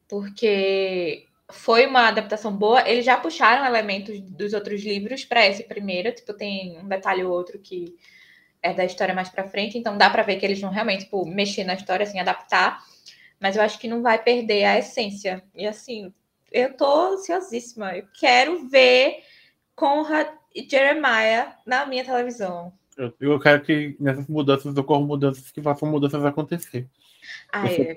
Porque 0.08 1.26
foi 1.50 1.86
uma 1.86 2.08
adaptação 2.08 2.54
boa. 2.56 2.88
Eles 2.88 3.04
já 3.04 3.16
puxaram 3.16 3.64
elementos 3.64 4.20
dos 4.20 4.52
outros 4.52 4.82
livros 4.82 5.24
para 5.24 5.46
esse 5.46 5.64
primeiro, 5.64 6.12
tipo, 6.12 6.32
tem 6.34 6.78
um 6.78 6.88
detalhe 6.88 7.24
ou 7.24 7.32
outro 7.32 7.58
que 7.58 7.96
é 8.62 8.72
da 8.74 8.84
história 8.84 9.14
mais 9.14 9.28
para 9.28 9.48
frente, 9.48 9.78
então 9.78 9.96
dá 9.96 10.10
para 10.10 10.22
ver 10.22 10.36
que 10.36 10.44
eles 10.44 10.60
vão 10.60 10.70
realmente 10.70 11.04
tipo, 11.04 11.24
mexer 11.24 11.64
na 11.64 11.74
história, 11.74 12.04
assim, 12.04 12.18
adaptar, 12.18 12.82
mas 13.40 13.56
eu 13.56 13.62
acho 13.62 13.78
que 13.78 13.88
não 13.88 14.02
vai 14.02 14.22
perder 14.22 14.64
a 14.64 14.78
essência. 14.78 15.42
E 15.54 15.66
assim, 15.66 16.12
eu 16.50 16.76
tô 16.76 17.12
ansiosíssima. 17.12 17.96
Eu 17.96 18.06
quero 18.18 18.68
ver 18.68 19.22
Conrad 19.76 20.28
e 20.54 20.68
Jeremiah 20.68 21.56
na 21.66 21.86
minha 21.86 22.04
televisão. 22.04 22.72
Eu, 22.96 23.14
eu 23.20 23.38
quero 23.38 23.62
que 23.62 23.96
nessas 24.00 24.26
mudanças 24.26 24.76
ocorram 24.76 25.06
mudanças 25.06 25.50
que 25.50 25.62
façam 25.62 25.88
mudanças 25.88 26.24
acontecer. 26.24 26.88
Ah, 27.52 27.68
é, 27.68 27.92
é, 27.92 27.94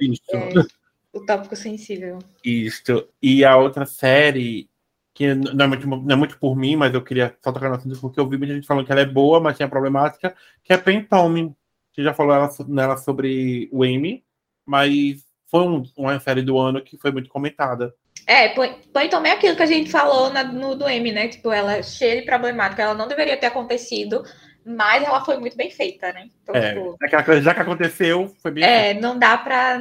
o 1.12 1.26
tópico 1.26 1.56
sensível. 1.56 2.20
Isso. 2.44 3.08
E 3.22 3.44
a 3.44 3.58
outra 3.58 3.86
série, 3.86 4.70
que 5.14 5.34
não 5.34 5.66
é, 5.66 5.68
muito, 5.68 5.88
não 5.88 6.12
é 6.12 6.16
muito 6.16 6.38
por 6.38 6.56
mim, 6.56 6.76
mas 6.76 6.94
eu 6.94 7.04
queria 7.04 7.36
só 7.44 7.52
tocar 7.52 7.70
no 7.70 7.76
assunto 7.76 8.00
porque 8.00 8.20
eu 8.20 8.30
vi 8.30 8.38
muita 8.38 8.54
gente 8.54 8.68
falando 8.68 8.86
que 8.86 8.92
ela 8.92 9.02
é 9.02 9.06
boa, 9.06 9.40
mas 9.40 9.58
tinha 9.58 9.68
problemática, 9.68 10.36
que 10.64 10.72
é 10.72 10.78
Pentome. 10.78 11.56
Você 11.92 12.04
já 12.04 12.14
falou 12.14 12.34
ela, 12.34 12.50
nela 12.68 12.96
sobre 12.96 13.70
o 13.72 13.84
Amy, 13.84 14.24
mas 14.66 15.26
foi 15.48 15.68
um, 15.68 15.84
uma 15.98 16.20
série 16.20 16.42
do 16.42 16.58
ano 16.58 16.82
que 16.82 16.98
foi 16.98 17.12
muito 17.12 17.30
comentada. 17.30 17.94
É, 18.28 18.50
Pentome 18.94 19.30
é 19.30 19.34
aquilo 19.34 19.56
que 19.56 19.64
a 19.64 19.68
gente 19.68 19.90
falou 19.90 20.30
na, 20.32 20.44
no 20.44 20.76
do 20.76 20.88
M, 20.88 21.12
né? 21.12 21.28
Tipo, 21.28 21.52
ela 21.52 21.78
é 21.78 21.84
cheia 21.84 22.20
de 22.20 22.26
problemática, 22.26 22.82
ela 22.84 22.94
não 22.94 23.08
deveria 23.08 23.38
ter 23.38 23.48
acontecido, 23.48 24.24
mas 24.66 25.04
ela 25.04 25.24
foi 25.26 25.38
muito 25.38 25.58
bem 25.58 25.70
feita, 25.70 26.12
né? 26.14 26.30
Então, 26.42 26.56
é, 26.56 26.74
tipo, 26.74 26.98
já 27.42 27.54
que 27.54 27.62
aconteceu, 27.62 28.28
foi 28.42 28.52
bem 28.52 28.64
É, 28.64 28.92
feita. 28.94 29.02
não 29.02 29.18
dá 29.18 29.38
pra 29.38 29.80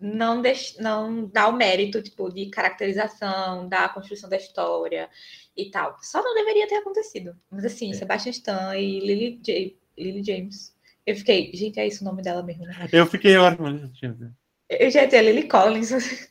não, 0.00 0.40
deix, 0.40 0.76
não 0.78 1.26
dá 1.26 1.48
o 1.48 1.52
mérito 1.56 2.02
tipo, 2.02 2.30
de 2.32 2.46
caracterização, 2.50 3.68
da 3.68 3.88
construção 3.88 4.28
da 4.28 4.36
história 4.36 5.08
e 5.56 5.70
tal. 5.70 5.96
Só 6.00 6.22
não 6.22 6.34
deveria 6.34 6.68
ter 6.68 6.76
acontecido. 6.76 7.36
Mas 7.50 7.64
assim, 7.64 7.90
é. 7.90 7.94
Sebastian 7.94 8.30
Stan 8.30 8.76
e 8.76 9.00
Lily, 9.00 9.40
J, 9.42 9.78
Lily 9.96 10.24
James. 10.24 10.76
Eu 11.06 11.16
fiquei, 11.16 11.50
gente, 11.54 11.80
é 11.80 11.86
isso 11.86 12.02
o 12.02 12.04
nome 12.04 12.22
dela 12.22 12.42
mesmo, 12.42 12.64
né? 12.64 12.88
Eu 12.92 13.06
fiquei 13.06 13.36
ótimo. 13.36 13.68
Eu 14.68 14.90
já 14.90 15.04
ia 15.04 15.22
Lily 15.22 15.48
Collins, 15.48 16.28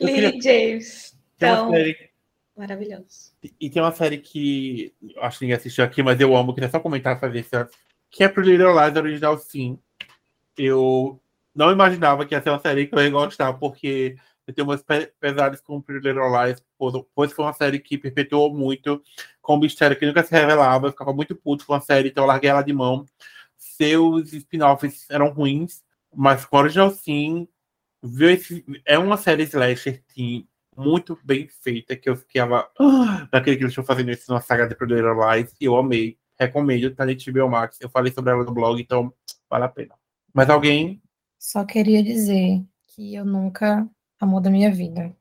Lily. 0.00 0.40
James. 0.42 1.16
Então, 1.36 1.70
série... 1.70 2.10
maravilhoso. 2.56 3.32
E 3.60 3.70
tem 3.70 3.80
uma 3.80 3.92
série 3.92 4.18
que 4.18 4.92
acho 5.18 5.38
que 5.38 5.44
ninguém 5.44 5.56
assistiu 5.56 5.84
aqui, 5.84 6.02
mas 6.02 6.20
eu 6.20 6.36
amo, 6.36 6.52
queria 6.54 6.70
só 6.70 6.80
comentar 6.80 7.20
fazer 7.20 7.40
isso. 7.40 7.50
Que 8.10 8.24
é 8.24 8.28
pro 8.28 8.42
Little 8.42 8.74
Lies 8.74 8.96
original, 8.96 9.38
sim. 9.38 9.78
Eu 10.58 11.20
não 11.54 11.70
imaginava 11.70 12.26
que 12.26 12.34
ia 12.34 12.42
ser 12.42 12.50
uma 12.50 12.60
série 12.60 12.86
que 12.86 12.94
eu 12.94 13.00
ia 13.00 13.10
gostar, 13.10 13.52
porque 13.54 14.16
eu 14.46 14.54
tenho 14.54 14.66
umas 14.66 14.84
pesares 15.20 15.60
com 15.60 15.80
Pretty 15.80 16.08
Little 16.08 16.30
Lies, 16.30 16.62
pois 17.14 17.32
foi 17.32 17.44
uma 17.44 17.52
série 17.52 17.78
que 17.78 17.98
perpetuou 17.98 18.52
muito, 18.54 19.02
com 19.42 19.56
um 19.56 19.60
mistério 19.60 19.98
que 19.98 20.06
nunca 20.06 20.22
se 20.22 20.32
revelava, 20.32 20.86
eu 20.86 20.92
ficava 20.92 21.12
muito 21.12 21.34
puto 21.34 21.66
com 21.66 21.74
a 21.74 21.80
série, 21.80 22.08
então 22.08 22.24
eu 22.24 22.28
larguei 22.28 22.50
ela 22.50 22.62
de 22.62 22.72
mão. 22.72 23.04
Seus 23.56 24.32
spin-offs 24.32 25.08
eram 25.10 25.30
ruins, 25.30 25.82
mas 26.14 26.44
com 26.44 26.56
Original 26.56 26.90
Sim, 26.90 27.48
viu 28.06 28.30
esse, 28.30 28.64
é 28.84 28.98
uma 28.98 29.16
série 29.16 29.44
slasher 29.44 30.02
sim, 30.08 30.46
muito 30.76 31.18
bem 31.24 31.48
feita, 31.48 31.96
que 31.96 32.08
eu 32.08 32.16
ficava 32.16 32.68
ah, 32.78 33.28
naquele 33.32 33.56
que 33.56 33.62
eles 33.62 33.72
estão 33.72 33.84
fazendo 33.84 34.10
isso 34.10 34.32
na 34.32 34.40
saga 34.40 34.66
de 34.66 34.76
Little 34.80 35.30
Lies, 35.30 35.54
e 35.60 35.64
eu 35.64 35.76
amei. 35.76 36.18
Recomendo, 36.38 36.94
tá 36.94 37.06
na 37.06 37.12
HBO 37.12 37.48
Max. 37.48 37.80
Eu 37.80 37.88
falei 37.88 38.12
sobre 38.12 38.30
ela 38.30 38.44
no 38.44 38.52
blog, 38.52 38.78
então 38.78 39.10
vale 39.48 39.64
a 39.64 39.68
pena. 39.68 39.94
Mas 40.34 40.50
alguém 40.50 41.00
só 41.38 41.64
queria 41.64 42.02
dizer 42.02 42.62
que 42.88 43.14
eu 43.14 43.24
nunca 43.24 43.88
amor 44.20 44.40
da 44.40 44.50
minha 44.50 44.70
vida. 44.70 45.14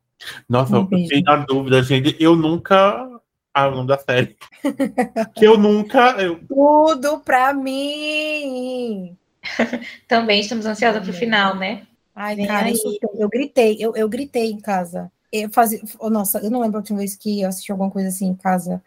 Nossa, 0.48 0.80
um 0.80 1.08
sem 1.08 1.24
a 1.28 1.36
dúvida, 1.38 1.84
gente. 1.84 2.16
Eu 2.20 2.36
nunca. 2.36 3.08
Ah, 3.54 3.68
o 3.68 3.72
nome 3.72 3.88
da 3.88 3.98
série. 3.98 4.36
que 5.36 5.46
eu 5.46 5.58
nunca. 5.58 6.12
Eu... 6.22 6.40
Tudo 6.48 7.20
pra 7.20 7.54
mim! 7.54 9.18
Também 10.08 10.42
estamos 10.42 10.66
ansiosos 10.66 11.04
pro 11.04 11.14
final, 11.14 11.56
né? 11.56 11.86
Ai, 12.16 12.36
Vem 12.36 12.48
cara, 12.48 12.70
eu, 12.70 12.78
eu, 13.20 13.30
gritei, 13.30 13.76
eu, 13.78 13.94
eu 13.96 14.08
gritei 14.08 14.50
em 14.50 14.60
casa. 14.60 15.12
Eu 15.32 15.50
fazia. 15.50 15.82
Oh, 16.00 16.10
nossa, 16.10 16.40
eu 16.40 16.50
não 16.50 16.62
lembro 16.62 16.78
a 16.78 16.80
última 16.80 17.00
vez 17.00 17.16
que 17.16 17.42
eu 17.42 17.50
assisti 17.50 17.72
alguma 17.72 17.92
coisa 17.92 18.08
assim 18.08 18.28
em 18.28 18.36
casa. 18.36 18.82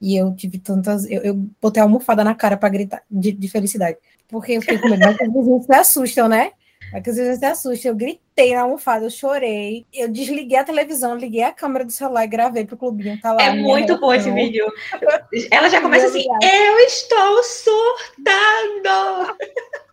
E 0.00 0.14
eu 0.16 0.34
tive 0.34 0.58
tantas. 0.58 1.10
Eu, 1.10 1.22
eu 1.22 1.34
botei 1.62 1.80
a 1.80 1.86
almofada 1.86 2.22
na 2.22 2.34
cara 2.34 2.58
para 2.58 2.68
gritar 2.68 3.02
de, 3.10 3.32
de, 3.32 3.48
felicidade. 3.48 3.96
Porque 4.28 4.52
eu 4.52 4.60
fiquei 4.60 4.78
com 4.78 4.88
medo, 4.88 5.00
mas 5.00 5.16
os 5.18 5.32
vizinhos 5.32 5.64
se 5.64 5.72
assustam, 5.72 6.28
né? 6.28 6.52
É 6.92 7.00
que 7.00 7.08
às 7.08 7.16
vezes 7.16 7.38
você 7.38 7.46
assusta. 7.46 7.88
Eu 7.88 7.94
gritei 7.94 8.54
na 8.54 8.62
almofada, 8.62 9.06
eu 9.06 9.10
chorei. 9.10 9.86
Eu 9.90 10.08
desliguei 10.10 10.58
a 10.58 10.64
televisão, 10.64 11.16
liguei 11.16 11.42
a 11.42 11.52
câmera 11.52 11.86
do 11.86 11.92
celular 11.92 12.24
e 12.24 12.28
gravei 12.28 12.66
pro 12.66 12.76
clubinho. 12.76 13.18
Tá 13.18 13.32
lá. 13.32 13.42
É 13.42 13.54
muito 13.54 13.98
bom 13.98 14.12
esse 14.12 14.30
vídeo. 14.30 14.70
Ela 15.50 15.70
já 15.70 15.80
começa 15.80 16.06
assim: 16.06 16.26
Eu 16.42 16.78
estou 16.80 17.42
surtando. 17.42 19.34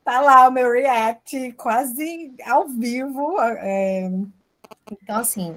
Tá 0.04 0.20
lá 0.20 0.48
o 0.48 0.52
meu 0.52 0.72
react, 0.72 1.54
quase 1.54 2.34
ao 2.46 2.68
vivo. 2.68 3.40
É... 3.40 4.10
Então, 4.92 5.18
assim, 5.18 5.56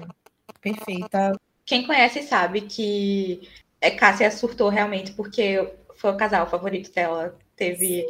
perfeita. 0.61 1.39
Quem 1.65 1.85
conhece 1.85 2.23
sabe 2.23 2.61
que 2.61 3.49
é, 3.81 3.91
Cássia 3.91 4.29
surtou 4.29 4.69
realmente, 4.69 5.13
porque 5.13 5.73
foi 5.95 6.11
o 6.11 6.17
casal 6.17 6.47
favorito 6.47 6.93
dela 6.93 7.35
teve 7.55 8.05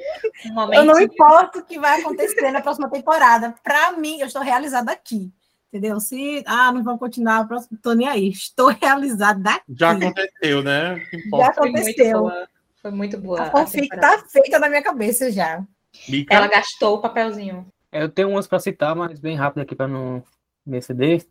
um 0.45 0.53
momento. 0.53 0.79
Eu 0.79 0.85
não 0.85 0.99
importo 0.99 1.59
o 1.59 1.65
que 1.65 1.79
vai 1.79 2.01
acontecer 2.01 2.51
na 2.51 2.61
próxima 2.61 2.89
temporada. 2.89 3.55
Para 3.63 3.91
mim, 3.93 4.19
eu 4.19 4.27
estou 4.27 4.41
realizada 4.41 4.91
aqui. 4.91 5.31
Entendeu? 5.71 5.99
Se 5.99 6.43
ah, 6.45 6.71
não 6.71 6.83
vão 6.83 6.97
continuar 6.97 7.39
a 7.39 7.45
próxima, 7.45 7.77
tô 7.81 7.93
nem 7.93 8.07
aí. 8.07 8.29
Estou 8.29 8.69
realizada 8.69 9.51
aqui. 9.51 9.63
Já 9.77 9.91
aconteceu, 9.91 10.63
né? 10.63 11.01
Já 11.37 11.47
aconteceu. 11.47 12.31
Foi 12.81 12.91
muito 12.91 13.17
boa. 13.17 13.41
A 13.41 13.51
fanfic 13.51 13.89
tá 13.89 14.23
feita 14.27 14.59
na 14.59 14.69
minha 14.69 14.81
cabeça 14.81 15.31
já. 15.31 15.63
Mica. 16.07 16.33
Ela 16.33 16.47
gastou 16.47 16.95
o 16.95 17.01
papelzinho. 17.01 17.67
É, 17.91 18.03
eu 18.03 18.09
tenho 18.09 18.29
umas 18.29 18.47
para 18.47 18.59
citar, 18.59 18.95
mas 18.95 19.19
bem 19.19 19.35
rápido 19.35 19.61
aqui 19.61 19.75
para 19.75 19.87
não 19.87 20.23
me 20.65 20.77
exceder. 20.77 21.25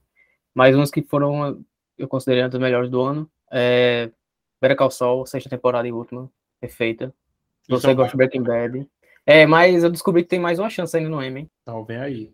Mas 0.54 0.76
uns 0.76 0.90
que 0.90 1.02
foram, 1.02 1.64
eu 1.98 2.08
considerei 2.08 2.48
dos 2.48 2.60
melhores 2.60 2.90
do 2.90 3.02
ano. 3.02 3.30
É, 3.52 4.10
Better 4.60 4.76
Call 4.76 4.90
Saul, 4.90 5.26
sexta 5.26 5.50
temporada 5.50 5.86
e 5.86 5.92
última, 5.92 6.30
perfeita. 6.60 7.14
Você 7.68 7.86
então, 7.86 7.96
gosta 7.96 8.10
de 8.12 8.16
Breaking 8.16 8.42
Bad. 8.42 8.88
É, 9.26 9.46
mas 9.46 9.82
eu 9.82 9.90
descobri 9.90 10.22
que 10.22 10.28
tem 10.28 10.40
mais 10.40 10.58
uma 10.58 10.70
chance 10.70 10.96
ainda 10.96 11.08
no 11.08 11.22
M, 11.22 11.40
hein? 11.40 11.50
Talvez 11.64 12.00
aí. 12.00 12.32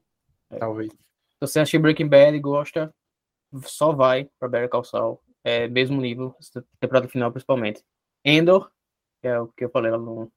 É. 0.50 0.58
Talvez. 0.58 0.90
Se 0.90 0.96
você 1.40 1.60
assistir 1.60 1.78
Breaking 1.78 2.08
Bad 2.08 2.36
e 2.36 2.40
gosta, 2.40 2.92
só 3.62 3.92
vai 3.92 4.28
pra 4.38 4.48
Better 4.48 4.68
Call 4.68 4.84
Saul. 4.84 5.20
É 5.42 5.68
mesmo 5.68 6.00
nível, 6.00 6.34
temporada 6.78 7.08
final 7.08 7.32
principalmente. 7.32 7.82
Endor, 8.24 8.70
que 9.20 9.28
é 9.28 9.40
o 9.40 9.48
que 9.48 9.64
eu 9.64 9.70
falei 9.70 9.90
lá 9.90 9.98
no, 9.98 10.30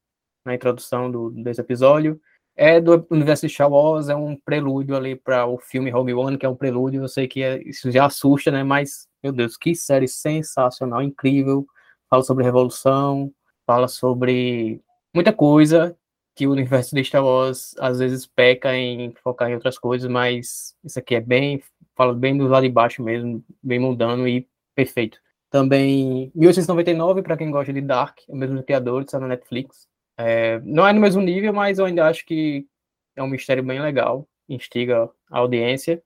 na 0.45 0.55
introdução 0.55 1.09
do, 1.11 1.31
desse 1.31 1.61
episódio, 1.61 2.19
é 2.55 2.79
do 2.79 3.05
universo 3.09 3.47
de 3.47 3.53
Star 3.53 3.71
Wars, 3.71 4.09
é 4.09 4.15
um 4.15 4.35
prelúdio 4.35 4.95
ali 4.95 5.15
para 5.15 5.45
o 5.47 5.57
filme 5.57 5.89
Rogue 5.89 6.13
One, 6.13 6.37
que 6.37 6.45
é 6.45 6.49
um 6.49 6.55
prelúdio, 6.55 7.01
eu 7.01 7.07
sei 7.07 7.27
que 7.27 7.41
é, 7.41 7.61
isso 7.63 7.89
já 7.91 8.05
assusta, 8.05 8.51
né, 8.51 8.63
mas, 8.63 9.07
meu 9.23 9.31
Deus, 9.31 9.57
que 9.57 9.75
série 9.75 10.07
sensacional, 10.07 11.01
incrível, 11.01 11.65
fala 12.09 12.23
sobre 12.23 12.43
revolução, 12.43 13.33
fala 13.65 13.87
sobre 13.87 14.81
muita 15.13 15.33
coisa 15.33 15.97
que 16.35 16.47
o 16.47 16.51
universo 16.51 16.95
de 16.95 17.03
Star 17.03 17.23
Wars 17.23 17.75
às 17.79 17.99
vezes 17.99 18.25
peca 18.25 18.75
em 18.75 19.13
focar 19.23 19.49
em 19.49 19.55
outras 19.55 19.77
coisas, 19.77 20.09
mas 20.09 20.75
isso 20.83 20.99
aqui 20.99 21.15
é 21.15 21.21
bem, 21.21 21.63
fala 21.95 22.13
bem 22.13 22.37
do 22.37 22.47
lado 22.47 22.63
de 22.63 22.69
baixo 22.69 23.03
mesmo, 23.03 23.43
bem 23.61 23.79
mudando 23.79 24.27
e 24.27 24.47
perfeito. 24.75 25.19
Também 25.49 26.31
1899, 26.33 27.21
para 27.21 27.37
quem 27.37 27.51
gosta 27.51 27.71
de 27.71 27.81
Dark, 27.81 28.17
é 28.27 28.33
o 28.33 28.35
mesmo 28.35 28.63
criador, 28.63 29.03
está 29.03 29.19
na 29.19 29.27
Netflix. 29.27 29.87
É, 30.17 30.59
não 30.63 30.85
é 30.87 30.93
no 30.93 31.01
mesmo 31.01 31.21
nível, 31.21 31.53
mas 31.53 31.79
eu 31.79 31.85
ainda 31.85 32.07
acho 32.07 32.25
que 32.25 32.67
é 33.15 33.23
um 33.23 33.27
mistério 33.27 33.63
bem 33.63 33.81
legal, 33.81 34.27
instiga 34.47 35.09
a 35.29 35.39
audiência. 35.39 36.01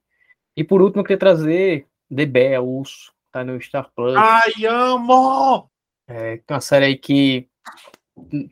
E 0.55 0.63
por 0.63 0.81
último, 0.81 1.01
eu 1.01 1.03
queria 1.03 1.19
trazer 1.19 1.87
The 2.13 2.25
Bear, 2.25 2.63
o 2.63 2.79
Urso, 2.79 3.13
tá 3.31 3.43
no 3.43 3.61
Star 3.61 3.91
Plus. 3.95 4.15
Ai, 4.15 4.65
amo! 4.65 5.69
É, 6.07 6.41
uma 6.49 6.61
série 6.61 6.85
aí 6.85 6.97
que 6.97 7.47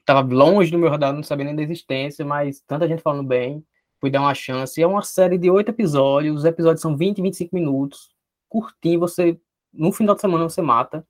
tava 0.06 0.22
longe 0.34 0.72
do 0.72 0.78
meu 0.78 0.89
radar, 0.89 1.14
não 1.14 1.24
sabia 1.24 1.45
nem 1.45 1.56
da 1.56 1.64
existência, 1.64 2.24
mas 2.26 2.62
tanta 2.62 2.88
gente 2.88 3.01
falando 3.01 3.28
bem, 3.28 3.66
fui 3.99 4.10
dar 4.10 4.22
uma 4.22 4.36
chance. 4.36 4.82
É 4.82 4.86
uma 4.86 5.01
série 5.01 5.38
de 5.38 5.49
oito 5.49 5.70
episódios, 5.70 6.38
os 6.38 6.45
episódios 6.45 6.82
são 6.82 6.95
20, 6.95 7.22
25 7.22 7.56
minutos, 7.56 8.10
curtinho, 8.49 8.99
você, 8.99 9.39
no 9.74 9.91
final 9.91 10.16
de 10.16 10.22
semana 10.22 10.47
você 10.47 10.62
mata, 10.62 11.06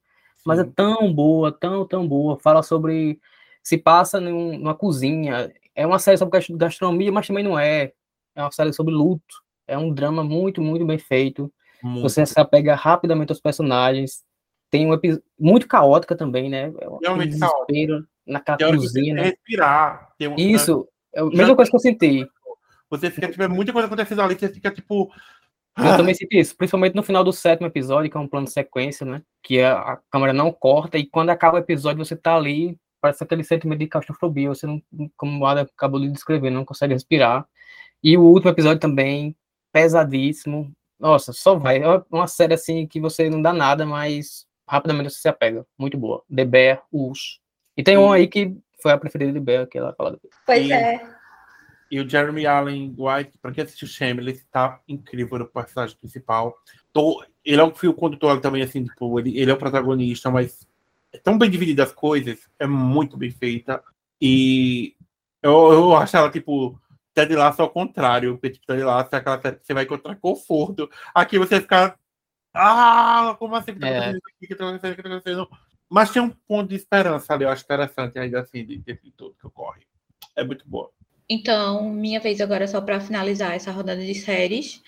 mas 0.46 0.60
é 0.60 0.64
tão 0.64 1.12
boa, 1.14 1.52
tão, 1.52 1.86
tão 1.86 2.08
boa, 2.08 2.38
fala 2.40 2.62
sobre, 2.62 3.20
se 3.66 3.80
passa 3.80 4.22
num, 4.22 4.60
numa 4.60 4.76
cozinha, 4.76 5.52
é 5.74 5.88
uma 5.88 5.98
série 5.98 6.18
sobre 6.18 6.40
gastronomia, 6.52 7.12
mas 7.12 7.26
também 7.26 7.44
não 7.44 7.58
é, 7.58 7.92
é 8.36 8.42
uma 8.42 8.52
série 8.52 8.72
sobre 8.72 8.94
luto, 8.94 9.44
é 9.68 9.76
um 9.76 9.92
drama 9.92 10.24
muito, 10.24 10.62
muito 10.62 10.86
bem 10.86 11.00
feito, 11.00 11.52
muito. 11.82 12.04
você 12.04 12.24
se 12.28 12.40
apega 12.40 12.76
rapidamente 12.76 13.32
aos 13.32 13.42
personagens, 13.42 14.24
tem 14.70 14.86
um 14.86 14.94
episódio 14.94 15.24
muito 15.38 15.68
caótica 15.68 16.16
também, 16.16 16.48
né? 16.48 16.72
É 16.80 16.88
Realmente 17.02 17.40
caótico. 17.40 18.08
Naquela 18.28 18.76
cozinha, 18.76 19.16
né? 19.16 19.24
Respirar. 19.24 20.14
Um, 20.22 20.36
Isso, 20.36 20.88
é 21.14 21.22
a 21.22 21.26
mesma 21.26 21.56
coisa 21.56 21.70
que 21.70 21.76
eu 21.76 21.80
senti. 21.80 22.28
Você 22.90 23.10
fica, 23.10 23.30
tipo, 23.30 23.42
é 23.42 23.48
muita 23.48 23.74
coisa 23.74 23.88
acontecendo 23.88 24.22
ali, 24.22 24.36
você 24.36 24.50
fica, 24.50 24.70
tipo, 24.70 25.12
Eu 25.78 25.98
também 25.98 26.14
senti 26.14 26.40
isso, 26.40 26.56
principalmente 26.56 26.96
no 26.96 27.04
final 27.04 27.24
do 27.24 27.34
sétimo 27.34 27.68
episódio, 27.68 28.10
que 28.12 28.18
é 28.18 28.20
um 28.20 28.28
plano 28.28 28.46
de 28.46 28.54
sequência, 28.54 29.06
né? 29.06 29.24
Que 29.44 29.60
a, 29.62 29.78
a 29.78 29.98
câmera 30.10 30.34
não 30.34 30.52
corta 30.52 30.98
e 30.98 31.06
quando 31.06 31.32
acaba 31.32 31.58
o 31.58 31.60
episódio 31.60 32.04
você 32.04 32.16
tá 32.16 32.36
ali, 32.36 32.78
parece 33.06 33.24
aquele 33.24 33.44
sentimento 33.44 33.80
de 33.80 33.88
claustrofobia, 33.88 34.50
você 34.50 34.66
não, 34.66 34.82
como 35.16 35.40
o 35.44 35.46
Ada 35.46 35.62
acabou 35.62 36.00
de 36.00 36.10
descrever, 36.10 36.50
não 36.50 36.66
consegue 36.66 36.94
respirar. 36.94 37.48
E 38.04 38.18
o 38.18 38.22
último 38.24 38.50
episódio 38.50 38.80
também, 38.80 39.36
pesadíssimo. 39.72 40.72
Nossa, 41.00 41.32
só 41.32 41.56
vai. 41.56 41.84
É 41.84 42.04
uma 42.12 42.28
série 42.28 42.54
assim 42.56 42.88
que 42.88 43.00
você 43.00 43.30
não 43.30 43.42
dá 43.42 43.54
nada, 43.54 43.86
mas 43.86 44.48
rapidamente 44.68 45.12
você 45.12 45.20
se 45.22 45.28
apega. 45.28 45.66
Muito 45.78 45.98
boa. 45.98 46.24
The 46.34 46.46
Bear, 46.46 46.84
Us. 46.92 47.40
E 47.78 47.84
tem 47.84 47.96
um 47.98 48.12
aí 48.12 48.28
que 48.28 48.58
foi 48.82 48.92
a 48.92 48.98
preferida 48.98 49.32
de 49.34 49.40
Bear, 49.40 49.68
que 49.68 49.78
ela 49.78 49.94
fala. 49.94 50.18
Pois 50.46 50.66
E- 50.68 50.74
é. 50.74 51.16
E 51.92 52.00
o 52.00 52.10
Jeremy 52.10 52.48
Allen 52.48 52.96
White, 52.98 53.38
pra 53.40 53.52
quem 53.52 53.64
assistiu 53.64 53.88
Shameless, 53.88 54.44
tá 54.52 54.80
incrível 54.88 55.38
no 55.38 55.46
personagem 55.46 55.96
principal. 55.98 56.56
Tô- 56.92 57.24
ele 57.44 57.62
é 57.62 57.64
um 57.64 57.74
fio 57.76 57.94
condutor 57.94 58.42
também, 58.42 58.64
assim, 58.64 58.84
tipo, 58.84 59.20
ele, 59.20 59.38
ele 59.38 59.52
é 59.52 59.54
o 59.54 59.58
protagonista, 59.58 60.32
mas 60.32 60.68
é 61.16 61.20
tão 61.20 61.38
bem 61.38 61.50
dividida 61.50 61.84
as 61.84 61.92
coisas, 61.92 62.40
é 62.60 62.68
muito 62.68 63.18
bem 63.18 63.32
feita. 63.32 63.84
E 64.22 64.96
eu, 65.42 65.72
eu 65.72 65.96
acho 65.96 66.16
ela, 66.16 66.30
tipo, 66.30 66.80
Ted 67.14 67.34
Lasso 67.36 67.62
ao 67.62 67.70
contrário, 67.70 68.34
porque 68.34 68.52
tipo, 68.52 68.66
Ted 68.68 68.84
Lasso 68.84 69.10
é 69.14 69.18
aquela 69.18 69.42
série 69.42 69.58
que 69.58 69.66
você 69.66 69.74
vai 69.74 69.84
encontrar 69.84 70.16
conforto. 70.18 70.90
Aqui 71.14 71.40
você 71.40 71.62
fica. 71.62 71.98
Ah, 72.54 73.36
como 73.40 73.56
assim? 73.56 73.74
Tá 73.76 73.88
É. 73.88 74.14
tá 74.14 74.80
tá? 74.80 75.58
Mas 75.90 76.10
tem 76.12 76.22
um 76.22 76.30
ponto 76.30 76.70
de 76.70 76.76
esperança 76.76 77.34
ali, 77.34 77.44
eu 77.44 77.50
acho 77.50 77.64
interessante 77.64 78.18
ainda 78.18 78.42
assim, 78.42 78.66
de, 78.66 78.78
de 78.78 78.96
tudo 79.16 79.36
que 79.40 79.48
ocorre. 79.48 79.82
É 80.36 80.44
muito 80.44 80.68
boa. 80.68 80.92
Então, 81.30 81.90
minha 81.90 82.20
vez 82.20 82.42
agora 82.42 82.68
só 82.68 82.82
para 82.82 83.00
finalizar 83.00 83.54
essa 83.56 83.72
rodada 83.72 84.04
de 84.04 84.16
séries. 84.16 84.82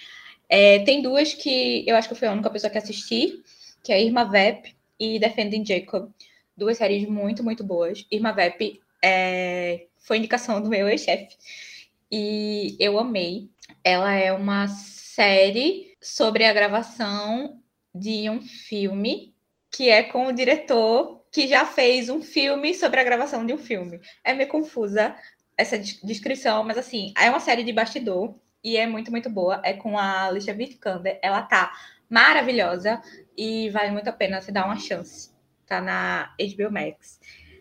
É, 0.50 0.80
tem 0.80 1.02
duas 1.02 1.34
que 1.34 1.84
eu 1.88 1.96
acho 1.96 2.08
que 2.08 2.14
eu 2.14 2.18
fui 2.18 2.28
a 2.28 2.32
única 2.32 2.50
pessoa 2.50 2.72
que 2.72 2.78
assisti, 2.78 3.44
que 3.84 3.92
é 3.92 4.04
Irma 4.04 4.24
Vep 4.24 4.77
e 5.00 5.20
Defending 5.20 5.66
Jacob. 5.66 6.12
Duas 6.56 6.78
séries 6.78 7.08
muito, 7.08 7.44
muito 7.44 7.64
boas. 7.64 8.06
Irma 8.12 8.32
Vep 8.32 8.82
é, 9.04 9.86
foi 10.00 10.18
indicação 10.18 10.62
do 10.62 10.70
meu 10.70 10.90
ex-chefe. 10.90 11.36
E 12.12 12.76
eu 12.80 12.98
amei. 12.98 13.50
Ela 13.84 14.14
é 14.14 14.32
uma 14.32 14.68
série 14.68 15.96
sobre 16.02 16.46
a 16.46 16.54
gravação 16.54 17.62
de 17.94 18.30
um 18.30 18.42
filme 18.42 19.34
que 19.72 19.90
é 19.90 20.04
com 20.04 20.28
o 20.28 20.32
diretor 20.32 21.24
que 21.32 21.48
já 21.48 21.66
fez 21.66 22.10
um 22.10 22.22
filme 22.22 22.74
sobre 22.74 23.00
a 23.00 23.04
gravação 23.04 23.46
de 23.46 23.54
um 23.54 23.58
filme. 23.58 24.00
É 24.24 24.34
meio 24.34 24.50
confusa 24.50 25.16
essa 25.56 25.78
des- 25.78 26.02
descrição, 26.02 26.64
mas 26.64 26.78
assim, 26.78 27.14
é 27.18 27.30
uma 27.30 27.40
série 27.40 27.64
de 27.64 27.74
bastidor 27.74 28.36
e 28.64 28.78
é 28.78 28.88
muito, 28.88 29.12
muito 29.12 29.30
boa. 29.30 29.62
É 29.64 29.74
com 29.74 29.98
a 29.98 30.26
Alicia 30.28 30.54
Vikander. 30.54 31.20
Ela 31.22 31.42
tá 31.42 31.72
maravilhosa 32.10 33.02
e 33.38 33.70
vale 33.70 33.92
muito 33.92 34.08
a 34.08 34.14
pena 34.14 34.42
você 34.42 34.52
dar 34.52 34.66
uma 34.66 34.80
chance. 34.80 35.30
Tá 35.66 35.80
na 35.80 36.34
HBO 36.40 36.72
Max. 36.72 37.20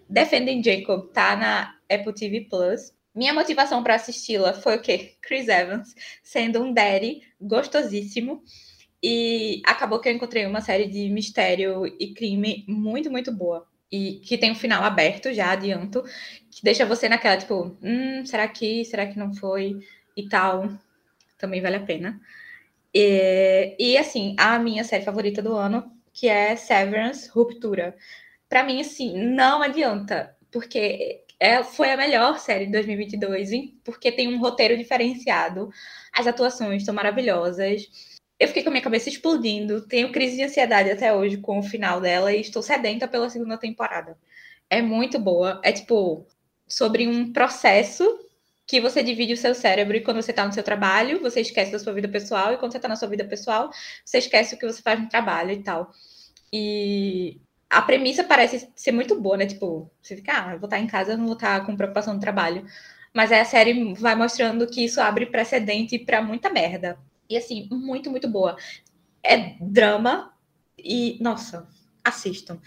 Defending 0.08 0.62
Jacob 0.62 1.12
tá 1.12 1.36
na 1.36 1.74
Apple 1.90 2.14
TV 2.14 2.42
Plus. 2.48 2.94
Minha 3.14 3.34
motivação 3.34 3.82
para 3.82 3.94
assisti-la 3.94 4.52
foi 4.52 4.76
o 4.76 4.80
quê? 4.80 5.16
Chris 5.20 5.48
Evans 5.48 5.94
sendo 6.22 6.62
um 6.62 6.72
daddy 6.72 7.22
gostosíssimo. 7.40 8.42
E 9.02 9.60
acabou 9.64 10.00
que 10.00 10.08
eu 10.08 10.12
encontrei 10.12 10.46
uma 10.46 10.60
série 10.60 10.86
de 10.86 11.08
mistério 11.10 11.86
e 11.86 12.14
crime 12.14 12.64
muito, 12.66 13.10
muito 13.10 13.32
boa. 13.32 13.66
E 13.90 14.20
que 14.24 14.38
tem 14.38 14.50
um 14.50 14.54
final 14.54 14.82
aberto, 14.82 15.32
já 15.32 15.52
adianto 15.52 16.02
que 16.50 16.62
deixa 16.62 16.86
você 16.86 17.08
naquela, 17.08 17.36
tipo, 17.36 17.76
hum, 17.82 18.24
será 18.24 18.48
que, 18.48 18.84
será 18.84 19.06
que 19.06 19.18
não 19.18 19.34
foi? 19.34 19.78
E 20.16 20.28
tal. 20.28 20.72
Também 21.38 21.60
vale 21.60 21.76
a 21.76 21.80
pena. 21.80 22.20
E, 22.98 23.76
e, 23.78 23.98
assim, 23.98 24.34
a 24.38 24.58
minha 24.58 24.82
série 24.82 25.04
favorita 25.04 25.42
do 25.42 25.54
ano, 25.54 25.92
que 26.14 26.28
é 26.28 26.56
Severance 26.56 27.28
Ruptura. 27.28 27.94
Pra 28.48 28.64
mim, 28.64 28.80
assim, 28.80 29.18
não 29.18 29.60
adianta, 29.60 30.34
porque 30.50 31.22
é, 31.38 31.62
foi 31.62 31.90
a 31.92 31.96
melhor 31.98 32.38
série 32.38 32.64
de 32.64 32.72
2022, 32.72 33.52
hein? 33.52 33.78
porque 33.84 34.10
tem 34.10 34.28
um 34.34 34.38
roteiro 34.38 34.78
diferenciado, 34.78 35.68
as 36.10 36.26
atuações 36.26 36.80
estão 36.80 36.94
maravilhosas. 36.94 37.86
Eu 38.40 38.48
fiquei 38.48 38.62
com 38.62 38.70
a 38.70 38.72
minha 38.72 38.82
cabeça 38.82 39.10
explodindo, 39.10 39.86
tenho 39.86 40.10
crise 40.10 40.36
de 40.36 40.44
ansiedade 40.44 40.90
até 40.90 41.14
hoje 41.14 41.36
com 41.36 41.58
o 41.58 41.62
final 41.62 42.00
dela 42.00 42.32
e 42.32 42.40
estou 42.40 42.62
sedenta 42.62 43.06
pela 43.06 43.28
segunda 43.28 43.58
temporada. 43.58 44.16
É 44.70 44.80
muito 44.80 45.18
boa. 45.18 45.60
É 45.62 45.70
tipo 45.70 46.26
sobre 46.66 47.06
um 47.06 47.30
processo 47.30 48.25
que 48.66 48.80
você 48.80 49.02
divide 49.02 49.32
o 49.32 49.36
seu 49.36 49.54
cérebro 49.54 49.96
e 49.96 50.00
quando 50.00 50.20
você 50.20 50.32
está 50.32 50.44
no 50.44 50.52
seu 50.52 50.62
trabalho, 50.62 51.20
você 51.20 51.40
esquece 51.40 51.70
da 51.70 51.78
sua 51.78 51.92
vida 51.92 52.08
pessoal, 52.08 52.52
e 52.52 52.58
quando 52.58 52.72
você 52.72 52.78
está 52.78 52.88
na 52.88 52.96
sua 52.96 53.08
vida 53.08 53.24
pessoal, 53.24 53.70
você 54.04 54.18
esquece 54.18 54.54
o 54.54 54.58
que 54.58 54.66
você 54.66 54.82
faz 54.82 55.00
no 55.00 55.08
trabalho 55.08 55.52
e 55.52 55.62
tal. 55.62 55.92
E 56.52 57.40
a 57.70 57.82
premissa 57.82 58.24
parece 58.24 58.70
ser 58.74 58.92
muito 58.92 59.20
boa, 59.20 59.36
né? 59.36 59.46
Tipo, 59.46 59.90
você 60.02 60.16
fica, 60.16 60.32
ah, 60.48 60.52
eu 60.54 60.58
vou 60.58 60.66
estar 60.66 60.78
em 60.78 60.86
casa, 60.86 61.16
não 61.16 61.26
vou 61.26 61.34
estar 61.34 61.64
com 61.64 61.76
preocupação 61.76 62.14
no 62.14 62.20
trabalho. 62.20 62.66
Mas 63.14 63.32
aí 63.32 63.40
a 63.40 63.44
série 63.44 63.94
vai 63.94 64.14
mostrando 64.14 64.66
que 64.66 64.84
isso 64.84 65.00
abre 65.00 65.26
precedente 65.26 65.98
para 65.98 66.20
muita 66.22 66.50
merda. 66.50 66.98
E 67.28 67.36
assim, 67.36 67.68
muito, 67.70 68.10
muito 68.10 68.28
boa. 68.28 68.56
É 69.22 69.56
drama 69.60 70.32
e, 70.78 71.18
nossa, 71.20 71.68
assistam. 72.04 72.60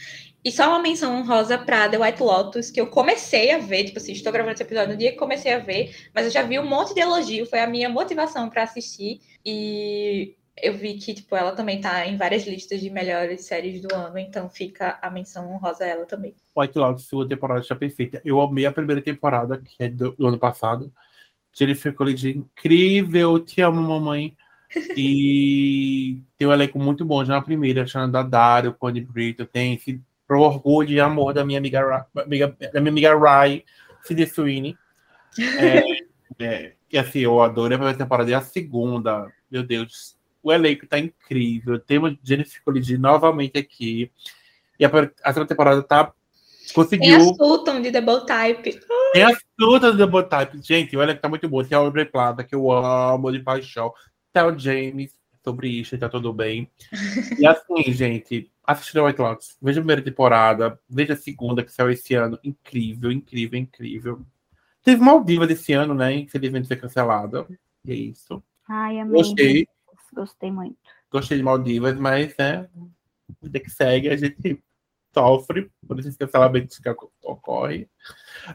E 0.43 0.51
só 0.51 0.69
uma 0.69 0.81
menção 0.81 1.17
honrosa 1.17 1.57
para 1.57 1.89
The 1.89 1.97
White 1.97 2.23
Lotus, 2.23 2.71
que 2.71 2.79
eu 2.79 2.87
comecei 2.87 3.51
a 3.51 3.57
ver, 3.57 3.83
tipo 3.83 3.99
assim, 3.99 4.13
estou 4.13 4.31
gravando 4.31 4.53
esse 4.53 4.63
episódio 4.63 4.93
no 4.93 4.97
dia 4.97 5.11
que 5.11 5.17
comecei 5.17 5.53
a 5.53 5.59
ver, 5.59 5.93
mas 6.15 6.25
eu 6.25 6.31
já 6.31 6.43
vi 6.43 6.57
um 6.57 6.65
monte 6.65 6.93
de 6.93 7.01
elogio, 7.01 7.45
foi 7.45 7.59
a 7.59 7.67
minha 7.67 7.89
motivação 7.89 8.49
para 8.49 8.63
assistir. 8.63 9.19
E 9.45 10.35
eu 10.61 10.73
vi 10.73 10.93
que, 10.93 11.13
tipo, 11.13 11.35
ela 11.35 11.51
também 11.51 11.81
tá 11.81 12.05
em 12.07 12.15
várias 12.15 12.47
listas 12.47 12.79
de 12.79 12.89
melhores 12.89 13.45
séries 13.45 13.81
do 13.81 13.93
ano, 13.93 14.17
então 14.17 14.49
fica 14.49 14.97
a 15.01 15.09
menção 15.09 15.51
honrosa 15.51 15.83
a 15.83 15.87
ela 15.87 16.05
também. 16.05 16.33
White 16.55 16.77
Lotus, 16.77 17.05
sua 17.05 17.27
temporada 17.27 17.59
está 17.59 17.75
perfeita. 17.75 18.21
Eu 18.23 18.39
amei 18.39 18.65
a 18.65 18.71
primeira 18.71 19.01
temporada, 19.01 19.57
que 19.57 19.75
é 19.83 19.89
do, 19.89 20.11
do 20.11 20.27
ano 20.27 20.39
passado. 20.39 20.91
Jennifer 21.51 21.93
Coolidge, 21.93 22.29
incrível, 22.29 23.39
te 23.39 23.61
amo, 23.61 23.81
mamãe. 23.81 24.35
E 24.95 26.21
tem 26.37 26.47
um 26.47 26.53
elenco 26.53 26.79
muito 26.79 27.03
bom 27.03 27.25
já 27.25 27.33
na 27.33 27.41
primeira, 27.41 27.85
Xana 27.85 28.23
Dario, 28.23 28.73
Connie 28.73 29.01
Brito, 29.01 29.45
tem 29.45 29.73
esse 29.73 30.01
pro 30.29 30.41
orgulho 30.41 30.91
e 30.91 30.99
amor 30.99 31.33
da 31.33 31.43
minha 31.43 31.57
amiga, 31.57 31.81
Ra- 31.81 32.05
amiga- 32.15 32.55
da 32.71 32.79
minha 32.79 32.91
amiga 32.91 33.17
Rai, 33.17 33.63
Cindy 34.03 34.27
Sweeney. 34.27 34.77
É, 35.57 35.83
é, 36.45 36.73
e 36.91 36.97
assim, 36.99 37.19
eu 37.19 37.41
adoro 37.41 37.73
a 37.73 37.77
primeira 37.77 37.97
temporada 37.97 38.29
e 38.29 38.33
a 38.35 38.41
segunda, 38.41 39.27
meu 39.49 39.63
Deus, 39.63 40.15
o 40.43 40.53
elenco 40.53 40.85
tá 40.85 40.99
incrível. 40.99 41.79
Temos 41.79 42.15
Jennifer 42.23 42.61
Coolidge 42.63 42.95
novamente 42.97 43.57
aqui. 43.57 44.11
E 44.79 44.85
a, 44.85 44.89
a 45.23 45.33
segunda 45.33 45.47
temporada 45.47 45.81
tá 45.81 46.03
Tem 46.05 46.13
a 46.69 46.73
conseguiu 46.75 47.21
Sultan 47.35 47.81
de 47.81 47.89
Double 47.89 48.23
Type. 48.27 48.79
tem 49.13 49.23
as 49.23 49.43
frutas 49.59 49.93
do 49.95 49.97
Double 50.07 50.29
Type. 50.29 50.61
Gente, 50.61 50.95
olha 50.95 51.15
que 51.15 51.21
tá 51.21 51.27
muito 51.27 51.49
boa. 51.49 51.65
Tem 51.65 51.75
a 51.75 51.81
Aubrey 51.81 52.05
Plata, 52.05 52.43
que 52.43 52.53
eu 52.53 52.71
amo 52.71 53.31
de 53.31 53.39
paixão. 53.39 53.91
Tem 54.31 54.43
o 54.43 54.57
James 54.57 55.11
sobre 55.43 55.69
isso, 55.69 55.97
tá 55.97 56.07
tudo 56.07 56.31
bem. 56.31 56.69
E 57.39 57.47
assim, 57.47 57.91
gente, 57.91 58.51
assistam 58.71 59.05
White 59.05 59.21
Lotus. 59.21 59.57
Veja 59.61 59.79
a 59.79 59.83
primeira 59.83 60.01
temporada, 60.01 60.79
veja 60.89 61.13
a 61.13 61.17
segunda, 61.17 61.63
que 61.63 61.71
saiu 61.71 61.89
esse 61.89 62.13
ano. 62.15 62.39
Incrível, 62.43 63.11
incrível, 63.11 63.59
incrível. 63.59 64.25
Teve 64.83 65.01
Maldiva 65.01 65.45
desse 65.45 65.73
ano, 65.73 65.93
né? 65.93 66.13
Infelizmente 66.13 66.67
foi 66.67 66.77
cancelada. 66.77 67.45
E 67.83 67.91
é 67.91 67.95
isso. 67.95 68.43
Ai, 68.67 68.99
amei. 68.99 69.21
Gostei. 69.21 69.67
Gostei 70.13 70.51
muito. 70.51 70.77
Gostei 71.11 71.37
de 71.37 71.43
Maldivas, 71.43 71.97
mas, 71.97 72.35
né? 72.37 72.67
Vida 73.41 73.59
que 73.59 73.69
segue, 73.69 74.09
a 74.09 74.15
gente 74.15 74.61
sofre 75.13 75.71
por 75.87 75.99
esses 75.99 76.15
cancelamentos 76.15 76.77
que 76.79 76.89
ocorrem. 77.23 77.89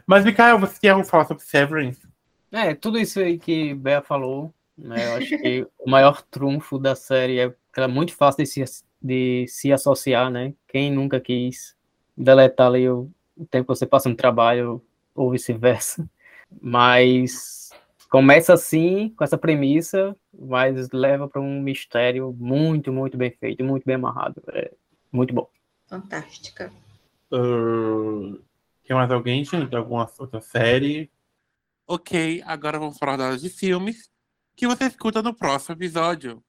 Mas, 0.05 0.23
Mikael, 0.23 0.59
você 0.59 0.79
quer 0.79 1.03
falar 1.05 1.25
sobre 1.25 1.43
Severance? 1.43 2.07
É, 2.51 2.73
tudo 2.73 2.97
isso 2.97 3.19
aí 3.19 3.37
que 3.37 3.73
Bea 3.73 4.01
falou, 4.01 4.53
né? 4.77 5.07
Eu 5.07 5.15
acho 5.15 5.37
que 5.37 5.67
o 5.79 5.89
maior 5.89 6.21
trunfo 6.23 6.79
da 6.79 6.95
série 6.95 7.39
é 7.39 7.49
que 7.49 7.79
ela 7.79 7.85
é 7.85 7.93
muito 7.93 8.15
fácil 8.15 8.43
de 8.43 8.49
se, 8.49 8.83
de 9.05 9.45
se 9.47 9.71
associar, 9.71 10.31
né? 10.31 10.53
Quem 10.67 10.91
nunca 10.91 11.19
quis 11.19 11.75
deletar 12.17 12.67
ali 12.67 12.89
o, 12.89 13.11
o 13.37 13.45
tempo 13.45 13.67
que 13.71 13.77
você 13.77 13.85
passa 13.85 14.09
no 14.09 14.15
trabalho 14.15 14.81
ou 15.13 15.29
vice-versa. 15.29 16.09
Mas 16.59 17.69
começa 18.09 18.53
assim, 18.53 19.09
com 19.09 19.23
essa 19.23 19.37
premissa, 19.37 20.15
mas 20.31 20.89
leva 20.91 21.27
para 21.27 21.41
um 21.41 21.59
mistério 21.59 22.33
muito, 22.37 22.93
muito 22.93 23.17
bem 23.17 23.31
feito, 23.31 23.63
muito 23.63 23.83
bem 23.83 23.95
amarrado. 23.95 24.41
É 24.53 24.71
muito 25.11 25.33
bom. 25.33 25.49
Fantástica. 25.87 26.71
Uh, 27.31 28.39
tem 28.85 28.95
mais 28.95 29.11
alguém, 29.11 29.43
gente? 29.43 29.75
Alguma 29.75 30.09
outra 30.17 30.39
série? 30.39 31.11
Ok, 31.85 32.41
agora 32.45 32.79
vamos 32.79 32.97
falar 32.97 33.17
das 33.17 33.41
de 33.41 33.49
filmes 33.49 34.09
que 34.55 34.67
você 34.67 34.85
escuta 34.85 35.21
no 35.21 35.33
próximo 35.33 35.75
episódio. 35.75 36.41